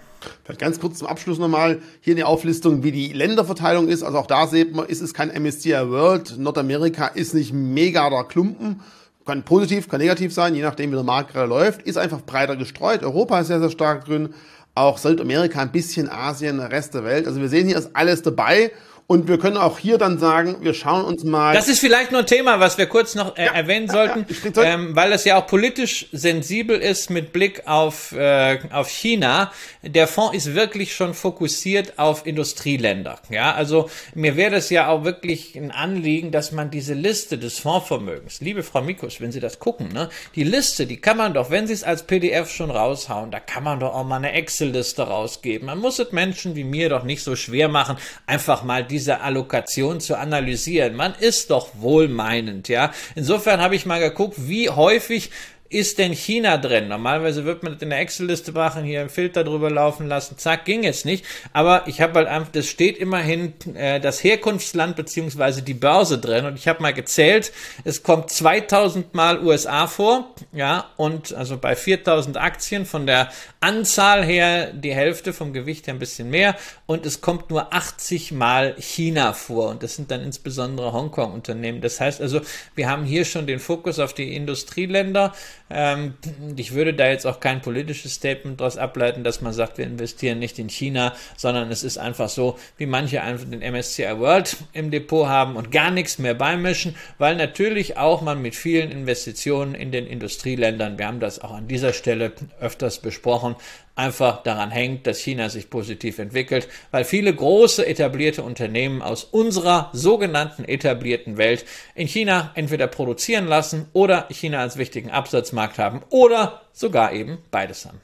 Vielleicht 0.42 0.60
ganz 0.60 0.80
kurz 0.80 0.98
zum 0.98 1.06
Abschluss 1.06 1.38
nochmal 1.38 1.80
hier 2.00 2.14
eine 2.14 2.26
Auflistung, 2.26 2.82
wie 2.82 2.90
die 2.90 3.12
Länderverteilung 3.12 3.86
ist. 3.88 4.02
Also 4.02 4.18
auch 4.18 4.26
da 4.26 4.48
sieht 4.48 4.74
man, 4.74 4.86
ist 4.86 5.00
es 5.00 5.14
kein 5.14 5.28
MSCI 5.30 5.88
World. 5.88 6.36
Nordamerika 6.38 7.06
ist 7.06 7.34
nicht 7.34 7.52
mega 7.52 8.10
der 8.10 8.24
Klumpen, 8.24 8.80
kann 9.28 9.42
positiv, 9.42 9.90
kann 9.90 10.00
negativ 10.00 10.32
sein, 10.32 10.54
je 10.54 10.62
nachdem, 10.62 10.90
wie 10.90 10.94
der 10.94 11.04
Markt 11.04 11.34
gerade 11.34 11.48
läuft. 11.48 11.82
Ist 11.82 11.98
einfach 11.98 12.22
breiter 12.22 12.56
gestreut. 12.56 13.02
Europa 13.02 13.40
ist 13.40 13.48
sehr, 13.48 13.60
sehr 13.60 13.68
stark 13.68 14.06
drin. 14.06 14.30
Auch 14.74 14.96
Südamerika, 14.96 15.60
ein 15.60 15.70
bisschen 15.70 16.08
Asien, 16.08 16.56
der 16.56 16.72
Rest 16.72 16.94
der 16.94 17.04
Welt. 17.04 17.26
Also 17.26 17.38
wir 17.38 17.50
sehen 17.50 17.66
hier 17.66 17.76
ist 17.76 17.90
alles 17.92 18.22
dabei. 18.22 18.72
Und 19.10 19.26
wir 19.26 19.38
können 19.38 19.56
auch 19.56 19.78
hier 19.78 19.96
dann 19.96 20.18
sagen, 20.18 20.58
wir 20.60 20.74
schauen 20.74 21.02
uns 21.02 21.24
mal. 21.24 21.54
Das 21.54 21.66
ist 21.66 21.80
vielleicht 21.80 22.12
nur 22.12 22.20
ein 22.20 22.26
Thema, 22.26 22.60
was 22.60 22.76
wir 22.76 22.84
kurz 22.84 23.14
noch 23.14 23.38
äh, 23.38 23.46
ja, 23.46 23.52
erwähnen 23.52 23.88
sollten, 23.88 24.26
ja, 24.54 24.62
ja, 24.62 24.74
ähm, 24.74 24.94
weil 24.94 25.12
es 25.12 25.24
ja 25.24 25.40
auch 25.40 25.46
politisch 25.46 26.08
sensibel 26.12 26.76
ist 26.78 27.08
mit 27.08 27.32
Blick 27.32 27.66
auf, 27.66 28.12
äh, 28.12 28.58
auf 28.70 28.90
China. 28.90 29.50
Der 29.82 30.08
Fonds 30.08 30.36
ist 30.36 30.54
wirklich 30.54 30.94
schon 30.94 31.14
fokussiert 31.14 31.98
auf 31.98 32.26
Industrieländer. 32.26 33.18
Ja, 33.30 33.54
also 33.54 33.88
mir 34.14 34.36
wäre 34.36 34.50
das 34.50 34.68
ja 34.68 34.88
auch 34.88 35.04
wirklich 35.04 35.56
ein 35.56 35.70
Anliegen, 35.70 36.30
dass 36.30 36.52
man 36.52 36.70
diese 36.70 36.92
Liste 36.92 37.38
des 37.38 37.60
Fondsvermögens, 37.60 38.42
liebe 38.42 38.62
Frau 38.62 38.82
Mikus, 38.82 39.22
wenn 39.22 39.32
Sie 39.32 39.40
das 39.40 39.58
gucken, 39.58 39.88
ne, 39.88 40.10
die 40.34 40.44
Liste, 40.44 40.84
die 40.84 41.00
kann 41.00 41.16
man 41.16 41.32
doch, 41.32 41.48
wenn 41.50 41.66
Sie 41.66 41.72
es 41.72 41.82
als 41.82 42.02
PDF 42.02 42.50
schon 42.50 42.70
raushauen, 42.70 43.30
da 43.30 43.40
kann 43.40 43.64
man 43.64 43.80
doch 43.80 43.94
auch 43.94 44.04
mal 44.04 44.16
eine 44.16 44.32
Excel-Liste 44.32 45.04
rausgeben. 45.04 45.64
Man 45.64 45.78
muss 45.78 45.98
es 45.98 46.12
Menschen 46.12 46.56
wie 46.56 46.64
mir 46.64 46.90
doch 46.90 47.04
nicht 47.04 47.24
so 47.24 47.36
schwer 47.36 47.68
machen, 47.68 47.96
einfach 48.26 48.64
mal 48.64 48.84
die 48.84 48.97
diese 48.98 49.20
Allokation 49.20 50.00
zu 50.00 50.18
analysieren. 50.18 50.96
Man 50.96 51.14
ist 51.14 51.50
doch 51.50 51.68
wohlmeinend, 51.74 52.68
ja. 52.68 52.92
Insofern 53.14 53.60
habe 53.60 53.76
ich 53.76 53.86
mal 53.86 54.00
geguckt, 54.00 54.34
wie 54.48 54.70
häufig 54.70 55.30
ist 55.70 55.98
denn 55.98 56.12
China 56.12 56.56
drin? 56.56 56.88
Normalerweise 56.88 57.44
wird 57.44 57.62
man 57.62 57.74
das 57.74 57.82
in 57.82 57.90
der 57.90 58.00
Excel-Liste 58.00 58.52
machen, 58.52 58.84
hier 58.84 59.00
einen 59.00 59.10
Filter 59.10 59.44
drüber 59.44 59.70
laufen 59.70 60.08
lassen, 60.08 60.38
zack, 60.38 60.64
ging 60.64 60.82
jetzt 60.82 61.04
nicht. 61.04 61.24
Aber 61.52 61.86
ich 61.86 62.00
habe 62.00 62.14
halt 62.14 62.28
einfach, 62.28 62.50
das 62.52 62.68
steht 62.68 62.96
immerhin 62.98 63.52
äh, 63.74 64.00
das 64.00 64.24
Herkunftsland 64.24 64.96
beziehungsweise 64.96 65.62
die 65.62 65.74
Börse 65.74 66.18
drin 66.18 66.46
und 66.46 66.58
ich 66.58 66.68
habe 66.68 66.82
mal 66.82 66.94
gezählt, 66.94 67.52
es 67.84 68.02
kommt 68.02 68.30
2000 68.30 69.14
Mal 69.14 69.44
USA 69.44 69.86
vor, 69.86 70.34
ja, 70.52 70.90
und 70.96 71.34
also 71.34 71.58
bei 71.58 71.76
4000 71.76 72.36
Aktien 72.36 72.86
von 72.86 73.06
der 73.06 73.30
Anzahl 73.60 74.24
her 74.24 74.72
die 74.72 74.94
Hälfte, 74.94 75.32
vom 75.32 75.52
Gewicht 75.52 75.86
her 75.86 75.94
ein 75.94 75.98
bisschen 75.98 76.30
mehr 76.30 76.56
und 76.86 77.04
es 77.04 77.20
kommt 77.20 77.50
nur 77.50 77.74
80 77.74 78.32
Mal 78.32 78.74
China 78.78 79.32
vor 79.32 79.68
und 79.68 79.82
das 79.82 79.96
sind 79.96 80.10
dann 80.10 80.22
insbesondere 80.22 80.92
Hongkong-Unternehmen. 80.92 81.80
Das 81.80 82.00
heißt 82.00 82.20
also, 82.20 82.40
wir 82.74 82.88
haben 82.88 83.04
hier 83.04 83.24
schon 83.24 83.46
den 83.46 83.58
Fokus 83.58 83.98
auf 83.98 84.14
die 84.14 84.34
Industrieländer, 84.34 85.34
ähm, 85.70 86.14
ich 86.56 86.72
würde 86.72 86.94
da 86.94 87.08
jetzt 87.08 87.26
auch 87.26 87.40
kein 87.40 87.60
politisches 87.60 88.14
Statement 88.14 88.60
daraus 88.60 88.78
ableiten, 88.78 89.24
dass 89.24 89.40
man 89.40 89.52
sagt, 89.52 89.78
wir 89.78 89.84
investieren 89.84 90.38
nicht 90.38 90.58
in 90.58 90.68
China, 90.68 91.14
sondern 91.36 91.70
es 91.70 91.82
ist 91.82 91.98
einfach 91.98 92.28
so, 92.28 92.58
wie 92.76 92.86
manche 92.86 93.22
einfach 93.22 93.46
den 93.48 93.60
MSCI 93.60 94.18
World 94.18 94.56
im 94.72 94.90
Depot 94.90 95.28
haben 95.28 95.56
und 95.56 95.70
gar 95.70 95.90
nichts 95.90 96.18
mehr 96.18 96.34
beimischen, 96.34 96.94
weil 97.18 97.36
natürlich 97.36 97.96
auch 97.96 98.22
man 98.22 98.40
mit 98.40 98.54
vielen 98.54 98.90
Investitionen 98.90 99.74
in 99.74 99.92
den 99.92 100.06
Industrieländern, 100.06 100.98
wir 100.98 101.06
haben 101.06 101.20
das 101.20 101.40
auch 101.40 101.52
an 101.52 101.68
dieser 101.68 101.92
Stelle 101.92 102.32
öfters 102.60 103.00
besprochen, 103.00 103.56
einfach 103.98 104.42
daran 104.42 104.70
hängt, 104.70 105.06
dass 105.06 105.18
China 105.18 105.48
sich 105.48 105.70
positiv 105.70 106.18
entwickelt, 106.18 106.68
weil 106.90 107.04
viele 107.04 107.34
große 107.34 107.86
etablierte 107.86 108.42
Unternehmen 108.42 109.02
aus 109.02 109.24
unserer 109.24 109.90
sogenannten 109.92 110.64
etablierten 110.64 111.36
Welt 111.36 111.64
in 111.94 112.06
China 112.06 112.52
entweder 112.54 112.86
produzieren 112.86 113.46
lassen 113.46 113.86
oder 113.92 114.26
China 114.30 114.60
als 114.60 114.78
wichtigen 114.78 115.10
Absatzmarkt 115.10 115.78
haben 115.78 116.02
oder 116.10 116.62
sogar 116.72 117.12
eben 117.12 117.38
beides 117.50 117.86
haben. 117.86 118.00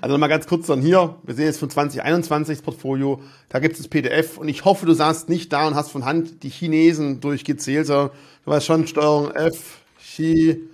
Also 0.00 0.12
nochmal 0.12 0.28
ganz 0.28 0.46
kurz 0.46 0.66
dann 0.66 0.80
hier, 0.80 1.16
wir 1.24 1.34
sehen 1.34 1.46
jetzt 1.46 1.58
von 1.58 1.70
2021 1.70 2.58
das 2.58 2.62
Portfolio, 2.62 3.20
da 3.48 3.58
gibt 3.58 3.74
es 3.74 3.80
das 3.80 3.88
PDF 3.88 4.38
und 4.38 4.48
ich 4.48 4.64
hoffe, 4.64 4.86
du 4.86 4.92
saßt 4.92 5.28
nicht 5.28 5.52
da 5.52 5.66
und 5.66 5.74
hast 5.74 5.90
von 5.90 6.04
Hand 6.04 6.42
die 6.42 6.50
Chinesen 6.50 7.20
durchgezählt, 7.20 7.86
sondern 7.86 8.10
du 8.44 8.50
weißt 8.50 8.66
schon 8.66 8.86
Steuerung 8.86 9.32
F, 9.32 9.78
Xi, 9.98 10.68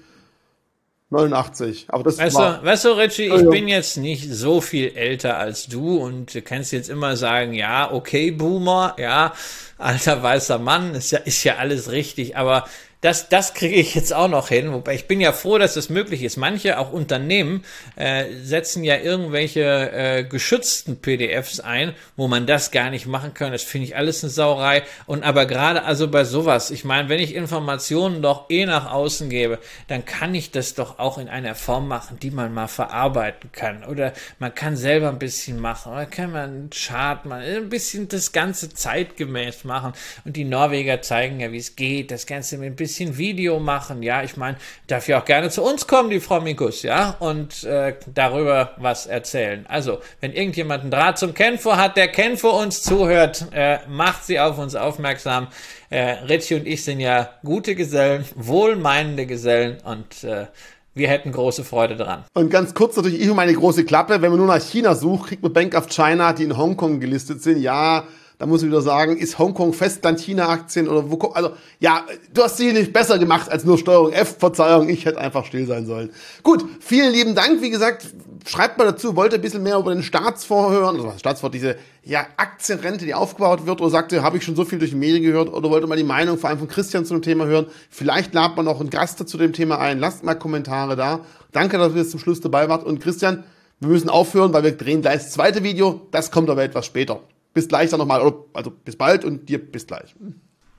89. 1.10 1.86
Aber 1.88 2.04
das 2.04 2.18
weißt, 2.18 2.36
war, 2.36 2.58
du, 2.58 2.64
weißt 2.66 2.84
du, 2.84 2.88
Richie, 2.90 3.34
ich 3.34 3.48
bin 3.50 3.66
jetzt 3.68 3.96
nicht 3.96 4.32
so 4.32 4.60
viel 4.60 4.92
älter 4.94 5.38
als 5.38 5.66
du 5.66 5.98
und 5.98 6.34
du 6.34 6.42
kannst 6.42 6.72
jetzt 6.72 6.88
immer 6.88 7.16
sagen, 7.16 7.52
ja, 7.52 7.92
okay, 7.92 8.30
Boomer, 8.30 8.94
ja, 8.98 9.34
alter 9.76 10.22
weißer 10.22 10.58
Mann, 10.58 10.94
ist 10.94 11.10
ja, 11.10 11.18
ist 11.18 11.42
ja 11.42 11.56
alles 11.56 11.90
richtig, 11.90 12.36
aber 12.36 12.64
das, 13.00 13.30
das 13.30 13.54
kriege 13.54 13.76
ich 13.76 13.94
jetzt 13.94 14.12
auch 14.12 14.28
noch 14.28 14.48
hin. 14.48 14.72
Wobei 14.72 14.94
ich 14.94 15.06
bin 15.06 15.20
ja 15.20 15.32
froh, 15.32 15.56
dass 15.56 15.74
das 15.74 15.88
möglich 15.88 16.22
ist. 16.22 16.36
Manche, 16.36 16.78
auch 16.78 16.92
Unternehmen, 16.92 17.64
äh, 17.96 18.24
setzen 18.42 18.84
ja 18.84 18.98
irgendwelche 18.98 19.90
äh, 19.92 20.24
geschützten 20.24 21.00
PDFs 21.00 21.60
ein, 21.60 21.94
wo 22.16 22.28
man 22.28 22.46
das 22.46 22.70
gar 22.70 22.90
nicht 22.90 23.06
machen 23.06 23.32
kann. 23.32 23.52
Das 23.52 23.62
finde 23.62 23.86
ich 23.86 23.96
alles 23.96 24.22
eine 24.22 24.30
Sauerei. 24.30 24.82
Und 25.06 25.22
aber 25.24 25.46
gerade 25.46 25.84
also 25.84 26.08
bei 26.08 26.24
sowas, 26.24 26.70
ich 26.70 26.84
meine, 26.84 27.08
wenn 27.08 27.20
ich 27.20 27.34
Informationen 27.34 28.20
doch 28.20 28.50
eh 28.50 28.66
nach 28.66 28.92
außen 28.92 29.30
gebe, 29.30 29.60
dann 29.88 30.04
kann 30.04 30.34
ich 30.34 30.50
das 30.50 30.74
doch 30.74 30.98
auch 30.98 31.16
in 31.16 31.30
einer 31.30 31.54
Form 31.54 31.88
machen, 31.88 32.18
die 32.20 32.30
man 32.30 32.52
mal 32.52 32.68
verarbeiten 32.68 33.50
kann. 33.52 33.82
Oder 33.84 34.12
man 34.38 34.54
kann 34.54 34.76
selber 34.76 35.08
ein 35.08 35.18
bisschen 35.18 35.58
machen. 35.58 35.92
Oder 35.92 36.04
kann 36.04 36.32
man 36.32 36.50
einen 36.50 36.70
Chart 36.70 37.24
mal 37.24 37.40
ein 37.40 37.70
bisschen 37.70 38.08
das 38.08 38.32
Ganze 38.32 38.74
zeitgemäß 38.74 39.64
machen. 39.64 39.94
Und 40.26 40.36
die 40.36 40.44
Norweger 40.44 41.00
zeigen 41.00 41.40
ja, 41.40 41.50
wie 41.50 41.56
es 41.56 41.76
geht. 41.76 42.10
Das 42.10 42.26
Ganze 42.26 42.58
mit 42.58 42.66
ein 42.66 42.76
bisschen 42.76 42.89
Video 42.98 43.60
machen. 43.60 44.02
Ja, 44.02 44.22
ich 44.22 44.36
meine, 44.36 44.56
darf 44.86 45.08
ja 45.08 45.20
auch 45.20 45.24
gerne 45.24 45.50
zu 45.50 45.62
uns 45.62 45.86
kommen, 45.86 46.10
die 46.10 46.20
Frau 46.20 46.40
Mikus, 46.40 46.82
ja, 46.82 47.16
und 47.18 47.64
äh, 47.64 47.94
darüber 48.14 48.72
was 48.78 49.06
erzählen. 49.06 49.64
Also, 49.68 49.98
wenn 50.20 50.32
irgendjemand 50.32 50.82
einen 50.82 50.90
Draht 50.90 51.18
zum 51.18 51.34
Kenfo 51.34 51.76
hat, 51.76 51.96
der 51.96 52.08
Kenfo 52.08 52.50
uns 52.50 52.82
zuhört, 52.82 53.46
äh, 53.52 53.78
macht 53.88 54.24
sie 54.24 54.40
auf 54.40 54.58
uns 54.58 54.74
aufmerksam. 54.74 55.48
Äh, 55.90 56.12
Ritchie 56.28 56.54
und 56.54 56.66
ich 56.66 56.84
sind 56.84 57.00
ja 57.00 57.30
gute 57.44 57.74
Gesellen, 57.74 58.24
wohlmeinende 58.34 59.26
Gesellen 59.26 59.78
und 59.84 60.24
äh, 60.24 60.46
wir 60.94 61.08
hätten 61.08 61.32
große 61.32 61.64
Freude 61.64 61.96
dran. 61.96 62.24
Und 62.34 62.50
ganz 62.50 62.74
kurz 62.74 62.96
natürlich, 62.96 63.20
ich 63.20 63.30
und 63.30 63.36
meine 63.36 63.54
große 63.54 63.84
Klappe, 63.84 64.20
wenn 64.20 64.30
man 64.30 64.38
nur 64.38 64.46
nach 64.46 64.60
China 64.60 64.94
sucht, 64.94 65.28
kriegt 65.28 65.42
man 65.42 65.52
Bank 65.52 65.74
of 65.74 65.88
China, 65.88 66.32
die 66.32 66.44
in 66.44 66.56
Hongkong 66.56 67.00
gelistet 67.00 67.42
sind. 67.42 67.60
Ja, 67.60 68.04
da 68.40 68.46
muss 68.46 68.62
ich 68.62 68.68
wieder 68.68 68.80
sagen, 68.80 69.18
ist 69.18 69.38
Hongkong 69.38 69.74
Festland 69.74 70.18
China 70.18 70.48
Aktien 70.48 70.88
oder 70.88 71.10
wo 71.10 71.18
also 71.34 71.50
ja, 71.78 72.06
du 72.32 72.42
hast 72.42 72.56
sie 72.56 72.72
nicht 72.72 72.90
besser 72.90 73.18
gemacht 73.18 73.52
als 73.52 73.64
nur 73.64 73.76
Steuerung 73.76 74.12
F, 74.12 74.36
Verzeihung, 74.38 74.88
ich 74.88 75.04
hätte 75.04 75.18
einfach 75.18 75.44
still 75.44 75.66
sein 75.66 75.84
sollen. 75.84 76.08
Gut, 76.42 76.64
vielen 76.80 77.12
lieben 77.12 77.34
Dank, 77.34 77.60
wie 77.60 77.68
gesagt, 77.68 78.06
schreibt 78.46 78.78
mal 78.78 78.86
dazu, 78.86 79.14
wollt 79.14 79.34
ihr 79.34 79.38
ein 79.38 79.42
bisschen 79.42 79.62
mehr 79.62 79.76
über 79.76 79.92
den 79.92 80.02
Staatsfonds 80.02 80.70
hören, 80.70 80.96
also 80.96 81.12
Staatsfonds, 81.18 81.52
diese 81.52 81.76
ja, 82.02 82.26
Aktienrente, 82.38 83.04
die 83.04 83.12
aufgebaut 83.12 83.66
wird, 83.66 83.82
oder 83.82 83.90
sagt 83.90 84.10
ihr, 84.12 84.22
habe 84.22 84.38
ich 84.38 84.42
schon 84.42 84.56
so 84.56 84.64
viel 84.64 84.78
durch 84.78 84.92
die 84.92 84.96
Medien 84.96 85.22
gehört, 85.22 85.52
oder 85.52 85.68
wollt 85.68 85.84
ihr 85.84 85.86
mal 85.86 85.96
die 85.96 86.02
Meinung 86.02 86.38
vor 86.38 86.48
allem 86.48 86.60
von 86.60 86.68
Christian 86.68 87.04
zu 87.04 87.12
dem 87.12 87.20
Thema 87.20 87.44
hören, 87.44 87.66
vielleicht 87.90 88.32
ladet 88.32 88.56
man 88.56 88.64
noch 88.64 88.80
einen 88.80 88.88
Gast 88.88 89.28
zu 89.28 89.36
dem 89.36 89.52
Thema 89.52 89.80
ein, 89.80 89.98
lasst 89.98 90.24
mal 90.24 90.34
Kommentare 90.34 90.96
da. 90.96 91.20
Danke, 91.52 91.76
dass 91.76 91.94
ihr 91.94 92.08
zum 92.08 92.18
Schluss 92.18 92.40
dabei 92.40 92.70
wart. 92.70 92.84
Und 92.84 93.00
Christian, 93.00 93.44
wir 93.80 93.90
müssen 93.90 94.08
aufhören, 94.08 94.54
weil 94.54 94.62
wir 94.62 94.72
drehen 94.72 95.02
gleich 95.02 95.18
das 95.18 95.32
zweite 95.32 95.62
Video, 95.62 96.06
das 96.10 96.30
kommt 96.30 96.48
aber 96.48 96.62
etwas 96.62 96.86
später 96.86 97.20
bis 97.52 97.68
gleich 97.68 97.90
dann 97.90 97.98
nochmal. 97.98 98.32
Also 98.52 98.70
bis 98.70 98.96
bald 98.96 99.24
und 99.24 99.48
dir 99.48 99.58
bis 99.58 99.84
gleich. 99.86 100.14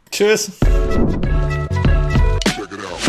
Tschüss. 0.10 0.52
Check 0.60 0.72
it 2.72 2.86
out. 2.86 3.02